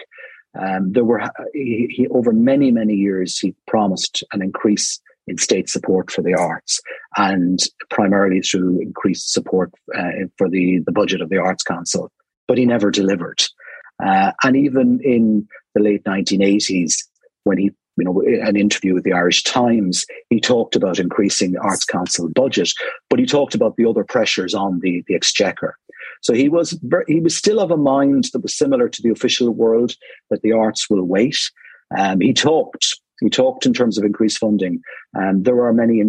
um, 0.60 0.92
there 0.94 1.04
were 1.04 1.22
he, 1.54 1.88
he, 1.90 2.08
over 2.10 2.32
many 2.32 2.72
many 2.72 2.96
years 2.96 3.38
he 3.38 3.54
promised 3.68 4.24
an 4.32 4.42
increase 4.42 5.00
in 5.28 5.38
state 5.38 5.70
support 5.70 6.10
for 6.10 6.22
the 6.22 6.34
arts, 6.34 6.80
and 7.18 7.60
primarily 7.90 8.42
through 8.42 8.82
increased 8.82 9.34
support 9.34 9.72
uh, 9.96 10.12
for 10.38 10.50
the 10.50 10.80
the 10.86 10.92
budget 10.92 11.22
of 11.22 11.30
the 11.30 11.38
Arts 11.38 11.64
Council. 11.64 12.12
But 12.48 12.58
he 12.58 12.66
never 12.66 12.92
delivered. 12.92 13.44
Uh, 14.04 14.32
and 14.44 14.56
even 14.56 15.00
in 15.04 15.48
the 15.74 15.82
late 15.82 16.04
1980s, 16.04 17.04
when 17.48 17.58
he 17.58 17.72
you 17.98 18.06
know, 18.06 18.22
an 18.22 18.56
interview 18.56 18.94
with 18.94 19.04
the 19.04 19.14
Irish 19.14 19.44
Times, 19.44 20.06
he 20.30 20.40
talked 20.40 20.76
about 20.76 21.00
increasing 21.00 21.52
the 21.52 21.60
Arts 21.60 21.84
Council 21.84 22.30
budget, 22.30 22.72
but 23.10 23.20
he 23.20 23.26
talked 23.26 23.56
about 23.56 23.76
the 23.76 23.86
other 23.86 24.04
pressures 24.04 24.54
on 24.54 24.80
the, 24.82 25.04
the 25.08 25.16
exchequer. 25.16 25.76
So 26.22 26.34
he 26.34 26.50
was 26.50 26.80
he 27.08 27.20
was 27.20 27.36
still 27.36 27.60
of 27.60 27.72
a 27.72 27.78
mind 27.78 28.26
that 28.34 28.42
was 28.42 28.56
similar 28.56 28.90
to 28.90 29.02
the 29.02 29.10
official 29.10 29.50
world 29.52 29.94
that 30.30 30.42
the 30.42 30.52
arts 30.52 30.90
will 30.90 31.04
wait. 31.04 31.38
Um, 31.98 32.22
he 32.22 32.34
talked 32.34 32.88
he 33.22 33.30
talked 33.30 33.66
in 33.66 33.74
terms 33.74 33.98
of 33.98 34.04
increased 34.04 34.38
funding. 34.38 34.82
Um, 35.18 35.44
there 35.44 35.60
are 35.66 35.74
many, 35.74 36.04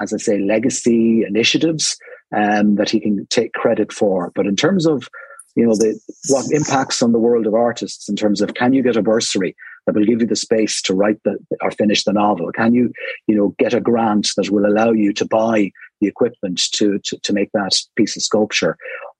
as 0.00 0.12
I 0.12 0.16
say, 0.16 0.38
legacy 0.38 1.24
initiatives 1.26 1.96
um, 2.34 2.76
that 2.76 2.90
he 2.90 3.00
can 3.00 3.26
take 3.28 3.52
credit 3.52 3.92
for. 3.92 4.32
But 4.34 4.46
in 4.46 4.56
terms 4.56 4.86
of 4.86 5.08
you 5.56 5.66
know 5.66 5.74
the 5.74 5.98
what 6.28 6.46
impacts 6.52 7.02
on 7.02 7.12
the 7.12 7.18
world 7.18 7.46
of 7.46 7.54
artists 7.54 8.08
in 8.08 8.16
terms 8.16 8.40
of 8.40 8.54
can 8.54 8.72
you 8.72 8.82
get 8.82 8.96
a 8.96 9.02
bursary 9.02 9.56
that 9.88 9.94
will 9.94 10.04
give 10.04 10.20
you 10.20 10.26
the 10.26 10.36
space 10.36 10.82
to 10.82 10.94
write 10.94 11.18
the 11.24 11.38
or 11.62 11.70
finish 11.70 12.04
the 12.04 12.12
novel? 12.12 12.52
Can 12.52 12.74
you, 12.74 12.92
you 13.26 13.34
know, 13.34 13.54
get 13.58 13.72
a 13.72 13.80
grant 13.80 14.28
that 14.36 14.50
will 14.50 14.66
allow 14.66 14.92
you 14.92 15.14
to 15.14 15.24
buy 15.24 15.70
the 16.02 16.06
equipment 16.06 16.60
to 16.72 16.98
to, 17.04 17.18
to 17.18 17.32
make 17.32 17.50
that 17.54 17.74
piece 17.96 18.14
of 18.14 18.22
sculpture? 18.22 18.76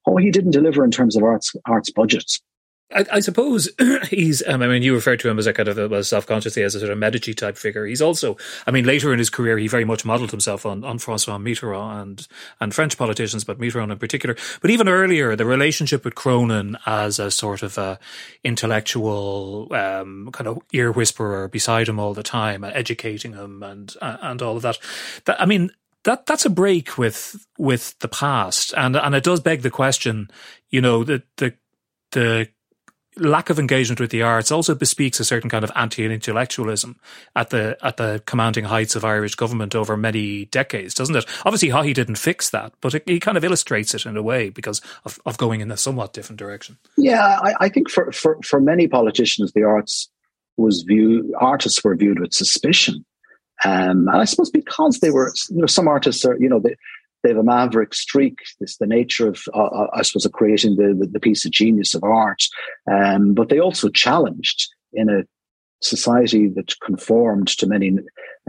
Oh, 0.06 0.18
he 0.18 0.30
didn't 0.30 0.50
deliver 0.50 0.84
in 0.84 0.90
terms 0.90 1.16
of 1.16 1.22
arts 1.22 1.54
arts 1.64 1.90
budgets. 1.90 2.38
I, 2.94 3.04
I, 3.12 3.20
suppose 3.20 3.68
he's. 4.08 4.42
Um, 4.46 4.62
I 4.62 4.68
mean, 4.68 4.82
you 4.82 4.94
referred 4.94 5.20
to 5.20 5.28
him 5.28 5.38
as 5.38 5.46
a 5.46 5.52
kind 5.52 5.68
of 5.68 6.06
self-consciously 6.06 6.62
as 6.62 6.74
a 6.74 6.80
sort 6.80 6.90
of 6.90 6.96
Medici 6.96 7.34
type 7.34 7.58
figure. 7.58 7.84
He's 7.84 8.00
also. 8.00 8.36
I 8.66 8.70
mean, 8.70 8.86
later 8.86 9.12
in 9.12 9.18
his 9.18 9.28
career, 9.28 9.58
he 9.58 9.68
very 9.68 9.84
much 9.84 10.04
modelled 10.04 10.30
himself 10.30 10.64
on 10.64 10.84
on 10.84 10.98
François 10.98 11.40
Mitterrand 11.40 12.02
and 12.02 12.28
and 12.60 12.74
French 12.74 12.96
politicians, 12.96 13.44
but 13.44 13.60
Mitterrand 13.60 13.92
in 13.92 13.98
particular. 13.98 14.36
But 14.62 14.70
even 14.70 14.88
earlier, 14.88 15.36
the 15.36 15.44
relationship 15.44 16.04
with 16.04 16.14
Cronin 16.14 16.78
as 16.86 17.18
a 17.18 17.30
sort 17.30 17.62
of 17.62 17.76
a 17.76 17.98
intellectual 18.42 19.68
um, 19.72 20.30
kind 20.32 20.48
of 20.48 20.58
ear 20.72 20.90
whisperer 20.90 21.48
beside 21.48 21.88
him 21.88 22.00
all 22.00 22.14
the 22.14 22.22
time, 22.22 22.64
educating 22.64 23.34
him 23.34 23.62
and 23.62 23.94
and 24.00 24.40
all 24.40 24.56
of 24.56 24.62
that. 24.62 24.78
That 25.26 25.40
I 25.40 25.44
mean, 25.44 25.70
that 26.04 26.24
that's 26.24 26.46
a 26.46 26.50
break 26.50 26.96
with 26.96 27.46
with 27.58 27.98
the 27.98 28.08
past, 28.08 28.72
and 28.78 28.96
and 28.96 29.14
it 29.14 29.24
does 29.24 29.40
beg 29.40 29.60
the 29.60 29.70
question. 29.70 30.30
You 30.70 30.80
know, 30.80 31.04
the 31.04 31.22
the 31.36 31.54
the 32.12 32.48
lack 33.18 33.50
of 33.50 33.58
engagement 33.58 34.00
with 34.00 34.10
the 34.10 34.22
arts 34.22 34.50
also 34.50 34.74
bespeaks 34.74 35.20
a 35.20 35.24
certain 35.24 35.50
kind 35.50 35.64
of 35.64 35.72
anti-intellectualism 35.74 36.96
at 37.36 37.50
the 37.50 37.76
at 37.82 37.96
the 37.96 38.22
commanding 38.26 38.64
heights 38.64 38.96
of 38.96 39.04
Irish 39.04 39.34
government 39.34 39.74
over 39.74 39.96
many 39.96 40.46
decades, 40.46 40.94
doesn't 40.94 41.16
it? 41.16 41.26
Obviously, 41.44 41.68
Haughey 41.68 41.94
didn't 41.94 42.16
fix 42.16 42.50
that, 42.50 42.72
but 42.80 42.94
it, 42.94 43.02
he 43.06 43.20
kind 43.20 43.36
of 43.36 43.44
illustrates 43.44 43.94
it 43.94 44.06
in 44.06 44.16
a 44.16 44.22
way 44.22 44.50
because 44.50 44.80
of, 45.04 45.20
of 45.26 45.38
going 45.38 45.60
in 45.60 45.70
a 45.70 45.76
somewhat 45.76 46.12
different 46.12 46.38
direction. 46.38 46.78
Yeah, 46.96 47.38
I, 47.42 47.54
I 47.60 47.68
think 47.68 47.90
for, 47.90 48.12
for 48.12 48.38
for 48.42 48.60
many 48.60 48.88
politicians, 48.88 49.52
the 49.52 49.64
arts 49.64 50.08
was 50.56 50.82
viewed 50.82 51.30
artists 51.38 51.82
were 51.84 51.96
viewed 51.96 52.20
with 52.20 52.32
suspicion. 52.32 53.04
Um, 53.64 54.06
and 54.08 54.20
I 54.20 54.24
suppose 54.24 54.50
because 54.50 55.00
they 55.00 55.10
were, 55.10 55.32
you 55.50 55.58
know, 55.58 55.66
some 55.66 55.88
artists 55.88 56.24
are, 56.24 56.36
you 56.38 56.48
know, 56.48 56.60
they, 56.60 56.76
they 57.28 57.34
have 57.34 57.40
a 57.40 57.44
maverick 57.44 57.92
streak. 57.92 58.38
It's 58.60 58.78
the 58.78 58.86
nature 58.86 59.28
of, 59.28 59.42
uh, 59.54 59.64
uh, 59.64 59.86
I 59.92 60.00
suppose, 60.00 60.24
of 60.24 60.32
creating 60.32 60.76
the, 60.76 61.06
the 61.12 61.20
piece 61.20 61.44
of 61.44 61.52
genius 61.52 61.94
of 61.94 62.02
art. 62.02 62.42
Um, 62.90 63.34
but 63.34 63.50
they 63.50 63.58
also 63.60 63.90
challenged 63.90 64.66
in 64.94 65.10
a 65.10 65.24
society 65.82 66.48
that 66.48 66.74
conformed 66.80 67.48
to 67.48 67.66
many 67.66 67.98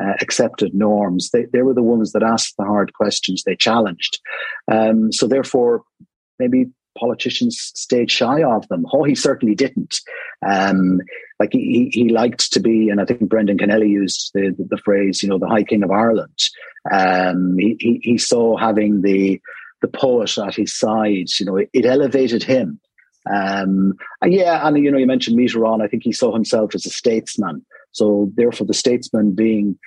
uh, 0.01 0.13
accepted 0.21 0.73
norms. 0.73 1.29
They, 1.31 1.45
they 1.51 1.61
were 1.61 1.73
the 1.73 1.83
ones 1.83 2.13
that 2.13 2.23
asked 2.23 2.55
the 2.57 2.63
hard 2.63 2.93
questions. 2.93 3.43
They 3.43 3.57
challenged. 3.57 4.17
Um, 4.71 5.11
so 5.11 5.27
therefore, 5.27 5.83
maybe 6.39 6.67
politicians 6.99 7.71
stayed 7.75 8.11
shy 8.11 8.43
of 8.43 8.67
them. 8.67 8.85
Oh, 8.91 9.03
he 9.03 9.15
certainly 9.15 9.55
didn't. 9.55 10.01
Um, 10.47 10.99
like 11.39 11.49
he, 11.53 11.89
he 11.93 12.09
liked 12.09 12.51
to 12.53 12.59
be, 12.59 12.89
and 12.89 12.99
I 12.99 13.05
think 13.05 13.29
Brendan 13.29 13.57
Kennelly 13.57 13.89
used 13.89 14.31
the, 14.33 14.53
the, 14.57 14.65
the 14.71 14.81
phrase, 14.83 15.23
you 15.23 15.29
know, 15.29 15.39
the 15.39 15.47
High 15.47 15.63
King 15.63 15.83
of 15.83 15.91
Ireland. 15.91 16.37
Um, 16.91 17.57
he, 17.57 17.77
he, 17.79 17.99
he, 18.03 18.17
saw 18.17 18.57
having 18.57 19.01
the 19.01 19.41
the 19.81 19.87
poet 19.87 20.37
at 20.37 20.55
his 20.55 20.77
side, 20.77 21.27
you 21.39 21.45
know, 21.45 21.55
it, 21.55 21.69
it 21.73 21.85
elevated 21.85 22.43
him. 22.43 22.79
Um, 23.33 23.93
and 24.21 24.33
yeah, 24.33 24.67
and 24.67 24.77
you 24.77 24.91
know, 24.91 24.97
you 24.97 25.07
mentioned 25.07 25.37
Mitterrand. 25.37 25.83
I 25.83 25.87
think 25.87 26.03
he 26.03 26.11
saw 26.11 26.33
himself 26.33 26.75
as 26.75 26.85
a 26.85 26.89
statesman. 26.89 27.65
So 27.91 28.31
therefore, 28.35 28.67
the 28.67 28.73
statesman 28.73 29.35
being 29.35 29.77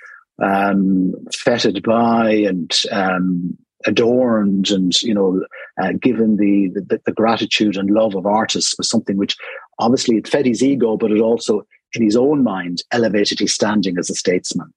um, 0.41 1.13
feted 1.33 1.83
by 1.83 2.31
and 2.31 2.71
um, 2.91 3.57
adorned 3.85 4.69
and 4.69 5.01
you 5.01 5.13
know 5.13 5.43
uh, 5.81 5.91
given 5.99 6.37
the, 6.37 6.69
the, 6.73 7.01
the 7.05 7.11
gratitude 7.11 7.77
and 7.77 7.89
love 7.89 8.15
of 8.15 8.25
artists 8.25 8.75
was 8.77 8.89
something 8.89 9.17
which 9.17 9.35
obviously 9.79 10.17
it 10.17 10.27
fed 10.27 10.45
his 10.45 10.61
ego, 10.61 10.97
but 10.97 11.11
it 11.11 11.19
also 11.19 11.65
in 11.93 12.03
his 12.03 12.15
own 12.15 12.43
mind 12.43 12.83
elevated 12.91 13.39
his 13.39 13.53
standing 13.53 13.97
as 13.97 14.09
a 14.09 14.15
statesman. 14.15 14.71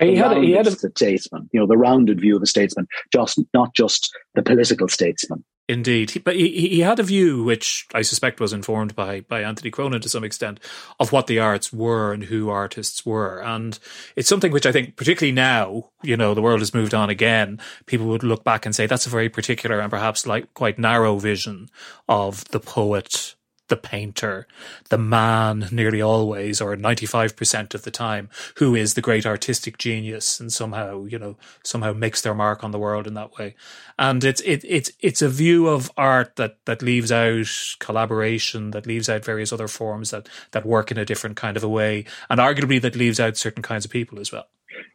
he 0.00 0.16
had, 0.16 0.36
he 0.38 0.52
had 0.52 0.66
a 0.66 0.70
statesman, 0.70 1.48
you 1.52 1.60
know, 1.60 1.66
the 1.66 1.76
rounded 1.76 2.20
view 2.20 2.36
of 2.36 2.42
a 2.42 2.46
statesman, 2.46 2.86
just 3.12 3.40
not 3.54 3.74
just 3.74 4.14
the 4.34 4.42
political 4.42 4.88
statesman. 4.88 5.44
Indeed, 5.68 6.22
but 6.24 6.36
he, 6.36 6.68
he 6.68 6.80
had 6.80 7.00
a 7.00 7.02
view 7.02 7.42
which 7.42 7.88
I 7.92 8.02
suspect 8.02 8.38
was 8.38 8.52
informed 8.52 8.94
by 8.94 9.22
by 9.22 9.42
Anthony 9.42 9.72
Cronin 9.72 10.00
to 10.00 10.08
some 10.08 10.22
extent 10.22 10.60
of 11.00 11.10
what 11.10 11.26
the 11.26 11.40
arts 11.40 11.72
were 11.72 12.12
and 12.12 12.22
who 12.22 12.50
artists 12.50 13.04
were, 13.04 13.42
and 13.42 13.76
it's 14.14 14.28
something 14.28 14.52
which 14.52 14.64
I 14.64 14.70
think, 14.70 14.94
particularly 14.94 15.32
now, 15.32 15.90
you 16.04 16.16
know, 16.16 16.34
the 16.34 16.42
world 16.42 16.60
has 16.60 16.72
moved 16.72 16.94
on 16.94 17.10
again. 17.10 17.60
People 17.86 18.06
would 18.06 18.22
look 18.22 18.44
back 18.44 18.64
and 18.64 18.76
say 18.76 18.86
that's 18.86 19.08
a 19.08 19.10
very 19.10 19.28
particular 19.28 19.80
and 19.80 19.90
perhaps 19.90 20.24
like 20.24 20.54
quite 20.54 20.78
narrow 20.78 21.18
vision 21.18 21.68
of 22.08 22.44
the 22.46 22.60
poet 22.60 23.34
the 23.68 23.76
painter, 23.76 24.46
the 24.90 24.98
man 24.98 25.68
nearly 25.70 26.00
always, 26.00 26.60
or 26.60 26.76
95% 26.76 27.74
of 27.74 27.82
the 27.82 27.90
time, 27.90 28.28
who 28.56 28.74
is 28.74 28.94
the 28.94 29.00
great 29.00 29.26
artistic 29.26 29.78
genius 29.78 30.38
and 30.40 30.52
somehow, 30.52 31.04
you 31.04 31.18
know, 31.18 31.36
somehow 31.64 31.92
makes 31.92 32.20
their 32.20 32.34
mark 32.34 32.62
on 32.62 32.70
the 32.70 32.78
world 32.78 33.06
in 33.06 33.14
that 33.14 33.36
way. 33.38 33.54
And 33.98 34.22
it's, 34.22 34.40
it, 34.42 34.64
it's, 34.64 34.90
it's 35.00 35.22
a 35.22 35.28
view 35.28 35.68
of 35.68 35.90
art 35.96 36.36
that, 36.36 36.58
that 36.66 36.82
leaves 36.82 37.10
out 37.10 37.46
collaboration, 37.78 38.70
that 38.70 38.86
leaves 38.86 39.08
out 39.08 39.24
various 39.24 39.52
other 39.52 39.68
forms 39.68 40.10
that, 40.10 40.28
that 40.52 40.66
work 40.66 40.90
in 40.90 40.98
a 40.98 41.04
different 41.04 41.36
kind 41.36 41.56
of 41.56 41.64
a 41.64 41.68
way, 41.68 42.04
and 42.30 42.40
arguably 42.40 42.80
that 42.80 42.96
leaves 42.96 43.20
out 43.20 43.36
certain 43.36 43.62
kinds 43.62 43.84
of 43.84 43.90
people 43.90 44.20
as 44.20 44.32
well. 44.32 44.46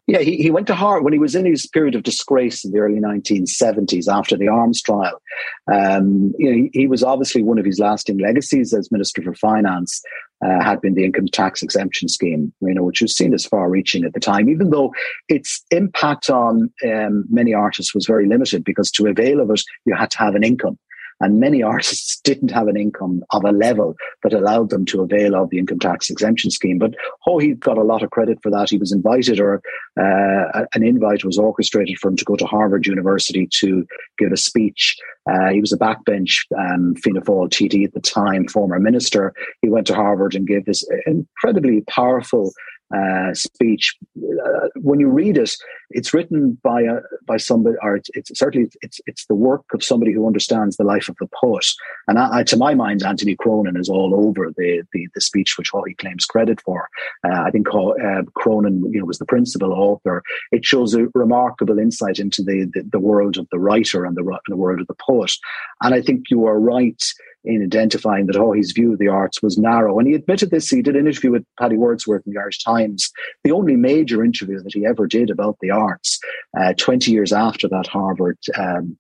Yeah, 0.07 0.19
he, 0.19 0.37
he 0.37 0.51
went 0.51 0.67
to 0.67 0.75
Harvard 0.75 1.03
when 1.03 1.13
he 1.13 1.19
was 1.19 1.35
in 1.35 1.45
his 1.45 1.67
period 1.67 1.95
of 1.95 2.03
disgrace 2.03 2.65
in 2.65 2.71
the 2.71 2.79
early 2.79 2.99
1970s 2.99 4.11
after 4.11 4.35
the 4.35 4.47
arms 4.47 4.81
trial. 4.81 5.21
Um, 5.71 6.33
you 6.37 6.49
know, 6.49 6.55
he, 6.55 6.69
he, 6.73 6.87
was 6.87 7.03
obviously 7.03 7.43
one 7.43 7.59
of 7.59 7.65
his 7.65 7.79
lasting 7.79 8.17
legacies 8.17 8.73
as 8.73 8.91
Minister 8.91 9.21
for 9.21 9.33
Finance 9.35 10.01
uh, 10.43 10.61
had 10.61 10.81
been 10.81 10.95
the 10.95 11.05
income 11.05 11.27
tax 11.27 11.61
exemption 11.61 12.09
scheme, 12.09 12.51
you 12.61 12.73
know, 12.73 12.83
which 12.83 13.01
was 13.01 13.15
seen 13.15 13.33
as 13.33 13.45
far-reaching 13.45 14.03
at 14.03 14.13
the 14.13 14.19
time, 14.19 14.49
even 14.49 14.71
though 14.71 14.91
its 15.29 15.63
impact 15.71 16.29
on 16.29 16.71
um, 16.85 17.25
many 17.29 17.53
artists 17.53 17.93
was 17.93 18.05
very 18.05 18.27
limited 18.27 18.63
because 18.63 18.91
to 18.91 19.07
avail 19.07 19.39
of 19.39 19.49
it, 19.51 19.61
you 19.85 19.95
had 19.95 20.11
to 20.11 20.17
have 20.17 20.35
an 20.35 20.43
income. 20.43 20.77
And 21.21 21.39
many 21.39 21.63
artists 21.73 22.19
didn't 22.21 22.51
have 22.51 22.67
an 22.67 22.77
income 22.77 23.23
of 23.31 23.43
a 23.45 23.51
level 23.51 23.95
that 24.23 24.33
allowed 24.33 24.69
them 24.69 24.85
to 24.85 25.01
avail 25.01 25.35
of 25.35 25.49
the 25.49 25.59
income 25.59 25.79
tax 25.79 26.09
exemption 26.09 26.51
scheme. 26.51 26.77
But 26.77 26.95
oh, 27.27 27.39
he 27.39 27.53
got 27.53 27.77
a 27.77 27.83
lot 27.83 28.03
of 28.03 28.11
credit 28.11 28.39
for 28.41 28.51
that. 28.51 28.69
He 28.69 28.77
was 28.77 28.91
invited, 28.91 29.39
or 29.39 29.61
uh, 29.99 30.65
an 30.73 30.83
invite 30.83 31.23
was 31.23 31.37
orchestrated 31.37 31.97
for 31.99 32.09
him 32.09 32.17
to 32.17 32.25
go 32.25 32.35
to 32.35 32.45
Harvard 32.45 32.85
University 32.85 33.47
to 33.59 33.85
give 34.17 34.31
a 34.31 34.37
speech. 34.37 34.97
Uh, 35.29 35.49
he 35.49 35.61
was 35.61 35.71
a 35.71 35.77
backbench 35.77 36.39
um, 36.57 36.95
Fianna 36.95 37.21
Fáil 37.21 37.49
TD 37.49 37.85
at 37.85 37.93
the 37.93 37.99
time, 37.99 38.47
former 38.47 38.79
minister. 38.79 39.33
He 39.61 39.69
went 39.69 39.85
to 39.87 39.95
Harvard 39.95 40.35
and 40.35 40.47
gave 40.47 40.65
this 40.65 40.83
incredibly 41.05 41.81
powerful 41.81 42.51
uh, 42.95 43.33
speech. 43.33 43.95
Uh, 44.17 44.67
when 44.75 44.99
you 44.99 45.09
read 45.09 45.37
it, 45.37 45.55
it's 45.91 46.13
written 46.13 46.57
by 46.63 46.81
a, 46.81 46.99
by 47.25 47.37
somebody, 47.37 47.75
or 47.81 47.95
it's, 47.95 48.09
it's, 48.13 48.37
certainly 48.37 48.69
it's 48.81 48.99
it's 49.05 49.25
the 49.25 49.35
work 49.35 49.63
of 49.73 49.83
somebody 49.83 50.13
who 50.13 50.25
understands 50.25 50.77
the 50.77 50.83
life 50.83 51.09
of 51.09 51.15
the 51.19 51.29
poet. 51.41 51.65
And 52.07 52.17
I, 52.17 52.39
I, 52.39 52.43
to 52.43 52.57
my 52.57 52.73
mind, 52.73 53.03
Anthony 53.03 53.35
Cronin 53.35 53.77
is 53.77 53.89
all 53.89 54.13
over 54.15 54.51
the 54.55 54.83
the, 54.93 55.07
the 55.13 55.21
speech 55.21 55.57
which 55.57 55.71
he 55.87 55.93
claims 55.95 56.25
credit 56.25 56.61
for. 56.61 56.89
Uh, 57.25 57.41
I 57.41 57.51
think 57.51 57.67
uh, 57.73 58.23
Cronin, 58.35 58.83
you 58.91 58.99
know, 58.99 59.05
was 59.05 59.19
the 59.19 59.25
principal 59.25 59.73
author. 59.73 60.23
It 60.51 60.65
shows 60.65 60.93
a 60.93 61.07
remarkable 61.13 61.79
insight 61.79 62.19
into 62.19 62.41
the 62.43 62.69
the, 62.73 62.83
the 62.91 62.99
world 62.99 63.37
of 63.37 63.47
the 63.51 63.59
writer 63.59 64.05
and 64.05 64.15
the, 64.15 64.39
the 64.47 64.57
world 64.57 64.81
of 64.81 64.87
the 64.87 64.95
poet. 64.95 65.31
And 65.81 65.93
I 65.93 66.01
think 66.01 66.29
you 66.29 66.45
are 66.45 66.59
right 66.59 67.01
in 67.43 67.63
identifying 67.63 68.27
that, 68.27 68.35
oh, 68.35 68.53
his 68.53 68.71
view 68.71 68.93
of 68.93 68.99
the 68.99 69.07
arts 69.07 69.41
was 69.41 69.57
narrow. 69.57 69.97
And 69.97 70.07
he 70.07 70.13
admitted 70.13 70.51
this. 70.51 70.69
He 70.69 70.81
did 70.81 70.95
an 70.95 71.07
interview 71.07 71.31
with 71.31 71.45
Paddy 71.59 71.77
Woodworth 71.77 72.23
in 72.25 72.33
the 72.33 72.39
Irish 72.39 72.63
Times, 72.63 73.11
the 73.43 73.51
only 73.51 73.75
major 73.75 74.23
interview 74.23 74.61
that 74.61 74.73
he 74.73 74.85
ever 74.85 75.07
did 75.07 75.29
about 75.29 75.57
the 75.61 75.71
arts, 75.71 76.19
uh, 76.59 76.73
20 76.77 77.11
years 77.11 77.33
after 77.33 77.67
that 77.69 77.87
Harvard 77.87 78.37
um, 78.57 78.97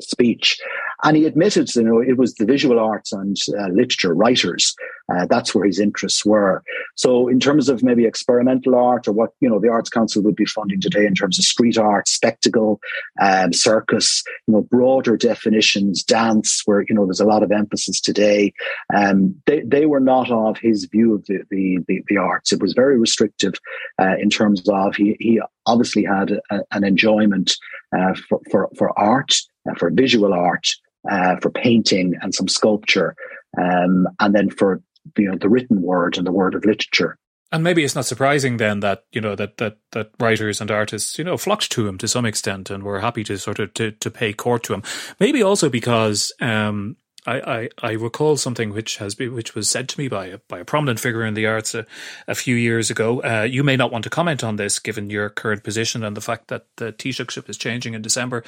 speech. 0.00 0.60
And 1.04 1.16
he 1.16 1.26
admitted, 1.26 1.74
you 1.74 1.82
know, 1.82 2.00
it 2.00 2.16
was 2.16 2.34
the 2.34 2.44
visual 2.44 2.78
arts 2.78 3.12
and 3.12 3.36
uh, 3.58 3.68
literature 3.68 4.14
writers. 4.14 4.74
Uh, 5.12 5.26
that's 5.26 5.54
where 5.54 5.66
his 5.66 5.80
interests 5.80 6.24
were. 6.24 6.62
So, 6.94 7.28
in 7.28 7.40
terms 7.40 7.68
of 7.68 7.82
maybe 7.82 8.04
experimental 8.06 8.74
art 8.74 9.08
or 9.08 9.12
what 9.12 9.30
you 9.40 9.48
know 9.48 9.58
the 9.58 9.68
Arts 9.68 9.90
Council 9.90 10.22
would 10.22 10.36
be 10.36 10.44
funding 10.44 10.80
today 10.80 11.06
in 11.06 11.14
terms 11.14 11.38
of 11.38 11.44
street 11.44 11.76
art, 11.76 12.08
spectacle, 12.08 12.80
um, 13.20 13.52
circus, 13.52 14.22
you 14.46 14.54
know, 14.54 14.62
broader 14.62 15.16
definitions, 15.16 16.02
dance, 16.02 16.62
where 16.64 16.84
you 16.88 16.94
know 16.94 17.04
there's 17.04 17.20
a 17.20 17.26
lot 17.26 17.42
of 17.42 17.52
emphasis 17.52 18.00
today. 18.00 18.52
Um, 18.94 19.34
they 19.46 19.62
they 19.62 19.86
were 19.86 20.00
not 20.00 20.30
of 20.30 20.58
his 20.58 20.84
view 20.86 21.14
of 21.14 21.26
the 21.26 21.40
the, 21.50 21.78
the, 21.88 22.02
the 22.08 22.16
arts. 22.16 22.52
It 22.52 22.62
was 22.62 22.72
very 22.72 22.98
restrictive 22.98 23.54
uh, 24.00 24.16
in 24.20 24.30
terms 24.30 24.62
of 24.68 24.94
he 24.94 25.16
he 25.18 25.40
obviously 25.66 26.04
had 26.04 26.38
a, 26.50 26.60
an 26.70 26.84
enjoyment 26.84 27.56
uh, 27.96 28.14
for, 28.28 28.40
for 28.50 28.70
for 28.76 28.98
art, 28.98 29.34
uh, 29.68 29.74
for 29.74 29.90
visual 29.90 30.32
art, 30.32 30.68
uh, 31.10 31.36
for 31.40 31.50
painting 31.50 32.14
and 32.22 32.34
some 32.34 32.48
sculpture, 32.48 33.14
um, 33.58 34.06
and 34.20 34.34
then 34.34 34.50
for 34.50 34.82
you 35.16 35.30
know 35.30 35.36
the 35.36 35.48
written 35.48 35.82
word 35.82 36.16
and 36.16 36.26
the 36.26 36.32
word 36.32 36.54
of 36.54 36.64
literature. 36.64 37.18
And 37.50 37.62
maybe 37.62 37.84
it's 37.84 37.94
not 37.94 38.06
surprising 38.06 38.56
then 38.56 38.80
that 38.80 39.04
you 39.12 39.20
know 39.20 39.34
that 39.34 39.58
that 39.58 39.78
that 39.92 40.10
writers 40.18 40.60
and 40.60 40.70
artists 40.70 41.18
you 41.18 41.24
know 41.24 41.36
flocked 41.36 41.70
to 41.72 41.86
him 41.86 41.98
to 41.98 42.08
some 42.08 42.24
extent 42.24 42.70
and 42.70 42.82
were 42.82 43.00
happy 43.00 43.24
to 43.24 43.36
sort 43.36 43.58
of 43.58 43.74
to, 43.74 43.92
to 43.92 44.10
pay 44.10 44.32
court 44.32 44.62
to 44.64 44.74
him. 44.74 44.82
Maybe 45.20 45.42
also 45.42 45.68
because 45.68 46.32
um, 46.40 46.96
I, 47.26 47.40
I, 47.40 47.68
I 47.82 47.92
recall 47.92 48.36
something 48.36 48.70
which 48.70 48.96
has 48.96 49.14
been, 49.14 49.34
which 49.34 49.54
was 49.54 49.68
said 49.68 49.88
to 49.90 50.00
me 50.00 50.08
by 50.08 50.26
a, 50.26 50.38
by 50.48 50.58
a 50.58 50.64
prominent 50.64 50.98
figure 50.98 51.24
in 51.24 51.34
the 51.34 51.46
arts 51.46 51.74
a, 51.74 51.86
a 52.26 52.34
few 52.34 52.56
years 52.56 52.90
ago. 52.90 53.22
Uh, 53.22 53.42
you 53.42 53.62
may 53.62 53.76
not 53.76 53.92
want 53.92 54.04
to 54.04 54.10
comment 54.10 54.42
on 54.42 54.56
this, 54.56 54.78
given 54.78 55.10
your 55.10 55.28
current 55.28 55.62
position 55.62 56.02
and 56.02 56.16
the 56.16 56.20
fact 56.20 56.48
that 56.48 56.66
the 56.76 56.92
Taoiseachship 56.92 57.48
is 57.48 57.56
changing 57.56 57.94
in 57.94 58.02
December. 58.02 58.42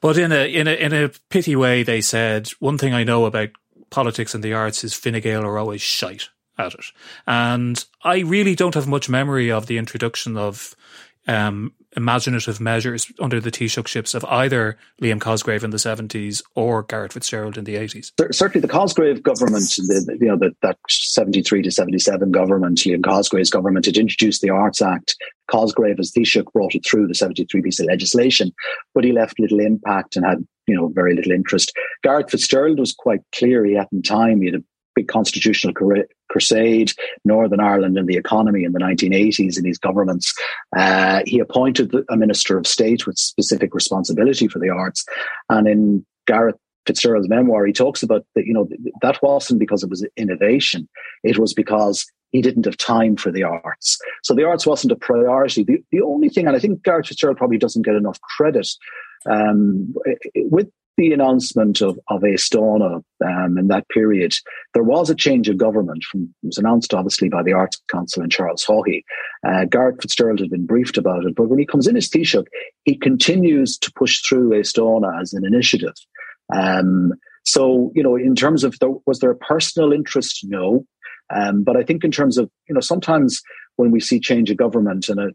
But 0.00 0.18
in 0.18 0.32
a 0.32 0.52
in 0.52 0.68
a 0.68 0.72
in 0.72 0.92
a 0.92 1.10
pithy 1.30 1.56
way, 1.56 1.82
they 1.82 2.00
said 2.00 2.48
one 2.58 2.76
thing 2.76 2.92
I 2.92 3.04
know 3.04 3.24
about 3.24 3.50
politics 3.90 4.34
and 4.34 4.44
the 4.44 4.52
arts 4.52 4.84
is 4.84 4.94
Fine 4.94 5.20
Gael 5.20 5.44
are 5.44 5.58
always 5.58 5.80
shite 5.80 6.28
at 6.58 6.74
it, 6.74 6.86
and 7.26 7.82
I 8.02 8.18
really 8.20 8.54
don't 8.54 8.74
have 8.74 8.86
much 8.86 9.08
memory 9.08 9.50
of 9.50 9.66
the 9.66 9.78
introduction 9.78 10.36
of 10.36 10.74
um, 11.26 11.72
imaginative 11.98 12.60
measures 12.60 13.10
under 13.18 13.40
the 13.40 13.50
Taoiseachships 13.50 14.14
of 14.14 14.24
either 14.26 14.78
Liam 15.02 15.20
Cosgrave 15.20 15.64
in 15.64 15.70
the 15.70 15.76
70s 15.76 16.42
or 16.54 16.84
Garret 16.84 17.12
FitzGerald 17.12 17.58
in 17.58 17.64
the 17.64 17.74
80s. 17.74 18.12
Certainly 18.32 18.62
the 18.62 18.72
Cosgrave 18.72 19.22
government, 19.22 19.64
the, 19.76 20.16
you 20.20 20.28
know, 20.28 20.38
the, 20.38 20.52
that 20.62 20.78
73 20.88 21.62
to 21.62 21.70
77 21.70 22.30
government, 22.30 22.78
Liam 22.78 23.04
Cosgrave's 23.04 23.50
government, 23.50 23.86
had 23.86 23.96
introduced 23.96 24.40
the 24.40 24.50
Arts 24.50 24.80
Act. 24.80 25.16
Cosgrave, 25.50 25.98
as 25.98 26.12
Taoiseach, 26.12 26.52
brought 26.52 26.74
it 26.74 26.86
through 26.86 27.08
the 27.08 27.14
73 27.14 27.62
piece 27.62 27.80
of 27.80 27.86
legislation, 27.86 28.52
but 28.94 29.04
he 29.04 29.12
left 29.12 29.40
little 29.40 29.60
impact 29.60 30.14
and 30.14 30.24
had 30.24 30.46
you 30.66 30.74
know 30.74 30.88
very 30.88 31.16
little 31.16 31.32
interest. 31.32 31.72
Garret 32.04 32.28
FitzGerald 32.28 32.78
was 32.78 32.92
quite 32.92 33.20
clear. 33.34 33.64
He 33.64 33.74
had 33.74 33.88
in 33.90 34.02
time 34.02 34.40
he 34.40 34.46
had 34.46 34.60
a 34.60 34.64
big 34.98 35.06
constitutional 35.06 35.72
crusade, 36.28 36.92
Northern 37.24 37.60
Ireland 37.60 37.96
and 37.96 38.08
the 38.08 38.16
economy 38.16 38.64
in 38.64 38.72
the 38.72 38.80
1980s 38.80 39.56
in 39.56 39.64
his 39.64 39.78
governments. 39.78 40.34
Uh, 40.76 41.20
he 41.24 41.38
appointed 41.38 41.94
a 42.10 42.16
minister 42.16 42.58
of 42.58 42.66
state 42.66 43.06
with 43.06 43.16
specific 43.16 43.74
responsibility 43.74 44.48
for 44.48 44.58
the 44.58 44.70
arts. 44.70 45.04
And 45.48 45.68
in 45.68 46.06
Gareth 46.26 46.56
FitzGerald's 46.86 47.28
memoir, 47.28 47.64
he 47.64 47.72
talks 47.72 48.02
about 48.02 48.26
that, 48.34 48.44
you 48.44 48.52
know, 48.52 48.68
that 49.02 49.22
wasn't 49.22 49.60
because 49.60 49.84
it 49.84 49.90
was 49.90 50.04
innovation. 50.16 50.88
It 51.22 51.38
was 51.38 51.54
because 51.54 52.04
he 52.32 52.42
didn't 52.42 52.66
have 52.66 52.76
time 52.76 53.16
for 53.16 53.30
the 53.30 53.44
arts. 53.44 53.98
So 54.24 54.34
the 54.34 54.44
arts 54.44 54.66
wasn't 54.66 54.92
a 54.92 54.96
priority. 54.96 55.62
The, 55.62 55.78
the 55.92 56.02
only 56.02 56.28
thing, 56.28 56.48
and 56.48 56.56
I 56.56 56.58
think 56.58 56.82
Gareth 56.82 57.06
FitzGerald 57.06 57.36
probably 57.36 57.58
doesn't 57.58 57.82
get 57.82 57.94
enough 57.94 58.20
credit, 58.36 58.68
um, 59.30 59.94
with 60.34 60.68
the 60.98 61.12
announcement 61.12 61.80
of, 61.80 61.98
of 62.08 62.22
Aosdána 62.22 63.02
um, 63.24 63.56
in 63.56 63.68
that 63.68 63.88
period, 63.88 64.34
there 64.74 64.82
was 64.82 65.08
a 65.08 65.14
change 65.14 65.48
of 65.48 65.56
government. 65.56 66.04
From, 66.04 66.34
it 66.42 66.48
was 66.48 66.58
announced, 66.58 66.92
obviously, 66.92 67.28
by 67.28 67.42
the 67.42 67.52
Arts 67.52 67.80
Council 67.90 68.22
and 68.22 68.32
Charles 68.32 68.64
Haughey. 68.64 69.02
Uh, 69.46 69.64
Garret 69.64 69.98
FitzGerald 69.98 70.40
had 70.40 70.50
been 70.50 70.66
briefed 70.66 70.98
about 70.98 71.24
it, 71.24 71.36
but 71.36 71.48
when 71.48 71.58
he 71.58 71.64
comes 71.64 71.86
in 71.86 71.96
as 71.96 72.08
Taoiseach, 72.10 72.44
he 72.84 72.98
continues 72.98 73.78
to 73.78 73.92
push 73.92 74.20
through 74.20 74.50
Aosdána 74.50 75.20
as 75.20 75.32
an 75.32 75.46
initiative. 75.46 75.94
Um, 76.54 77.12
so, 77.44 77.92
you 77.94 78.02
know, 78.02 78.16
in 78.16 78.34
terms 78.34 78.64
of 78.64 78.76
the, 78.80 79.00
was 79.06 79.20
there 79.20 79.30
a 79.30 79.36
personal 79.36 79.92
interest? 79.92 80.40
No. 80.42 80.84
Um, 81.34 81.62
but 81.62 81.76
I 81.76 81.84
think 81.84 82.04
in 82.04 82.10
terms 82.10 82.38
of, 82.38 82.50
you 82.68 82.74
know, 82.74 82.80
sometimes 82.80 83.40
when 83.76 83.92
we 83.92 84.00
see 84.00 84.18
change 84.18 84.50
of 84.50 84.56
government 84.56 85.08
and 85.08 85.20
a 85.20 85.30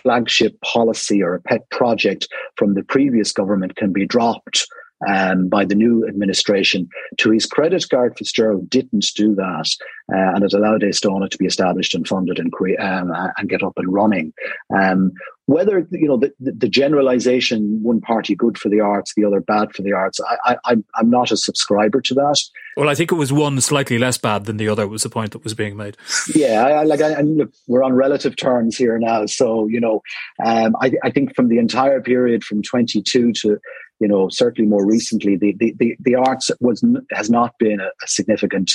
flagship 0.00 0.58
policy 0.62 1.22
or 1.22 1.34
a 1.34 1.42
pet 1.42 1.68
project 1.70 2.28
from 2.56 2.74
the 2.74 2.84
previous 2.84 3.32
government 3.32 3.76
can 3.76 3.92
be 3.92 4.06
dropped 4.06 4.66
um, 5.08 5.48
by 5.48 5.64
the 5.64 5.74
new 5.74 6.06
administration. 6.06 6.88
To 7.18 7.30
his 7.30 7.46
credit, 7.46 7.84
Garret 7.88 8.16
FitzGerald 8.16 8.68
didn't 8.68 9.06
do 9.16 9.34
that, 9.34 9.70
uh, 10.12 10.34
and 10.34 10.44
it 10.44 10.52
allowed 10.52 10.82
Aosdána 10.82 11.30
to 11.30 11.38
be 11.38 11.46
established 11.46 11.94
and 11.94 12.06
funded 12.06 12.38
and 12.38 12.52
cre- 12.52 12.80
um, 12.80 13.12
and 13.36 13.48
get 13.48 13.62
up 13.62 13.74
and 13.76 13.92
running. 13.92 14.32
Um, 14.76 15.12
whether 15.46 15.86
you 15.90 16.06
know 16.06 16.16
the, 16.16 16.32
the, 16.38 16.68
generalization, 16.68 17.82
one 17.82 18.00
party 18.00 18.34
good 18.34 18.56
for 18.56 18.68
the 18.68 18.80
arts, 18.80 19.12
the 19.16 19.24
other 19.24 19.40
bad 19.40 19.74
for 19.74 19.82
the 19.82 19.92
arts, 19.92 20.20
I, 20.44 20.56
I, 20.64 20.76
I'm 20.94 21.10
not 21.10 21.32
a 21.32 21.36
subscriber 21.36 22.00
to 22.00 22.14
that. 22.14 22.40
Well, 22.76 22.88
I 22.88 22.94
think 22.94 23.10
it 23.10 23.16
was 23.16 23.32
one 23.32 23.60
slightly 23.60 23.98
less 23.98 24.16
bad 24.16 24.44
than 24.44 24.56
the 24.56 24.68
other. 24.68 24.86
Was 24.86 25.02
the 25.02 25.10
point 25.10 25.32
that 25.32 25.42
was 25.42 25.52
being 25.52 25.76
made? 25.76 25.96
Yeah, 26.34 26.64
I, 26.64 26.70
I 26.70 26.82
like. 26.84 27.02
I, 27.02 27.20
look, 27.20 27.52
we're 27.66 27.82
on 27.82 27.92
relative 27.92 28.36
terms 28.36 28.76
here 28.76 28.98
now, 28.98 29.26
so 29.26 29.66
you 29.66 29.80
know, 29.80 30.00
um, 30.44 30.76
I, 30.80 30.92
I 31.02 31.10
think 31.10 31.34
from 31.34 31.48
the 31.48 31.58
entire 31.58 32.00
period 32.00 32.44
from 32.44 32.62
22 32.62 33.32
to 33.32 33.58
you 34.02 34.08
know, 34.08 34.28
certainly 34.28 34.68
more 34.68 34.84
recently, 34.84 35.36
the 35.36 35.54
the 35.60 35.74
the, 35.78 35.96
the 36.00 36.16
arts 36.16 36.50
was 36.60 36.84
has 37.12 37.30
not 37.30 37.56
been 37.58 37.78
a, 37.80 37.90
a 38.04 38.08
significant 38.08 38.72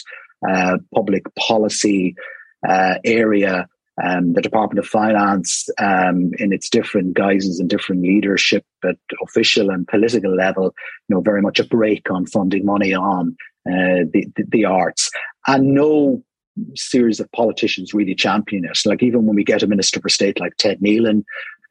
uh, 0.49 0.77
public 0.95 1.23
policy 1.35 2.15
uh, 2.67 2.95
area. 3.03 3.67
Um, 4.01 4.33
the 4.33 4.43
Department 4.43 4.77
of 4.77 4.87
Finance, 4.87 5.69
um, 5.79 6.31
in 6.37 6.53
its 6.53 6.69
different 6.69 7.15
guises 7.15 7.59
and 7.59 7.67
different 7.67 8.03
leadership 8.03 8.63
at 8.85 8.95
official 9.23 9.71
and 9.71 9.87
political 9.87 10.33
level, 10.35 10.75
you 11.07 11.15
know, 11.15 11.21
very 11.21 11.41
much 11.41 11.59
a 11.59 11.65
break 11.65 12.09
on 12.11 12.27
funding 12.27 12.63
money 12.63 12.93
on 12.93 13.35
uh, 13.67 14.05
the, 14.13 14.27
the, 14.35 14.43
the 14.49 14.65
arts, 14.65 15.09
and 15.47 15.73
no 15.73 16.23
series 16.75 17.19
of 17.19 17.31
politicians 17.31 17.93
really 17.93 18.15
champion 18.15 18.65
it. 18.65 18.77
Like 18.85 19.03
even 19.03 19.25
when 19.25 19.35
we 19.35 19.43
get 19.43 19.63
a 19.63 19.67
minister 19.67 19.99
for 19.99 20.09
state 20.09 20.39
like 20.39 20.55
Ted 20.57 20.79
Nealon, 20.79 21.23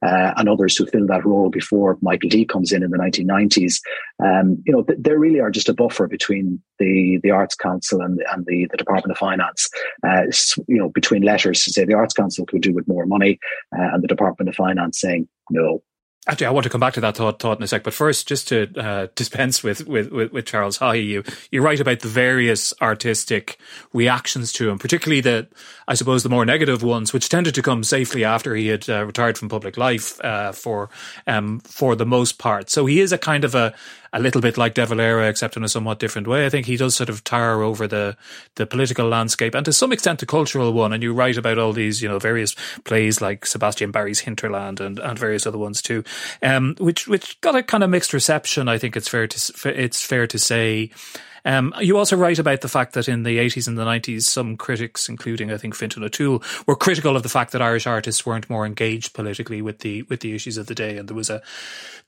uh, 0.04 0.32
and 0.36 0.48
others 0.48 0.76
who 0.76 0.86
filled 0.86 1.08
that 1.08 1.24
role 1.24 1.50
before 1.50 1.98
Michael 2.02 2.28
D 2.28 2.44
comes 2.44 2.72
in 2.72 2.82
in 2.82 2.90
the 2.90 2.98
1990s. 2.98 3.80
Um, 4.22 4.62
you 4.66 4.72
know, 4.72 4.82
th- 4.82 4.98
there 5.00 5.18
really 5.18 5.40
are 5.40 5.50
just 5.50 5.68
a 5.68 5.74
buffer 5.74 6.06
between 6.06 6.60
the 6.78 7.18
the 7.22 7.30
Arts 7.30 7.54
Council 7.54 8.00
and, 8.00 8.20
and 8.32 8.44
the, 8.46 8.66
the 8.70 8.76
Department 8.76 9.12
of 9.12 9.18
Finance. 9.18 9.68
Uh, 10.06 10.22
you 10.68 10.78
know, 10.78 10.90
between 10.90 11.22
letters 11.22 11.64
to 11.64 11.72
say 11.72 11.84
the 11.84 11.94
Arts 11.94 12.14
Council 12.14 12.46
could 12.46 12.62
do 12.62 12.72
with 12.72 12.88
more 12.88 13.06
money, 13.06 13.38
uh, 13.76 13.88
and 13.92 14.02
the 14.02 14.08
Department 14.08 14.48
of 14.48 14.54
Finance 14.54 15.00
saying 15.00 15.28
no, 15.50 15.82
Actually, 16.28 16.46
I 16.46 16.50
want 16.50 16.64
to 16.64 16.70
come 16.70 16.80
back 16.80 16.94
to 16.94 17.00
that 17.00 17.16
thought, 17.16 17.38
thought 17.38 17.58
in 17.58 17.62
a 17.62 17.68
sec. 17.68 17.84
But 17.84 17.94
first, 17.94 18.26
just 18.26 18.48
to 18.48 18.68
uh, 18.76 19.06
dispense 19.14 19.62
with, 19.62 19.86
with, 19.86 20.10
with, 20.10 20.32
with 20.32 20.46
Charles 20.46 20.78
Haughey, 20.78 21.06
you, 21.06 21.24
you're 21.52 21.62
right 21.62 21.78
about 21.78 22.00
the 22.00 22.08
various 22.08 22.74
artistic 22.82 23.58
reactions 23.92 24.52
to 24.54 24.68
him, 24.68 24.78
particularly 24.78 25.20
the, 25.20 25.46
I 25.86 25.94
suppose, 25.94 26.24
the 26.24 26.28
more 26.28 26.44
negative 26.44 26.82
ones, 26.82 27.12
which 27.12 27.28
tended 27.28 27.54
to 27.54 27.62
come 27.62 27.84
safely 27.84 28.24
after 28.24 28.56
he 28.56 28.66
had 28.66 28.88
uh, 28.88 29.04
retired 29.04 29.38
from 29.38 29.48
public 29.48 29.76
life 29.76 30.20
uh, 30.24 30.50
for 30.52 30.90
um, 31.26 31.60
for 31.60 31.94
the 31.94 32.06
most 32.06 32.38
part. 32.38 32.70
So 32.70 32.86
he 32.86 33.00
is 33.00 33.12
a 33.12 33.18
kind 33.18 33.44
of 33.44 33.54
a, 33.54 33.72
a 34.12 34.20
little 34.20 34.40
bit 34.40 34.56
like 34.56 34.74
De 34.74 34.84
Valera, 34.86 35.28
except 35.28 35.56
in 35.56 35.64
a 35.64 35.68
somewhat 35.68 35.98
different 35.98 36.26
way. 36.26 36.46
I 36.46 36.50
think 36.50 36.66
he 36.66 36.76
does 36.76 36.94
sort 36.94 37.08
of 37.08 37.24
tower 37.24 37.62
over 37.62 37.86
the 37.86 38.16
the 38.56 38.66
political 38.66 39.08
landscape 39.08 39.54
and 39.54 39.64
to 39.64 39.72
some 39.72 39.92
extent 39.92 40.20
the 40.20 40.26
cultural 40.26 40.72
one. 40.72 40.92
And 40.92 41.02
you 41.02 41.12
write 41.12 41.36
about 41.36 41.58
all 41.58 41.72
these, 41.72 42.02
you 42.02 42.08
know, 42.08 42.18
various 42.18 42.54
plays 42.84 43.20
like 43.20 43.46
Sebastian 43.46 43.90
Barry's 43.90 44.20
Hinterland 44.20 44.80
and, 44.80 44.98
and 44.98 45.18
various 45.18 45.46
other 45.46 45.58
ones 45.58 45.82
too, 45.82 46.04
um, 46.42 46.74
which 46.78 47.06
which 47.06 47.40
got 47.40 47.56
a 47.56 47.62
kind 47.62 47.84
of 47.84 47.90
mixed 47.90 48.12
reception. 48.12 48.68
I 48.68 48.78
think 48.78 48.96
it's 48.96 49.08
fair 49.08 49.26
to 49.26 49.70
it's 49.84 50.02
fair 50.04 50.26
to 50.26 50.38
say. 50.38 50.90
Um, 51.46 51.72
you 51.80 51.96
also 51.96 52.16
write 52.16 52.40
about 52.40 52.60
the 52.60 52.68
fact 52.68 52.94
that 52.94 53.08
in 53.08 53.22
the 53.22 53.38
80s 53.38 53.68
and 53.68 53.78
the 53.78 53.84
90s, 53.84 54.22
some 54.22 54.56
critics, 54.56 55.08
including 55.08 55.52
I 55.52 55.56
think 55.56 55.76
Fintan 55.76 56.02
O'Toole, 56.02 56.42
were 56.66 56.74
critical 56.74 57.14
of 57.16 57.22
the 57.22 57.28
fact 57.28 57.52
that 57.52 57.62
Irish 57.62 57.86
artists 57.86 58.26
weren't 58.26 58.50
more 58.50 58.66
engaged 58.66 59.14
politically 59.14 59.62
with 59.62 59.78
the 59.78 60.02
with 60.02 60.20
the 60.20 60.34
issues 60.34 60.58
of 60.58 60.66
the 60.66 60.74
day, 60.74 60.98
and 60.98 61.08
there 61.08 61.16
was 61.16 61.30
a 61.30 61.40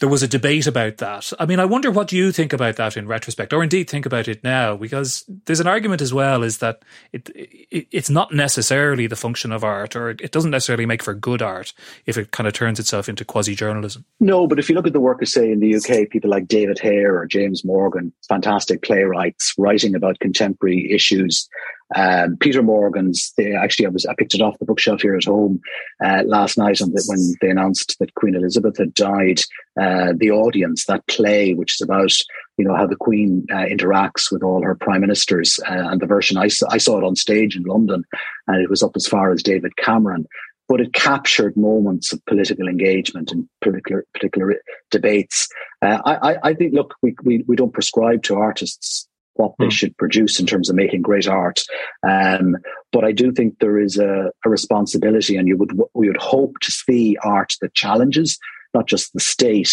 there 0.01 0.09
was 0.09 0.25
a 0.25 0.29
debate 0.29 0.67
about 0.67 0.97
that. 0.97 1.33
I 1.39 1.47
mean, 1.47 1.61
I 1.61 1.67
wonder 1.67 1.91
what 1.91 2.11
you 2.11 2.33
think 2.33 2.53
about 2.53 2.77
that 2.77 2.97
in 2.97 3.07
retrospect, 3.07 3.53
or 3.53 3.63
indeed 3.63 3.89
think 3.89 4.07
about 4.07 4.27
it 4.27 4.43
now, 4.43 4.77
because 4.77 5.25
there's 5.45 5.61
an 5.61 5.69
argument 5.69 6.03
as 6.03 6.13
well 6.13 6.43
is 6.43 6.59
that 6.59 6.83
it, 7.13 7.31
it 7.31 7.87
it's 7.93 8.11
not 8.11 8.35
necessarily 8.35 9.07
the 9.07 9.15
function 9.15 9.53
of 9.53 9.63
art, 9.63 9.95
or 9.95 10.11
it 10.11 10.33
doesn't 10.33 10.51
necessarily 10.51 10.85
make 10.85 11.03
for 11.03 11.15
good 11.15 11.43
art 11.43 11.73
if 12.07 12.19
it 12.19 12.33
kind 12.33 12.49
of 12.49 12.55
turns 12.55 12.81
itself 12.81 13.09
into 13.09 13.25
quasi 13.25 13.55
journalism. 13.55 14.05
No, 14.19 14.49
but 14.49 14.59
if 14.59 14.69
you 14.69 14.75
look 14.75 14.89
at 14.89 14.93
the 14.93 15.01
work 15.01 15.23
of 15.23 15.29
say 15.29 15.53
in 15.53 15.61
the 15.61 15.77
UK, 15.77 16.11
people 16.11 16.29
like 16.29 16.49
David 16.49 16.81
Hare 16.81 17.17
or 17.17 17.25
James 17.25 17.65
Morgan, 17.65 18.13
fantastic 18.29 18.83
playwrights 18.83 19.28
writing 19.59 19.95
about 19.95 20.19
contemporary 20.21 20.91
issues. 20.93 21.49
Um, 21.95 22.37
Peter 22.39 22.63
Morgan's, 22.63 23.33
they 23.39 23.55
actually, 23.55 23.87
I 23.87 23.91
was, 23.91 24.05
I 24.05 24.15
picked 24.15 24.35
it 24.35 24.43
off 24.43 24.59
the 24.59 24.67
bookshelf 24.67 25.01
here 25.01 25.17
at 25.17 25.25
home 25.25 25.61
uh, 26.05 26.23
last 26.27 26.59
night 26.59 26.79
the, 26.79 27.05
when 27.07 27.35
they 27.41 27.51
announced 27.51 27.97
that 27.99 28.15
Queen 28.15 28.35
Elizabeth 28.35 28.77
had 28.77 28.93
died. 28.93 29.41
Uh, 29.81 30.13
the 30.15 30.31
audience, 30.31 30.85
that 30.85 31.07
play, 31.07 31.55
which 31.55 31.77
is 31.77 31.81
about 31.81 32.13
you 32.59 32.65
know 32.65 32.75
how 32.75 32.87
the 32.87 32.97
Queen 32.97 33.47
uh, 33.51 33.65
interacts 33.65 34.31
with 34.31 34.43
all 34.43 34.63
her 34.63 34.75
prime 34.75 35.01
ministers, 35.01 35.59
uh, 35.69 35.89
and 35.89 36.01
the 36.01 36.07
version 36.07 36.37
I, 36.37 36.49
I 36.71 36.79
saw 36.79 36.99
it 36.99 37.05
on 37.05 37.17
stage 37.17 37.57
in 37.57 37.63
London, 37.63 38.05
and 38.49 38.63
it 38.63 38.69
was 38.69 38.83
up 38.83 38.97
as 38.97 39.07
far 39.07 39.33
as 39.33 39.43
David 39.43 39.77
Cameron 39.77 40.27
but 40.69 40.83
it 40.83 40.93
captured 40.93 41.57
moments 41.57 42.13
of 42.13 42.25
political 42.27 42.69
engagement 42.69 43.33
and 43.33 43.49
particular 43.63 44.05
particular 44.13 44.57
debates. 44.91 45.49
Uh, 45.81 45.99
I, 46.05 46.37
I, 46.43 46.55
think, 46.55 46.75
look, 46.75 46.95
we, 47.03 47.17
we, 47.25 47.45
we 47.49 47.57
don't 47.57 47.73
prescribe 47.73 48.23
to 48.25 48.37
artists 48.37 49.09
what 49.35 49.53
they 49.59 49.67
mm. 49.67 49.73
should 49.73 49.97
produce 49.97 50.41
in 50.41 50.47
terms 50.47 50.69
of 50.69 50.77
making 50.77 51.03
great 51.03 51.29
art. 51.29 51.63
Um, 52.07 52.57
but 52.93 53.05
I 53.05 53.13
do 53.13 53.33
think 53.33 53.59
there 53.59 53.79
is 53.79 53.99
a, 53.99 54.31
a, 54.45 54.51
responsibility, 54.51 55.37
and 55.37 55.47
you 55.47 55.57
would 55.57 55.79
we 55.95 56.09
would 56.09 56.21
hope 56.21 56.59
to 56.61 56.73
see 56.73 57.17
art 57.23 57.55
that 57.61 57.75
challenges 57.75 58.39
not 58.75 58.87
just 58.87 59.13
the 59.13 59.21
state, 59.21 59.73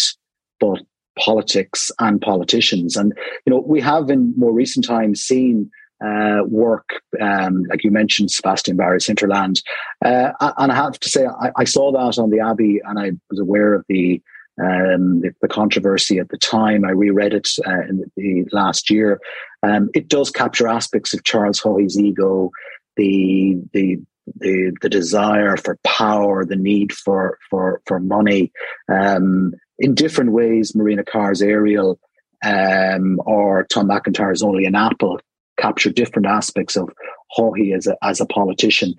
but 0.60 0.80
politics 1.18 1.90
and 1.98 2.20
politicians. 2.20 2.96
And 2.96 3.12
you 3.44 3.50
know, 3.50 3.60
we 3.66 3.80
have 3.80 4.10
in 4.10 4.34
more 4.36 4.52
recent 4.52 4.86
times 4.86 5.20
seen 5.20 5.70
uh, 6.04 6.42
work, 6.46 7.00
um, 7.20 7.64
like 7.70 7.82
you 7.82 7.90
mentioned, 7.90 8.30
Sebastian 8.30 8.76
Barry's 8.76 9.06
Hinterland. 9.06 9.62
Uh, 10.04 10.32
and 10.58 10.70
I 10.70 10.74
have 10.74 10.98
to 11.00 11.08
say, 11.08 11.26
I, 11.26 11.50
I, 11.56 11.64
saw 11.64 11.90
that 11.92 12.20
on 12.20 12.28
the 12.28 12.40
Abbey, 12.40 12.80
and 12.84 12.98
I 12.98 13.12
was 13.30 13.40
aware 13.40 13.72
of 13.72 13.84
the 13.88 14.20
um, 14.60 15.20
the, 15.20 15.34
the, 15.42 15.48
controversy 15.48 16.18
at 16.18 16.28
the 16.28 16.38
time. 16.38 16.84
I 16.84 16.90
reread 16.90 17.34
it 17.34 17.48
uh, 17.66 17.82
in 17.88 17.98
the, 17.98 18.10
the, 18.16 18.46
last 18.52 18.90
year. 18.90 19.20
Um, 19.62 19.90
it 19.94 20.08
does 20.08 20.30
capture 20.30 20.68
aspects 20.68 21.12
of 21.12 21.24
Charles 21.24 21.60
Haughey's 21.60 21.98
ego, 21.98 22.50
the 22.96 23.58
the 23.72 23.98
the, 24.38 24.76
the 24.80 24.88
desire 24.88 25.56
for 25.56 25.78
power, 25.84 26.44
the 26.44 26.56
need 26.56 26.92
for 26.92 27.38
for 27.50 27.80
for 27.86 28.00
money, 28.00 28.52
um, 28.88 29.52
in 29.78 29.94
different 29.94 30.32
ways. 30.32 30.74
Marina 30.74 31.04
Carr's 31.04 31.42
Ariel 31.42 31.98
um, 32.44 33.20
or 33.24 33.64
Tom 33.64 33.88
MacIntyre's 33.88 34.42
Only 34.42 34.64
an 34.64 34.74
Apple 34.74 35.20
capture 35.58 35.90
different 35.90 36.26
aspects 36.26 36.76
of 36.76 36.90
Haughey 37.36 37.74
as 37.74 37.86
a 37.86 37.96
as 38.02 38.20
a 38.20 38.26
politician. 38.26 38.94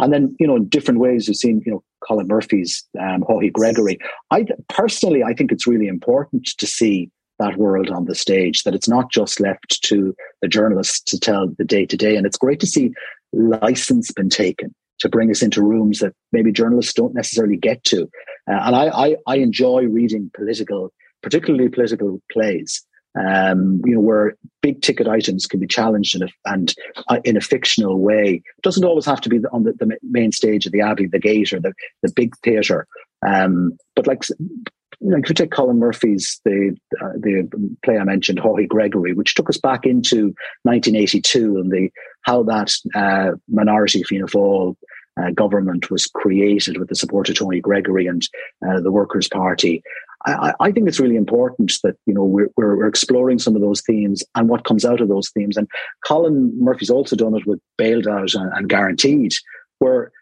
And 0.00 0.12
then, 0.12 0.36
you 0.38 0.46
know, 0.46 0.56
in 0.56 0.68
different 0.68 1.00
ways, 1.00 1.28
you've 1.28 1.36
seen, 1.36 1.62
you 1.64 1.72
know, 1.72 1.82
Colin 2.06 2.28
Murphy's 2.28 2.84
um, 2.98 3.22
Haughey 3.22 3.52
Gregory. 3.52 3.98
I 4.30 4.46
personally, 4.68 5.22
I 5.22 5.34
think 5.34 5.52
it's 5.52 5.66
really 5.66 5.86
important 5.86 6.46
to 6.58 6.66
see 6.66 7.10
that 7.38 7.56
world 7.56 7.90
on 7.90 8.04
the 8.04 8.14
stage, 8.14 8.64
that 8.64 8.74
it's 8.74 8.88
not 8.88 9.10
just 9.10 9.40
left 9.40 9.82
to 9.82 10.14
the 10.42 10.48
journalists 10.48 11.00
to 11.00 11.18
tell 11.18 11.48
the 11.58 11.64
day 11.64 11.86
to 11.86 11.96
day. 11.96 12.16
And 12.16 12.26
it's 12.26 12.36
great 12.36 12.60
to 12.60 12.66
see 12.66 12.92
license 13.32 14.10
been 14.12 14.28
taken 14.28 14.74
to 15.00 15.08
bring 15.08 15.30
us 15.30 15.42
into 15.42 15.62
rooms 15.62 16.00
that 16.00 16.12
maybe 16.32 16.52
journalists 16.52 16.92
don't 16.92 17.14
necessarily 17.14 17.56
get 17.56 17.82
to. 17.84 18.02
Uh, 18.50 18.60
and 18.64 18.76
I, 18.76 18.88
I, 18.88 19.16
I 19.26 19.36
enjoy 19.36 19.84
reading 19.84 20.30
political, 20.34 20.92
particularly 21.22 21.68
political 21.68 22.20
plays 22.30 22.84
um, 23.18 23.80
you 23.84 23.94
know, 23.94 24.00
where 24.00 24.36
big 24.62 24.82
ticket 24.82 25.08
items 25.08 25.46
can 25.46 25.60
be 25.60 25.66
challenged 25.66 26.14
in 26.14 26.22
a, 26.22 26.28
and 26.46 26.74
uh, 27.08 27.20
in 27.24 27.36
a 27.36 27.40
fictional 27.40 27.98
way. 27.98 28.42
It 28.44 28.62
doesn't 28.62 28.84
always 28.84 29.06
have 29.06 29.20
to 29.22 29.28
be 29.28 29.40
on 29.52 29.64
the, 29.64 29.72
the 29.72 29.96
main 30.02 30.32
stage 30.32 30.66
of 30.66 30.72
the 30.72 30.80
Abbey, 30.80 31.06
the 31.06 31.18
Gate, 31.18 31.52
or 31.52 31.60
the, 31.60 31.72
the 32.02 32.12
big 32.14 32.36
theatre. 32.44 32.86
Um, 33.26 33.76
but 33.96 34.06
like, 34.06 34.28
you 34.28 35.08
know, 35.10 35.18
if 35.18 35.28
you 35.28 35.34
take 35.34 35.50
Colin 35.50 35.78
Murphy's 35.78 36.40
the 36.44 36.76
uh, 37.02 37.12
the 37.14 37.48
play 37.84 37.98
I 37.98 38.04
mentioned, 38.04 38.38
Haughey 38.38 38.68
Gregory, 38.68 39.14
which 39.14 39.34
took 39.34 39.48
us 39.48 39.56
back 39.56 39.86
into 39.86 40.34
1982 40.64 41.56
and 41.56 41.72
the 41.72 41.90
how 42.22 42.42
that 42.44 42.70
uh, 42.94 43.32
minority 43.48 44.02
Fianna 44.02 44.26
Fáil 44.26 44.76
uh, 45.20 45.30
government 45.30 45.90
was 45.90 46.06
created 46.06 46.78
with 46.78 46.88
the 46.88 46.94
support 46.94 47.28
of 47.28 47.36
Tony 47.36 47.60
Gregory 47.60 48.06
and 48.06 48.26
uh, 48.66 48.80
the 48.80 48.92
Workers' 48.92 49.28
Party. 49.28 49.82
I, 50.26 50.52
I, 50.60 50.70
think 50.70 50.86
it's 50.86 51.00
really 51.00 51.16
important 51.16 51.72
that 51.82 51.96
you 52.06 52.12
know 52.12 52.24
we're, 52.24 52.50
we're, 52.56 52.86
exploring 52.86 53.38
some 53.38 53.56
of 53.56 53.62
those 53.62 53.80
themes 53.80 54.22
and 54.34 54.48
what 54.48 54.64
comes 54.64 54.84
out 54.84 55.00
of 55.00 55.08
those 55.08 55.30
themes. 55.30 55.56
And 55.56 55.66
Colin 56.04 56.52
Murphy's 56.62 56.90
also 56.90 57.16
done 57.16 57.34
it 57.34 57.46
with 57.46 57.58
bailed 57.78 58.06
out 58.06 58.34
and, 58.34 58.52
and 58.52 58.68
guaranteed, 58.68 59.32
where 59.78 60.12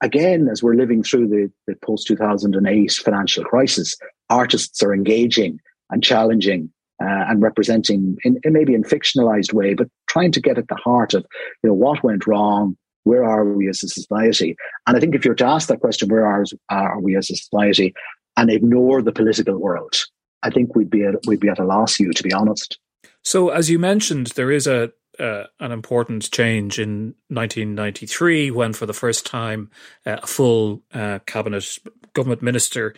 again, 0.00 0.48
as 0.50 0.62
we're 0.62 0.74
living 0.74 1.02
through 1.02 1.28
the, 1.28 1.50
the 1.66 1.76
post 1.84 2.06
two 2.06 2.16
thousand 2.16 2.56
and 2.56 2.66
eight 2.66 2.92
financial 2.92 3.44
crisis, 3.44 3.96
artists 4.28 4.82
are 4.82 4.94
engaging 4.94 5.60
and 5.90 6.02
challenging 6.02 6.70
uh, 7.02 7.24
and 7.28 7.42
representing 7.42 8.16
in, 8.24 8.38
in, 8.44 8.52
maybe 8.52 8.74
in 8.74 8.82
fictionalized 8.82 9.52
way, 9.52 9.74
but 9.74 9.88
trying 10.08 10.32
to 10.32 10.40
get 10.40 10.58
at 10.58 10.68
the 10.68 10.76
heart 10.76 11.14
of 11.14 11.24
you 11.62 11.68
know 11.68 11.74
what 11.74 12.02
went 12.02 12.26
wrong, 12.26 12.76
where 13.04 13.24
are 13.24 13.44
we 13.44 13.68
as 13.68 13.82
a 13.82 13.88
society? 13.88 14.56
And 14.86 14.96
I 14.96 15.00
think 15.00 15.14
if 15.14 15.24
you're 15.24 15.34
to 15.36 15.46
ask 15.46 15.68
that 15.68 15.80
question, 15.80 16.08
where 16.08 16.26
are, 16.26 16.44
are 16.70 17.00
we 17.00 17.16
as 17.16 17.30
a 17.30 17.36
society? 17.36 17.94
and 18.36 18.50
ignore 18.50 19.02
the 19.02 19.12
political 19.12 19.58
world, 19.58 19.94
I 20.42 20.50
think 20.50 20.74
we'd 20.74 20.90
be 20.90 21.04
at, 21.04 21.14
we'd 21.26 21.40
be 21.40 21.48
at 21.48 21.58
a 21.58 21.64
loss 21.64 22.00
you, 22.00 22.12
to 22.12 22.22
be 22.22 22.32
honest. 22.32 22.78
So, 23.22 23.50
as 23.50 23.70
you 23.70 23.78
mentioned, 23.78 24.28
there 24.28 24.50
is 24.50 24.66
a 24.66 24.92
uh, 25.18 25.44
an 25.60 25.72
important 25.72 26.30
change 26.30 26.78
in 26.78 27.14
1993 27.28 28.50
when, 28.50 28.72
for 28.72 28.86
the 28.86 28.92
first 28.92 29.26
time, 29.26 29.70
uh, 30.06 30.18
a 30.22 30.26
full 30.26 30.82
uh, 30.92 31.20
cabinet 31.26 31.78
government 32.14 32.42
ministership 32.42 32.94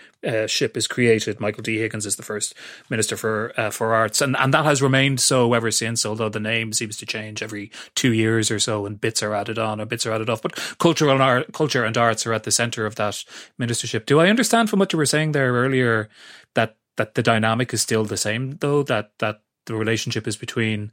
uh, 0.77 0.79
is 0.79 0.87
created. 0.87 1.41
Michael 1.41 1.63
D. 1.63 1.79
Higgins 1.79 2.07
is 2.07 2.17
the 2.17 2.23
first 2.23 2.55
minister 2.91 3.17
for 3.17 3.53
uh, 3.57 3.71
for 3.71 3.95
arts, 3.95 4.21
and 4.21 4.37
and 4.37 4.55
that 4.55 4.65
has 4.65 4.83
remained 4.83 5.21
so 5.21 5.53
ever 5.55 5.71
since. 5.71 6.07
Although 6.07 6.29
the 6.29 6.41
name 6.41 6.73
seems 6.73 6.97
to 6.99 7.07
change 7.07 7.43
every 7.43 7.73
two 7.95 8.13
years 8.13 8.51
or 8.51 8.59
so, 8.61 8.87
and 8.87 9.01
bits 9.01 9.23
are 9.23 9.35
added 9.35 9.59
on 9.59 9.81
or 9.81 9.87
bits 9.87 10.07
are 10.07 10.13
added 10.13 10.31
off. 10.31 10.43
But 10.43 10.55
cultural 10.79 11.13
and 11.13 11.23
art, 11.23 11.53
culture 11.53 11.85
and 11.85 11.97
arts 11.97 12.27
are 12.27 12.33
at 12.33 12.45
the 12.45 12.51
centre 12.51 12.87
of 12.87 12.95
that 12.97 13.25
ministership. 13.61 14.07
Do 14.07 14.21
I 14.21 14.29
understand 14.29 14.71
from 14.71 14.79
what 14.79 14.93
you 14.93 14.99
were 14.99 15.07
saying 15.07 15.33
there 15.33 15.53
earlier 15.53 16.09
that 16.55 16.77
that 16.97 17.15
the 17.15 17.23
dynamic 17.23 17.73
is 17.75 17.83
still 17.83 18.05
the 18.05 18.17
same, 18.17 18.59
though 18.59 18.83
that 18.85 19.13
that 19.19 19.41
the 19.67 19.75
relationship 19.75 20.27
is 20.27 20.37
between 20.37 20.91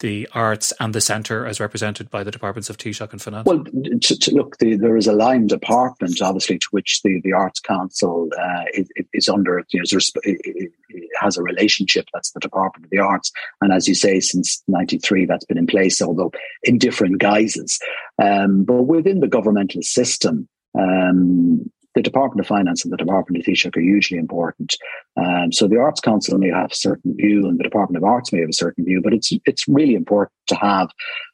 the 0.00 0.28
arts 0.32 0.72
and 0.78 0.94
the 0.94 1.00
centre 1.00 1.46
as 1.46 1.58
represented 1.58 2.10
by 2.10 2.22
the 2.22 2.30
departments 2.30 2.68
of 2.68 2.76
Taoiseach 2.76 3.12
and 3.12 3.22
Finance? 3.22 3.46
Well, 3.46 3.64
to, 3.64 4.18
to 4.18 4.34
look, 4.34 4.58
the, 4.58 4.76
there 4.76 4.96
is 4.96 5.06
a 5.06 5.12
line 5.12 5.46
department, 5.46 6.20
obviously, 6.20 6.58
to 6.58 6.66
which 6.70 7.02
the, 7.02 7.20
the 7.22 7.32
Arts 7.32 7.60
Council 7.60 8.28
uh, 8.38 8.64
is, 8.74 8.88
is, 9.12 9.28
under, 9.28 9.64
you 9.70 9.80
know, 9.80 10.00
it 10.24 10.72
has 11.20 11.36
a 11.36 11.42
relationship. 11.42 12.06
That's 12.12 12.32
the 12.32 12.40
Department 12.40 12.84
of 12.84 12.90
the 12.90 12.98
Arts. 12.98 13.32
And 13.60 13.72
as 13.72 13.88
you 13.88 13.94
say, 13.94 14.20
since 14.20 14.62
93, 14.68 15.26
that's 15.26 15.44
been 15.44 15.58
in 15.58 15.66
place, 15.66 16.02
although 16.02 16.32
in 16.62 16.78
different 16.78 17.18
guises. 17.18 17.78
Um, 18.22 18.64
but 18.64 18.82
within 18.82 19.20
the 19.20 19.28
governmental 19.28 19.82
system, 19.82 20.48
um, 20.78 21.70
the 21.96 22.02
Department 22.02 22.40
of 22.40 22.46
Finance 22.46 22.84
and 22.84 22.92
the 22.92 22.98
Department 22.98 23.40
of 23.40 23.46
Taoiseach 23.46 23.74
are 23.74 23.80
hugely 23.80 24.18
important. 24.18 24.76
Um, 25.16 25.50
so 25.50 25.66
the 25.66 25.78
Arts 25.78 26.00
Council 26.00 26.36
may 26.36 26.50
have 26.50 26.70
a 26.70 26.74
certain 26.74 27.16
view, 27.16 27.48
and 27.48 27.58
the 27.58 27.64
Department 27.64 27.96
of 27.96 28.04
Arts 28.04 28.32
may 28.32 28.40
have 28.40 28.50
a 28.50 28.62
certain 28.64 28.84
view, 28.84 29.00
but 29.02 29.14
it's 29.14 29.32
it's 29.46 29.66
really 29.66 29.94
important 29.94 30.32
to 30.48 30.56
have 30.56 30.90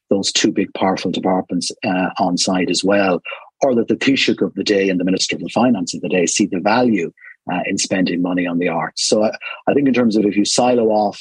those 0.08 0.30
two 0.30 0.52
big, 0.52 0.72
powerful 0.74 1.10
departments 1.10 1.72
uh, 1.84 2.10
on 2.18 2.38
side 2.38 2.70
as 2.70 2.84
well, 2.84 3.20
or 3.62 3.74
that 3.74 3.88
the 3.88 3.96
Taoiseach 3.96 4.40
of 4.40 4.54
the 4.54 4.62
day 4.62 4.88
and 4.88 5.00
the 5.00 5.04
Minister 5.04 5.34
of 5.34 5.42
the 5.42 5.48
Finance 5.48 5.94
of 5.94 6.00
the 6.00 6.08
day 6.08 6.26
see 6.26 6.46
the 6.46 6.60
value 6.60 7.12
uh, 7.52 7.62
in 7.66 7.76
spending 7.76 8.22
money 8.22 8.46
on 8.46 8.58
the 8.58 8.68
arts. 8.68 9.04
So 9.04 9.24
I, 9.24 9.32
I, 9.66 9.74
think 9.74 9.88
in 9.88 9.94
terms 9.94 10.16
of 10.16 10.24
if 10.24 10.36
you 10.36 10.44
silo 10.44 10.90
off 10.90 11.20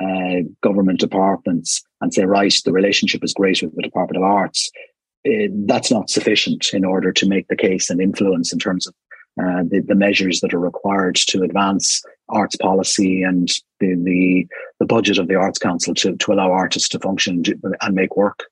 uh, 0.00 0.42
government 0.62 0.98
departments 0.98 1.82
and 2.00 2.12
say, 2.12 2.24
right, 2.24 2.52
the 2.64 2.72
relationship 2.72 3.22
is 3.22 3.34
great 3.34 3.62
with 3.62 3.76
the 3.76 3.82
Department 3.82 4.16
of 4.16 4.28
Arts, 4.28 4.70
it, 5.24 5.66
that's 5.66 5.90
not 5.90 6.10
sufficient 6.10 6.72
in 6.72 6.84
order 6.84 7.12
to 7.12 7.28
make 7.28 7.48
the 7.48 7.56
case 7.56 7.90
and 7.90 8.00
influence 8.00 8.52
in 8.52 8.58
terms 8.58 8.86
of 8.86 8.94
uh, 9.40 9.62
the, 9.68 9.80
the, 9.86 9.94
measures 9.94 10.40
that 10.40 10.52
are 10.52 10.58
required 10.58 11.14
to 11.14 11.42
advance 11.42 12.02
arts 12.28 12.56
policy 12.56 13.22
and 13.22 13.48
the, 13.78 13.94
the, 13.94 14.46
the 14.80 14.86
budget 14.86 15.18
of 15.18 15.28
the 15.28 15.36
Arts 15.36 15.58
Council 15.58 15.94
to, 15.94 16.16
to 16.16 16.32
allow 16.32 16.50
artists 16.50 16.88
to 16.88 16.98
function 16.98 17.42
and 17.80 17.94
make 17.94 18.16
work. 18.16 18.44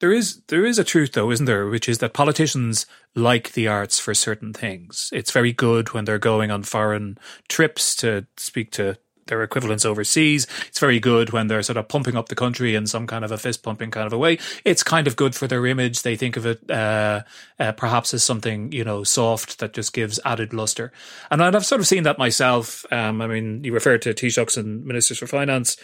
There 0.00 0.12
is 0.12 0.42
there 0.48 0.66
is 0.66 0.78
a 0.78 0.84
truth 0.84 1.12
though, 1.12 1.30
isn't 1.30 1.46
there, 1.46 1.66
which 1.68 1.88
is 1.88 1.98
that 1.98 2.12
politicians 2.12 2.84
like 3.14 3.52
the 3.52 3.66
arts 3.66 3.98
for 3.98 4.12
certain 4.12 4.52
things. 4.52 5.08
It's 5.10 5.30
very 5.30 5.54
good 5.54 5.94
when 5.94 6.04
they're 6.04 6.18
going 6.18 6.50
on 6.50 6.64
foreign 6.64 7.16
trips 7.48 7.96
to 7.96 8.26
speak 8.36 8.70
to 8.72 8.98
their 9.26 9.42
equivalents 9.42 9.84
overseas. 9.84 10.46
It's 10.68 10.78
very 10.78 11.00
good 11.00 11.30
when 11.30 11.48
they're 11.48 11.62
sort 11.62 11.76
of 11.76 11.88
pumping 11.88 12.16
up 12.16 12.28
the 12.28 12.34
country 12.34 12.74
in 12.74 12.86
some 12.86 13.06
kind 13.06 13.24
of 13.24 13.32
a 13.32 13.38
fist 13.38 13.62
pumping 13.62 13.90
kind 13.90 14.06
of 14.06 14.12
a 14.12 14.18
way. 14.18 14.38
It's 14.64 14.82
kind 14.82 15.06
of 15.06 15.16
good 15.16 15.34
for 15.34 15.46
their 15.46 15.66
image. 15.66 16.02
They 16.02 16.16
think 16.16 16.36
of 16.36 16.46
it 16.46 16.70
uh, 16.70 17.22
uh, 17.58 17.72
perhaps 17.72 18.14
as 18.14 18.22
something 18.22 18.72
you 18.72 18.84
know 18.84 19.04
soft 19.04 19.58
that 19.58 19.72
just 19.72 19.92
gives 19.92 20.20
added 20.24 20.52
luster. 20.52 20.92
And 21.30 21.42
I've 21.42 21.66
sort 21.66 21.80
of 21.80 21.86
seen 21.86 22.04
that 22.04 22.18
myself. 22.18 22.84
Um, 22.90 23.20
I 23.20 23.26
mean, 23.26 23.64
you 23.64 23.72
referred 23.72 24.02
to 24.02 24.14
Taoiseachs 24.14 24.56
and 24.56 24.84
ministers 24.84 25.18
for 25.18 25.26
finance 25.26 25.76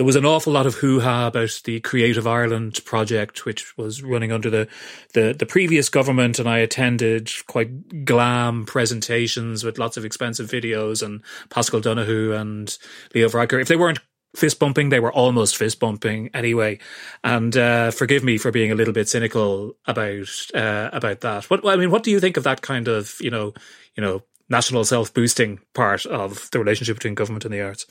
there 0.00 0.06
was 0.06 0.16
an 0.16 0.24
awful 0.24 0.54
lot 0.54 0.64
of 0.64 0.76
hoo 0.76 1.00
ha 1.00 1.26
about 1.26 1.60
the 1.64 1.78
Creative 1.80 2.26
Ireland 2.26 2.82
project, 2.86 3.44
which 3.44 3.76
was 3.76 4.02
running 4.02 4.32
under 4.32 4.48
the, 4.48 4.66
the, 5.12 5.34
the 5.38 5.44
previous 5.44 5.90
government, 5.90 6.38
and 6.38 6.48
I 6.48 6.60
attended 6.60 7.30
quite 7.46 8.06
glam 8.06 8.64
presentations 8.64 9.62
with 9.62 9.76
lots 9.76 9.98
of 9.98 10.06
expensive 10.06 10.48
videos 10.48 11.02
and 11.02 11.20
Paschal 11.50 11.82
Donohoe 11.82 12.32
and 12.32 12.78
Leo 13.14 13.28
Varadkar. 13.28 13.60
If 13.60 13.68
they 13.68 13.76
weren't 13.76 13.98
fist 14.34 14.58
bumping, 14.58 14.88
they 14.88 15.00
were 15.00 15.12
almost 15.12 15.58
fist 15.58 15.78
bumping 15.78 16.30
anyway. 16.32 16.78
And 17.22 17.54
uh, 17.54 17.90
forgive 17.90 18.24
me 18.24 18.38
for 18.38 18.50
being 18.50 18.72
a 18.72 18.76
little 18.76 18.94
bit 18.94 19.06
cynical 19.06 19.74
about 19.86 20.30
uh, 20.54 20.88
about 20.94 21.20
that. 21.20 21.50
What 21.50 21.66
I 21.66 21.76
mean, 21.76 21.90
what 21.90 22.04
do 22.04 22.10
you 22.10 22.20
think 22.20 22.38
of 22.38 22.44
that 22.44 22.62
kind 22.62 22.88
of 22.88 23.16
you 23.20 23.30
know 23.30 23.52
you 23.96 24.02
know 24.02 24.22
national 24.50 24.84
self 24.84 25.14
boosting 25.14 25.60
part 25.74 26.04
of 26.06 26.50
the 26.50 26.58
relationship 26.58 26.96
between 26.96 27.14
government 27.14 27.44
and 27.44 27.54
the 27.54 27.62
arts. 27.62 27.86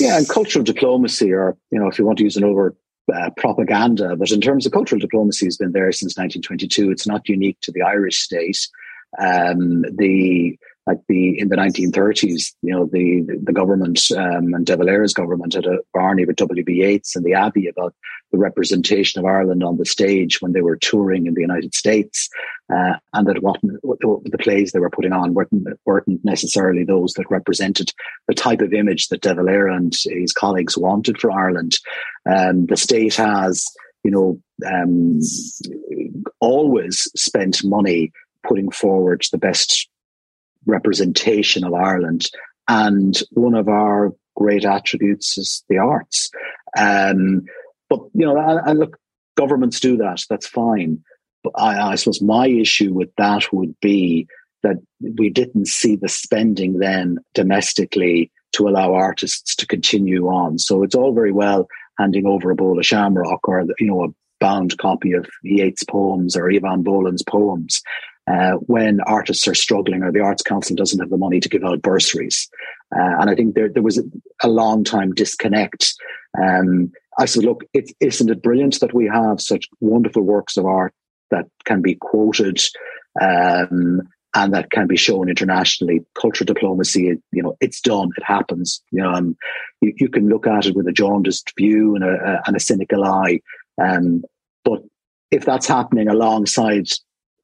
Yeah, 0.00 0.16
and 0.16 0.28
cultural 0.28 0.64
diplomacy, 0.64 1.32
or 1.32 1.56
you 1.70 1.78
know, 1.78 1.88
if 1.88 1.98
you 1.98 2.06
want 2.06 2.18
to 2.18 2.24
use 2.24 2.36
an 2.36 2.44
over 2.44 2.74
uh, 3.14 3.30
propaganda, 3.36 4.16
but 4.16 4.30
in 4.30 4.40
terms 4.40 4.66
of 4.66 4.72
cultural 4.72 4.98
diplomacy, 4.98 5.46
has 5.46 5.56
been 5.56 5.72
there 5.72 5.92
since 5.92 6.16
1922. 6.16 6.90
It's 6.90 7.06
not 7.06 7.28
unique 7.28 7.58
to 7.62 7.72
the 7.72 7.82
Irish 7.82 8.18
state. 8.18 8.58
Um, 9.18 9.82
the 9.96 10.58
like 10.88 11.00
the 11.06 11.38
in 11.38 11.50
the 11.50 11.56
1930s, 11.56 12.54
you 12.62 12.74
know, 12.74 12.86
the 12.90 13.22
the 13.44 13.52
government 13.52 14.00
um, 14.16 14.54
and 14.54 14.64
De 14.64 14.74
Valera's 14.74 15.12
government 15.12 15.52
had 15.52 15.66
a 15.66 15.80
barney 15.92 16.24
with 16.24 16.36
W.B. 16.36 16.72
Yeats 16.72 17.14
and 17.14 17.26
the 17.26 17.34
Abbey 17.34 17.68
about 17.68 17.94
the 18.32 18.38
representation 18.38 19.18
of 19.18 19.26
Ireland 19.26 19.62
on 19.62 19.76
the 19.76 19.84
stage 19.84 20.40
when 20.40 20.52
they 20.52 20.62
were 20.62 20.76
touring 20.76 21.26
in 21.26 21.34
the 21.34 21.42
United 21.42 21.74
States, 21.74 22.30
uh, 22.72 22.94
and 23.12 23.26
that 23.26 23.42
what, 23.42 23.60
the 23.60 24.38
plays 24.40 24.72
they 24.72 24.78
were 24.78 24.90
putting 24.90 25.12
on 25.12 25.34
weren't, 25.34 25.50
weren't 25.84 26.24
necessarily 26.24 26.84
those 26.84 27.12
that 27.14 27.30
represented 27.30 27.92
the 28.26 28.34
type 28.34 28.62
of 28.62 28.72
image 28.72 29.08
that 29.08 29.20
De 29.20 29.34
Valera 29.34 29.76
and 29.76 29.94
his 30.04 30.32
colleagues 30.32 30.78
wanted 30.78 31.20
for 31.20 31.30
Ireland. 31.30 31.78
Um, 32.24 32.64
the 32.66 32.76
state 32.78 33.14
has, 33.16 33.66
you 34.04 34.10
know, 34.10 34.40
um, 34.66 35.20
always 36.40 37.10
spent 37.14 37.62
money 37.62 38.10
putting 38.46 38.70
forward 38.70 39.22
the 39.32 39.38
best 39.38 39.88
representation 40.68 41.64
of 41.64 41.74
Ireland. 41.74 42.26
And 42.68 43.20
one 43.32 43.54
of 43.54 43.68
our 43.68 44.12
great 44.36 44.64
attributes 44.64 45.36
is 45.36 45.64
the 45.68 45.78
arts. 45.78 46.30
Um, 46.78 47.42
but, 47.90 48.00
you 48.14 48.26
know, 48.26 48.38
and 48.38 48.78
look, 48.78 48.98
governments 49.36 49.80
do 49.80 49.96
that. 49.96 50.24
That's 50.30 50.46
fine. 50.46 51.02
But 51.42 51.54
I, 51.56 51.92
I 51.92 51.94
suppose 51.96 52.22
my 52.22 52.46
issue 52.46 52.92
with 52.92 53.10
that 53.16 53.52
would 53.52 53.74
be 53.80 54.28
that 54.62 54.76
we 55.00 55.30
didn't 55.30 55.66
see 55.66 55.96
the 55.96 56.08
spending 56.08 56.78
then 56.78 57.18
domestically 57.34 58.30
to 58.52 58.68
allow 58.68 58.92
artists 58.92 59.54
to 59.56 59.66
continue 59.66 60.26
on. 60.26 60.58
So 60.58 60.82
it's 60.82 60.94
all 60.94 61.14
very 61.14 61.32
well 61.32 61.68
handing 61.98 62.26
over 62.26 62.50
a 62.50 62.56
bowl 62.56 62.78
of 62.78 62.86
shamrock 62.86 63.46
or, 63.48 63.64
you 63.78 63.86
know, 63.86 64.04
a 64.04 64.08
bound 64.40 64.76
copy 64.78 65.12
of 65.12 65.26
Yeats' 65.42 65.84
poems 65.84 66.36
or 66.36 66.44
Eavan 66.44 66.84
Boland's 66.84 67.22
poems 67.22 67.82
uh, 68.28 68.52
when 68.66 69.00
artists 69.02 69.46
are 69.48 69.54
struggling 69.54 70.02
or 70.02 70.12
the 70.12 70.20
Arts 70.20 70.42
Council 70.42 70.76
doesn't 70.76 71.00
have 71.00 71.10
the 71.10 71.16
money 71.16 71.40
to 71.40 71.48
give 71.48 71.64
out 71.64 71.82
bursaries. 71.82 72.48
Uh, 72.94 73.20
and 73.20 73.30
I 73.30 73.34
think 73.34 73.54
there, 73.54 73.68
there 73.68 73.82
was 73.82 73.98
a, 73.98 74.02
a 74.42 74.48
long 74.48 74.84
time 74.84 75.14
disconnect. 75.14 75.94
Um, 76.40 76.92
I 77.18 77.24
said, 77.24 77.44
look, 77.44 77.64
it, 77.72 77.90
isn't 78.00 78.30
it 78.30 78.42
brilliant 78.42 78.80
that 78.80 78.94
we 78.94 79.06
have 79.06 79.40
such 79.40 79.68
wonderful 79.80 80.22
works 80.22 80.56
of 80.56 80.66
art 80.66 80.92
that 81.30 81.46
can 81.64 81.80
be 81.82 81.96
quoted 82.00 82.60
um, 83.20 84.02
and 84.34 84.52
that 84.52 84.70
can 84.70 84.86
be 84.86 84.96
shown 84.96 85.28
internationally? 85.28 86.04
Cultural 86.20 86.46
diplomacy, 86.46 87.18
you 87.32 87.42
know, 87.42 87.56
it's 87.60 87.80
done. 87.80 88.10
It 88.16 88.24
happens. 88.24 88.82
You 88.90 89.02
know, 89.02 89.12
um, 89.12 89.36
you, 89.80 89.94
you, 89.96 90.08
can 90.08 90.28
look 90.28 90.46
at 90.46 90.66
it 90.66 90.76
with 90.76 90.86
a 90.86 90.92
jaundiced 90.92 91.52
view 91.56 91.94
and 91.94 92.04
a, 92.04 92.42
and 92.46 92.56
a 92.56 92.60
cynical 92.60 93.04
eye. 93.04 93.40
Um, 93.82 94.22
but 94.64 94.82
if 95.30 95.44
that's 95.44 95.66
happening 95.66 96.08
alongside 96.08 96.88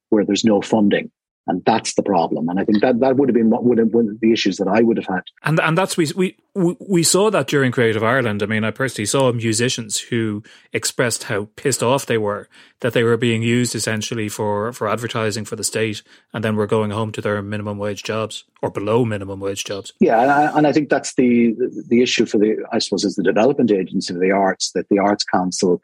where 0.09 0.25
there's 0.25 0.45
no 0.45 0.61
funding. 0.61 1.11
And 1.47 1.63
that's 1.63 1.93
the 1.93 2.01
problem. 2.01 2.49
And 2.49 2.59
I 2.59 2.65
think 2.65 2.81
that, 2.81 2.99
that 3.01 3.17
would 3.17 3.29
have 3.29 3.35
been 3.35 3.51
what 3.51 3.63
would 3.63 3.77
have 3.77 3.91
been 3.91 4.17
the 4.19 4.31
issues 4.31 4.57
that 4.57 4.67
I 4.67 4.81
would 4.81 4.97
have 4.97 5.05
had. 5.05 5.21
And 5.43 5.59
and 5.59 5.77
that's 5.77 5.95
we 5.95 6.11
we 6.15 6.37
we 6.55 7.03
saw 7.03 7.29
that 7.29 7.45
during 7.45 7.71
Creative 7.71 8.03
Ireland. 8.03 8.41
I 8.41 8.47
mean, 8.47 8.63
I 8.63 8.71
personally 8.71 9.05
saw 9.05 9.31
musicians 9.31 9.99
who 9.99 10.41
expressed 10.73 11.25
how 11.25 11.49
pissed 11.55 11.83
off 11.83 12.07
they 12.07 12.17
were 12.17 12.49
that 12.79 12.93
they 12.93 13.03
were 13.03 13.17
being 13.17 13.43
used 13.43 13.75
essentially 13.75 14.27
for, 14.27 14.73
for 14.73 14.89
advertising 14.89 15.45
for 15.45 15.55
the 15.55 15.63
state, 15.63 16.01
and 16.33 16.43
then 16.43 16.55
were 16.55 16.67
going 16.67 16.91
home 16.91 17.11
to 17.11 17.21
their 17.21 17.41
minimum 17.43 17.77
wage 17.77 18.01
jobs 18.01 18.45
or 18.63 18.71
below 18.71 19.05
minimum 19.05 19.39
wage 19.39 19.65
jobs. 19.65 19.93
Yeah, 19.99 20.21
and 20.21 20.31
I, 20.31 20.57
and 20.57 20.65
I 20.65 20.71
think 20.71 20.89
that's 20.89 21.13
the 21.13 21.53
the 21.87 22.01
issue 22.01 22.25
for 22.25 22.39
the 22.39 22.65
I 22.71 22.79
suppose 22.79 23.03
is 23.03 23.15
the 23.15 23.23
development 23.23 23.69
agency 23.69 24.15
of 24.15 24.19
the 24.19 24.31
arts 24.31 24.71
that 24.71 24.89
the 24.89 24.97
Arts 24.97 25.23
Council 25.23 25.79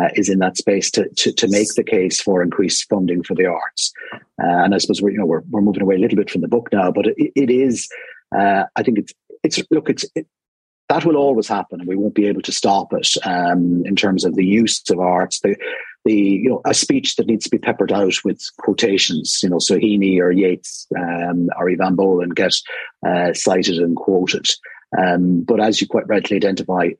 uh, 0.00 0.08
is 0.14 0.28
in 0.28 0.38
that 0.40 0.56
space 0.56 0.90
to, 0.90 1.08
to, 1.16 1.32
to 1.32 1.48
make 1.48 1.68
the 1.74 1.84
case 1.84 2.20
for 2.20 2.42
increased 2.42 2.88
funding 2.88 3.22
for 3.22 3.34
the 3.34 3.46
arts. 3.46 3.92
Uh, 4.12 4.18
and 4.64 4.74
I 4.74 4.78
suppose 4.78 5.00
we're 5.00 5.10
you 5.10 5.18
know 5.18 5.26
we're, 5.26 5.42
we're 5.50 5.60
moving 5.60 5.82
away 5.82 5.96
a 5.96 5.98
little 5.98 6.16
bit 6.16 6.30
from 6.30 6.40
the 6.40 6.48
book 6.48 6.68
now, 6.72 6.90
but 6.90 7.06
it, 7.06 7.32
it 7.34 7.50
is 7.50 7.88
uh, 8.36 8.64
I 8.76 8.82
think 8.82 8.98
it's 8.98 9.12
it's 9.42 9.62
look 9.70 9.88
it's 9.90 10.04
it, 10.14 10.26
that 10.88 11.04
will 11.04 11.16
always 11.16 11.48
happen, 11.48 11.80
and 11.80 11.88
we 11.88 11.96
won't 11.96 12.14
be 12.14 12.26
able 12.26 12.42
to 12.42 12.52
stop 12.52 12.92
it 12.92 13.08
um, 13.24 13.82
in 13.86 13.96
terms 13.96 14.24
of 14.24 14.34
the 14.34 14.44
use 14.44 14.82
of 14.90 15.00
arts. 15.00 15.40
The 15.40 15.56
the 16.04 16.14
you 16.14 16.50
know 16.50 16.60
a 16.64 16.74
speech 16.74 17.16
that 17.16 17.26
needs 17.26 17.44
to 17.44 17.50
be 17.50 17.58
peppered 17.58 17.92
out 17.92 18.14
with 18.24 18.40
quotations, 18.58 19.40
you 19.42 19.48
know, 19.48 19.58
so 19.58 19.76
Heaney 19.76 20.18
or 20.20 20.30
Yeats 20.30 20.86
um, 20.96 21.48
or 21.56 21.66
Eavan 21.66 21.96
Boland 21.96 22.36
get 22.36 22.52
uh, 23.06 23.32
cited 23.32 23.78
and 23.78 23.96
quoted. 23.96 24.46
Um, 24.96 25.42
but 25.42 25.60
as 25.60 25.80
you 25.80 25.88
quite 25.88 26.06
rightly 26.06 26.36
identify, 26.36 26.90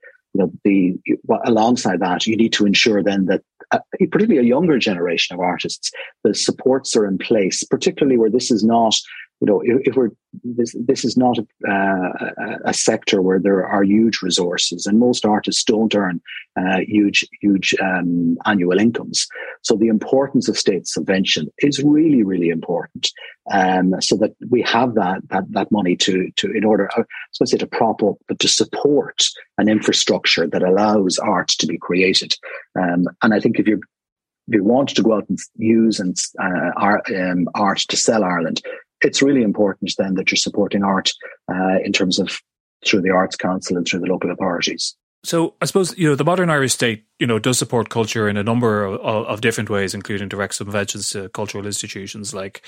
know, 0.40 0.52
the 0.64 0.96
alongside 1.44 2.00
that, 2.00 2.26
you 2.26 2.36
need 2.36 2.52
to 2.52 2.66
ensure 2.66 3.02
then 3.02 3.26
that, 3.26 3.42
uh, 3.70 3.78
particularly 4.10 4.38
a 4.38 4.48
younger 4.48 4.78
generation 4.78 5.34
of 5.34 5.40
artists, 5.40 5.90
the 6.22 6.34
supports 6.34 6.96
are 6.96 7.06
in 7.06 7.18
place, 7.18 7.62
particularly 7.64 8.18
where 8.18 8.30
this 8.30 8.50
is 8.50 8.64
not 8.64 8.94
you 9.40 9.46
know, 9.46 9.60
if, 9.64 9.88
if 9.88 9.96
we're 9.96 10.10
this, 10.42 10.74
this 10.86 11.04
is 11.04 11.16
not 11.16 11.38
a, 11.38 11.70
uh, 11.70 12.58
a, 12.64 12.74
sector 12.74 13.22
where 13.22 13.38
there 13.38 13.66
are 13.66 13.84
huge 13.84 14.20
resources, 14.22 14.86
and 14.86 14.98
most 14.98 15.24
artists 15.24 15.64
don't 15.64 15.94
earn 15.94 16.20
uh, 16.56 16.78
huge 16.86 17.26
huge 17.40 17.74
um, 17.82 18.36
annual 18.46 18.78
incomes. 18.78 19.26
So 19.62 19.76
the 19.76 19.88
importance 19.88 20.48
of 20.48 20.58
state 20.58 20.86
subvention 20.86 21.48
is 21.58 21.82
really 21.82 22.22
really 22.22 22.48
important, 22.48 23.10
um, 23.50 23.94
so 24.00 24.16
that 24.16 24.34
we 24.50 24.62
have 24.62 24.94
that 24.94 25.20
that 25.30 25.44
that 25.50 25.72
money 25.72 25.96
to 25.96 26.30
to 26.36 26.50
in 26.52 26.64
order, 26.64 26.88
uh, 26.96 27.02
I 27.40 27.44
say, 27.44 27.58
to 27.58 27.66
prop 27.66 28.02
up, 28.02 28.16
but 28.28 28.38
to 28.40 28.48
support 28.48 29.24
an 29.58 29.68
infrastructure 29.68 30.46
that 30.46 30.62
allows 30.62 31.18
art 31.18 31.48
to 31.48 31.66
be 31.66 31.78
created. 31.78 32.34
Um, 32.80 33.06
and 33.22 33.34
I 33.34 33.40
think 33.40 33.58
if 33.58 33.68
you 33.68 33.80
if 34.48 34.54
you 34.54 34.64
want 34.64 34.90
to 34.90 35.02
go 35.02 35.14
out 35.14 35.28
and 35.28 35.38
use 35.56 35.98
and 35.98 36.16
uh, 36.42 36.70
art, 36.76 37.10
um, 37.10 37.48
art 37.54 37.78
to 37.88 37.96
sell 37.96 38.24
Ireland, 38.24 38.62
it's 39.04 39.22
really 39.22 39.42
important 39.42 39.92
then 39.98 40.14
that 40.14 40.30
you're 40.30 40.36
supporting 40.36 40.82
art 40.82 41.12
uh, 41.52 41.78
in 41.84 41.92
terms 41.92 42.18
of 42.18 42.40
through 42.84 43.02
the 43.02 43.10
Arts 43.10 43.36
Council 43.36 43.76
and 43.76 43.86
through 43.86 44.00
the 44.00 44.06
local 44.06 44.30
authorities. 44.30 44.96
So 45.24 45.54
I 45.62 45.64
suppose 45.64 45.96
you 45.96 46.06
know 46.06 46.16
the 46.16 46.24
modern 46.24 46.50
Irish 46.50 46.74
state, 46.74 47.04
you 47.18 47.26
know, 47.26 47.38
does 47.38 47.58
support 47.58 47.88
culture 47.88 48.28
in 48.28 48.36
a 48.36 48.42
number 48.42 48.84
of, 48.84 49.00
of 49.00 49.40
different 49.40 49.70
ways, 49.70 49.94
including 49.94 50.28
direct 50.28 50.54
subventions 50.54 51.12
to 51.12 51.30
cultural 51.30 51.64
institutions 51.64 52.34
like, 52.34 52.62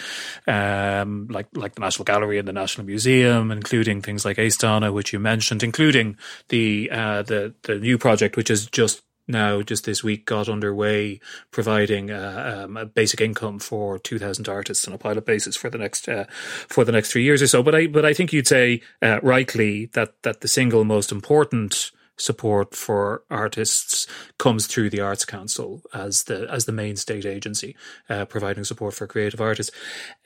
um, 0.47 1.27
like 1.29 1.49
like 1.55 1.75
the 1.75 1.83
National 1.83 2.07
Gallery 2.07 2.39
and 2.39 2.49
the 2.49 2.55
National 2.55 2.87
Museum, 2.87 3.51
including 3.51 4.01
things 4.01 4.25
like 4.25 4.39
Aosdána, 4.39 4.91
which 4.91 5.13
you 5.13 5.19
mentioned, 5.19 5.63
including 5.63 6.17
the 6.49 6.89
uh, 6.91 7.23
the 7.23 7.55
the 7.65 7.79
new 7.79 7.99
project, 7.99 8.39
which 8.39 8.51
is 8.51 8.65
just 8.67 9.03
now 9.29 9.63
just 9.63 9.85
this 9.85 10.05
week 10.05 10.27
got 10.27 10.49
underway 10.49 11.21
providing 11.51 12.11
uh, 12.11 12.65
um, 12.65 12.77
a 12.77 12.87
basic 12.87 13.21
income 13.21 13.59
for 13.59 13.99
2000 13.99 14.49
artists 14.49 14.87
on 14.87 14.95
a 14.95 14.99
pilot 14.99 15.25
basis 15.25 15.57
for 15.57 15.71
the 15.71 15.79
next 15.79 16.09
uh, 16.09 16.25
for 16.69 16.85
the 16.85 16.93
next 16.93 17.13
3 17.13 17.23
years 17.23 17.43
or 17.43 17.47
so. 17.47 17.63
But 17.63 17.75
i 17.75 17.87
but 17.87 18.05
i 18.05 18.13
think 18.13 18.33
you'd 18.33 18.49
say 18.49 18.83
uh, 19.03 19.21
rightly 19.23 19.87
that 19.87 20.23
that 20.23 20.41
the 20.41 20.49
single 20.49 20.85
most 20.85 21.13
important 21.13 21.91
support 22.17 22.75
for 22.75 23.23
artists 23.31 24.07
comes 24.39 24.67
through 24.67 24.91
the 24.91 25.01
arts 25.01 25.25
council 25.25 25.83
as 25.93 26.25
the 26.25 26.47
as 26.51 26.65
the 26.65 26.73
main 26.73 26.97
state 26.97 27.27
agency 27.27 27.77
uh, 28.09 28.25
providing 28.25 28.65
support 28.65 28.95
for 28.95 29.07
creative 29.07 29.41
artists. 29.41 29.75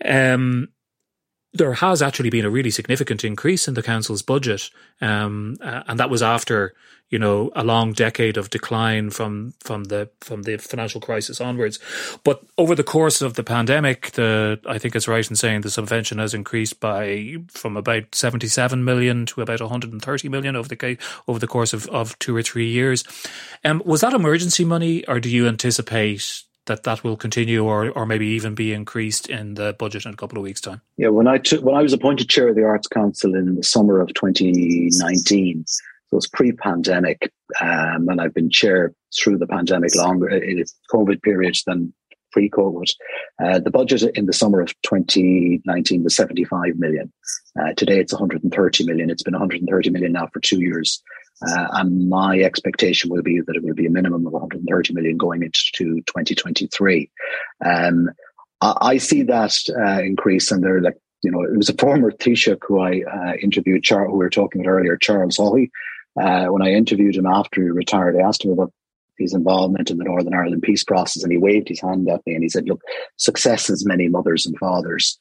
Um, 0.04 0.68
there 1.52 1.74
has 1.74 2.00
actually 2.00 2.30
been 2.30 2.44
a 2.44 2.50
really 2.50 2.70
significant 2.70 3.24
increase 3.24 3.66
in 3.66 3.74
the 3.74 3.82
council's 3.82 4.22
budget, 4.22 4.70
um, 5.00 5.56
uh, 5.60 5.82
and 5.86 5.98
that 5.98 6.10
was 6.10 6.22
after 6.22 6.74
you 7.08 7.18
know 7.18 7.50
a 7.56 7.64
long 7.64 7.92
decade 7.92 8.36
of 8.36 8.50
decline 8.50 9.10
from 9.10 9.52
from 9.60 9.84
the 9.84 10.08
from 10.20 10.42
the 10.42 10.56
financial 10.58 11.00
crisis 11.00 11.40
onwards. 11.40 11.80
But 12.22 12.42
over 12.56 12.74
the 12.74 12.84
course 12.84 13.20
of 13.20 13.34
the 13.34 13.42
pandemic, 13.42 14.12
the 14.12 14.60
I 14.66 14.78
think 14.78 14.94
it's 14.94 15.08
right 15.08 15.28
in 15.28 15.36
saying 15.36 15.62
the 15.62 15.70
subvention 15.70 16.18
has 16.18 16.34
increased 16.34 16.78
by 16.78 17.36
from 17.48 17.76
about 17.76 18.14
seventy 18.14 18.46
seven 18.46 18.84
million 18.84 19.26
to 19.26 19.42
about 19.42 19.60
one 19.60 19.70
hundred 19.70 19.92
and 19.92 20.02
thirty 20.02 20.28
million 20.28 20.54
over 20.54 20.68
the 20.68 20.98
over 21.26 21.40
the 21.40 21.48
course 21.48 21.72
of, 21.72 21.88
of 21.88 22.18
two 22.20 22.36
or 22.36 22.42
three 22.42 22.68
years. 22.68 23.02
Um, 23.64 23.82
was 23.84 24.02
that 24.02 24.14
emergency 24.14 24.64
money, 24.64 25.04
or 25.06 25.18
do 25.18 25.28
you 25.28 25.48
anticipate 25.48 26.44
that 26.70 26.84
that 26.84 27.02
will 27.02 27.16
continue 27.16 27.64
or 27.64 27.90
or 27.90 28.06
maybe 28.06 28.26
even 28.28 28.54
be 28.54 28.72
increased 28.72 29.28
in 29.28 29.54
the 29.54 29.74
budget 29.78 30.06
in 30.06 30.14
a 30.14 30.16
couple 30.16 30.38
of 30.38 30.44
weeks' 30.44 30.60
time? 30.60 30.80
Yeah, 30.96 31.08
when 31.08 31.26
I 31.26 31.38
took 31.38 31.62
when 31.64 31.74
I 31.74 31.82
was 31.82 31.92
appointed 31.92 32.28
chair 32.28 32.48
of 32.48 32.54
the 32.54 32.64
Arts 32.64 32.86
Council 32.86 33.34
in 33.34 33.56
the 33.56 33.64
summer 33.64 34.00
of 34.00 34.14
2019, 34.14 35.64
so 35.66 35.82
it 36.12 36.16
was 36.16 36.28
pre-pandemic, 36.28 37.32
um, 37.60 38.08
and 38.08 38.20
I've 38.20 38.34
been 38.34 38.50
chair 38.50 38.92
through 39.16 39.38
the 39.38 39.48
pandemic 39.48 39.94
longer 39.96 40.28
in 40.28 40.58
its 40.60 40.74
COVID 40.92 41.22
period 41.22 41.56
than 41.66 41.92
pre-COVID. 42.30 42.90
Uh, 43.44 43.58
the 43.58 43.72
budget 43.72 44.16
in 44.16 44.26
the 44.26 44.32
summer 44.32 44.60
of 44.60 44.72
2019 44.82 46.04
was 46.04 46.14
75 46.14 46.76
million. 46.76 47.12
Uh, 47.60 47.72
today 47.76 47.98
it's 47.98 48.12
130 48.12 48.86
million. 48.86 49.10
It's 49.10 49.24
been 49.24 49.34
130 49.34 49.90
million 49.90 50.12
now 50.12 50.28
for 50.32 50.38
two 50.38 50.60
years. 50.60 51.02
Uh, 51.46 51.66
and 51.72 52.08
my 52.08 52.38
expectation 52.40 53.10
will 53.10 53.22
be 53.22 53.40
that 53.40 53.56
it 53.56 53.62
will 53.62 53.74
be 53.74 53.86
a 53.86 53.90
minimum 53.90 54.26
of 54.26 54.32
130 54.32 54.92
million 54.92 55.16
going 55.16 55.42
into 55.42 56.02
2023. 56.02 57.10
Um, 57.64 58.10
I, 58.60 58.76
I, 58.80 58.96
see 58.98 59.22
that 59.22 59.56
uh, 59.70 60.02
increase, 60.02 60.50
and 60.50 60.62
they're 60.62 60.82
like, 60.82 60.98
you 61.22 61.30
know, 61.30 61.42
it 61.42 61.56
was 61.56 61.70
a 61.70 61.74
former 61.74 62.10
Taoiseach 62.10 62.58
who 62.66 62.80
I 62.80 63.02
uh, 63.10 63.34
interviewed, 63.42 63.82
Char- 63.82 64.06
who 64.06 64.12
we 64.12 64.18
were 64.18 64.30
talking 64.30 64.60
about 64.60 64.70
earlier, 64.70 64.96
Charles 64.96 65.38
Haughey. 65.38 65.70
Uh, 66.20 66.46
when 66.46 66.62
I 66.62 66.72
interviewed 66.72 67.16
him 67.16 67.26
after 67.26 67.62
he 67.62 67.70
retired, 67.70 68.16
I 68.16 68.26
asked 68.26 68.44
him 68.44 68.52
about 68.52 68.72
his 69.18 69.34
involvement 69.34 69.90
in 69.90 69.98
the 69.98 70.04
Northern 70.04 70.34
Ireland 70.34 70.62
peace 70.62 70.84
process, 70.84 71.22
and 71.22 71.30
he 71.30 71.38
waved 71.38 71.68
his 71.68 71.80
hand 71.80 72.08
at 72.08 72.24
me 72.26 72.34
and 72.34 72.42
he 72.42 72.48
said, 72.48 72.68
"Look, 72.68 72.82
success 73.16 73.68
has 73.68 73.86
many 73.86 74.08
mothers 74.08 74.46
and 74.46 74.58
fathers." 74.58 75.18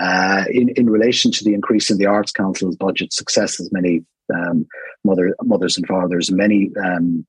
Uh, 0.00 0.44
in 0.50 0.70
in 0.70 0.88
relation 0.88 1.30
to 1.32 1.44
the 1.44 1.54
increase 1.54 1.90
in 1.90 1.98
the 1.98 2.06
Arts 2.06 2.32
Council's 2.32 2.76
budget, 2.76 3.12
success 3.12 3.58
has 3.58 3.70
many 3.72 4.04
um, 4.34 4.66
mother, 5.04 5.34
mothers 5.42 5.76
and 5.76 5.86
fathers. 5.86 6.30
Many 6.30 6.70
um, 6.82 7.26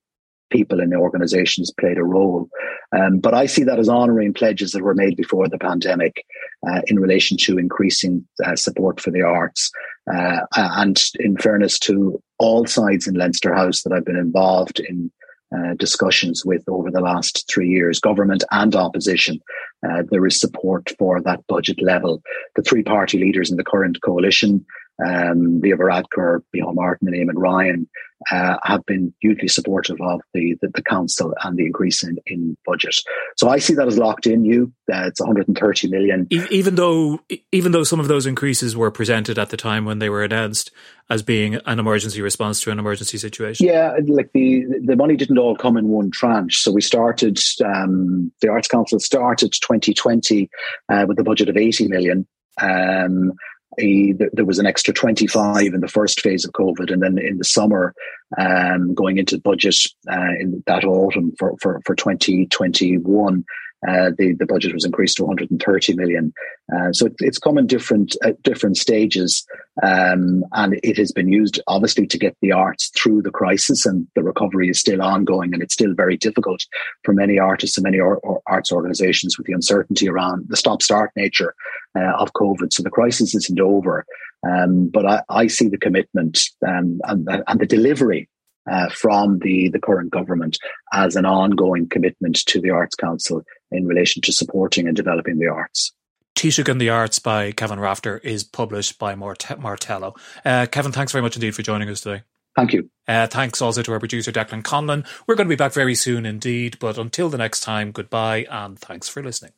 people 0.53 0.79
in 0.79 0.91
the 0.91 0.95
organizations 0.97 1.73
played 1.79 1.97
a 1.97 2.03
role. 2.03 2.47
Um, 2.95 3.19
but 3.19 3.33
I 3.33 3.47
see 3.47 3.63
that 3.63 3.79
as 3.79 3.89
honouring 3.89 4.33
pledges 4.33 4.71
that 4.71 4.83
were 4.83 4.93
made 4.93 5.17
before 5.17 5.49
the 5.49 5.57
pandemic 5.57 6.23
uh, 6.67 6.81
in 6.87 6.99
relation 6.99 7.37
to 7.37 7.57
increasing 7.57 8.25
uh, 8.45 8.55
support 8.55 9.01
for 9.01 9.11
the 9.11 9.23
arts. 9.23 9.71
Uh, 10.13 10.41
and 10.55 11.01
in 11.19 11.37
fairness 11.37 11.79
to 11.79 12.21
all 12.37 12.65
sides 12.65 13.07
in 13.07 13.15
Leinster 13.15 13.53
House 13.53 13.81
that 13.81 13.93
I've 13.93 14.05
been 14.05 14.17
involved 14.17 14.79
in 14.79 15.11
uh, 15.55 15.73
discussions 15.77 16.43
with 16.45 16.63
over 16.67 16.89
the 16.89 17.01
last 17.01 17.49
three 17.51 17.69
years, 17.69 17.99
government 17.99 18.43
and 18.51 18.75
opposition, 18.75 19.39
uh, 19.87 20.03
there 20.09 20.25
is 20.25 20.39
support 20.39 20.91
for 20.97 21.21
that 21.21 21.45
budget 21.47 21.81
level. 21.81 22.21
The 22.55 22.63
three 22.63 22.83
party 22.83 23.19
leaders 23.19 23.51
in 23.51 23.57
the 23.57 23.63
current 23.63 24.01
coalition 24.01 24.65
um, 25.03 25.59
Leo 25.59 25.77
Varadkar, 25.77 26.41
Micheál 26.55 26.75
Martin, 26.75 27.07
and 27.07 27.17
Eamon 27.17 27.35
Ryan 27.35 27.87
uh, 28.31 28.57
have 28.63 28.85
been 28.85 29.13
hugely 29.21 29.47
supportive 29.47 29.99
of 30.01 30.21
the, 30.33 30.55
the, 30.61 30.69
the, 30.75 30.83
council 30.83 31.33
and 31.43 31.57
the 31.57 31.65
increase 31.65 32.03
in, 32.03 32.17
in 32.25 32.55
budget. 32.65 32.95
So 33.37 33.49
I 33.49 33.57
see 33.57 33.73
that 33.73 33.87
as 33.87 33.97
locked 33.97 34.27
in. 34.27 34.45
You, 34.45 34.71
uh, 34.91 35.07
it's 35.07 35.19
130 35.19 35.89
million. 35.89 36.27
Even 36.29 36.75
though, 36.75 37.19
even 37.51 37.71
though 37.71 37.83
some 37.83 37.99
of 37.99 38.07
those 38.07 38.25
increases 38.25 38.77
were 38.77 38.91
presented 38.91 39.37
at 39.39 39.49
the 39.49 39.57
time 39.57 39.85
when 39.85 39.99
they 39.99 40.09
were 40.09 40.23
announced 40.23 40.71
as 41.09 41.21
being 41.21 41.55
an 41.55 41.79
emergency 41.79 42.21
response 42.21 42.61
to 42.61 42.71
an 42.71 42.79
emergency 42.79 43.17
situation. 43.17 43.67
Yeah, 43.67 43.97
like 44.07 44.31
the 44.33 44.63
the 44.83 44.95
money 44.95 45.17
didn't 45.17 45.37
all 45.37 45.55
come 45.55 45.75
in 45.75 45.89
one 45.89 46.11
tranche. 46.11 46.63
So 46.63 46.71
we 46.71 46.81
started. 46.81 47.39
Um, 47.63 48.31
the 48.41 48.49
Arts 48.49 48.69
Council 48.69 48.99
started 48.99 49.51
2020 49.51 50.49
uh, 50.89 51.05
with 51.07 51.19
a 51.19 51.23
budget 51.23 51.49
of 51.49 51.57
80 51.57 51.87
million. 51.89 52.25
Um, 52.61 53.33
he, 53.78 54.13
there 54.34 54.45
was 54.45 54.59
an 54.59 54.65
extra 54.65 54.93
25 54.93 55.74
in 55.74 55.82
the 55.82 55.88
first 55.88 56.21
phase 56.21 56.45
of 56.45 56.51
COVID. 56.51 56.91
And 56.91 57.01
then 57.01 57.17
in 57.17 57.38
the 57.38 57.43
summer, 57.43 57.93
um, 58.38 58.93
going 58.93 59.17
into 59.17 59.39
budget 59.39 59.76
uh, 60.09 60.34
in 60.39 60.63
that 60.67 60.86
autumn 60.86 61.34
for, 61.38 61.55
for, 61.61 61.82
for 61.86 61.95
2021, 61.95 63.45
uh, 63.88 64.11
the 64.17 64.34
the 64.39 64.45
budget 64.45 64.73
was 64.73 64.86
increased 64.86 65.17
to 65.17 65.23
130 65.23 65.95
million. 65.95 66.34
Uh, 66.73 66.91
so 66.91 67.07
it, 67.07 67.13
it's 67.19 67.38
come 67.38 67.57
in 67.57 67.67
different 67.67 68.15
at 68.23 68.41
different 68.43 68.77
stages, 68.77 69.45
um, 69.81 70.43
and 70.53 70.79
it 70.84 70.97
has 70.97 71.11
been 71.11 71.27
used 71.27 71.61
obviously 71.67 72.07
to 72.07 72.17
get 72.17 72.36
the 72.41 72.51
arts 72.51 72.91
through 72.95 73.21
the 73.21 73.31
crisis. 73.31 73.86
And 73.86 74.07
the 74.15 74.23
recovery 74.23 74.69
is 74.69 74.79
still 74.79 75.01
ongoing, 75.01 75.53
and 75.53 75.61
it's 75.61 75.73
still 75.73 75.93
very 75.93 76.17
difficult 76.17 76.65
for 77.03 77.13
many 77.13 77.39
artists 77.39 77.77
and 77.77 77.84
many 77.84 77.99
or, 77.99 78.17
or 78.17 78.41
arts 78.47 78.71
organisations 78.71 79.38
with 79.38 79.47
the 79.47 79.53
uncertainty 79.53 80.07
around 80.07 80.45
the 80.47 80.57
stop-start 80.57 81.11
nature 81.15 81.53
uh, 81.97 82.13
of 82.17 82.34
COVID. 82.34 82.71
So 82.71 82.84
the 82.84 82.89
crisis 82.89 83.36
isn't 83.36 83.59
over. 83.59 84.05
Um, 84.45 84.89
but 84.89 85.05
I, 85.05 85.21
I, 85.29 85.47
see 85.47 85.69
the 85.69 85.77
commitment 85.77 86.38
um, 86.67 86.99
and, 87.05 87.29
and 87.47 87.59
the 87.61 87.65
delivery 87.65 88.27
uh, 88.70 88.89
from 88.89 89.39
the, 89.39 89.70
the 89.70 89.80
current 89.80 90.11
government 90.11 90.57
as 90.93 91.16
an 91.16 91.26
ongoing 91.26 91.88
commitment 91.88 92.38
to 92.45 92.61
the 92.61 92.70
Arts 92.70 92.95
Council 92.95 93.43
in 93.72 93.86
relation 93.86 94.22
to 94.22 94.32
supporting 94.32 94.88
and 94.88 94.95
developing 94.95 95.39
the 95.39 95.47
arts. 95.47 95.91
Taoisigh 96.36 96.70
and 96.70 96.82
the 96.82 96.89
Arts 96.89 97.20
by 97.20 97.51
Kevin 97.51 97.80
Rafter 97.80 98.18
is 98.18 98.43
published 98.43 98.97
by 98.97 99.16
Mart- 99.16 99.59
Martello. 99.59 100.16
Uh, 100.43 100.66
Kevin, 100.70 100.91
thanks 100.91 101.11
very 101.11 101.22
much 101.22 101.36
indeed 101.36 101.55
for 101.55 101.61
joining 101.61 101.89
us 101.89 102.01
today. 102.01 102.24
Thank 102.55 102.74
you. 102.74 102.89
Uh, 103.07 103.28
thanks 103.28 103.61
also 103.61 103.82
to 103.82 103.91
our 103.93 103.99
producer, 103.99 104.32
Declan 104.32 104.64
Conlon. 104.64 105.05
We're 105.26 105.36
going 105.36 105.47
to 105.47 105.51
be 105.51 105.57
back 105.57 105.74
very 105.74 105.95
soon 105.95 106.26
indeed, 106.26 106.78
but 106.80 106.97
until 106.97 107.30
the 107.30 107.38
next 107.38 107.61
time, 107.61 107.91
goodbye 107.91 108.45
and 108.49 108.78
thanks 108.78 109.09
for 109.09 109.24
listening. 109.24 109.53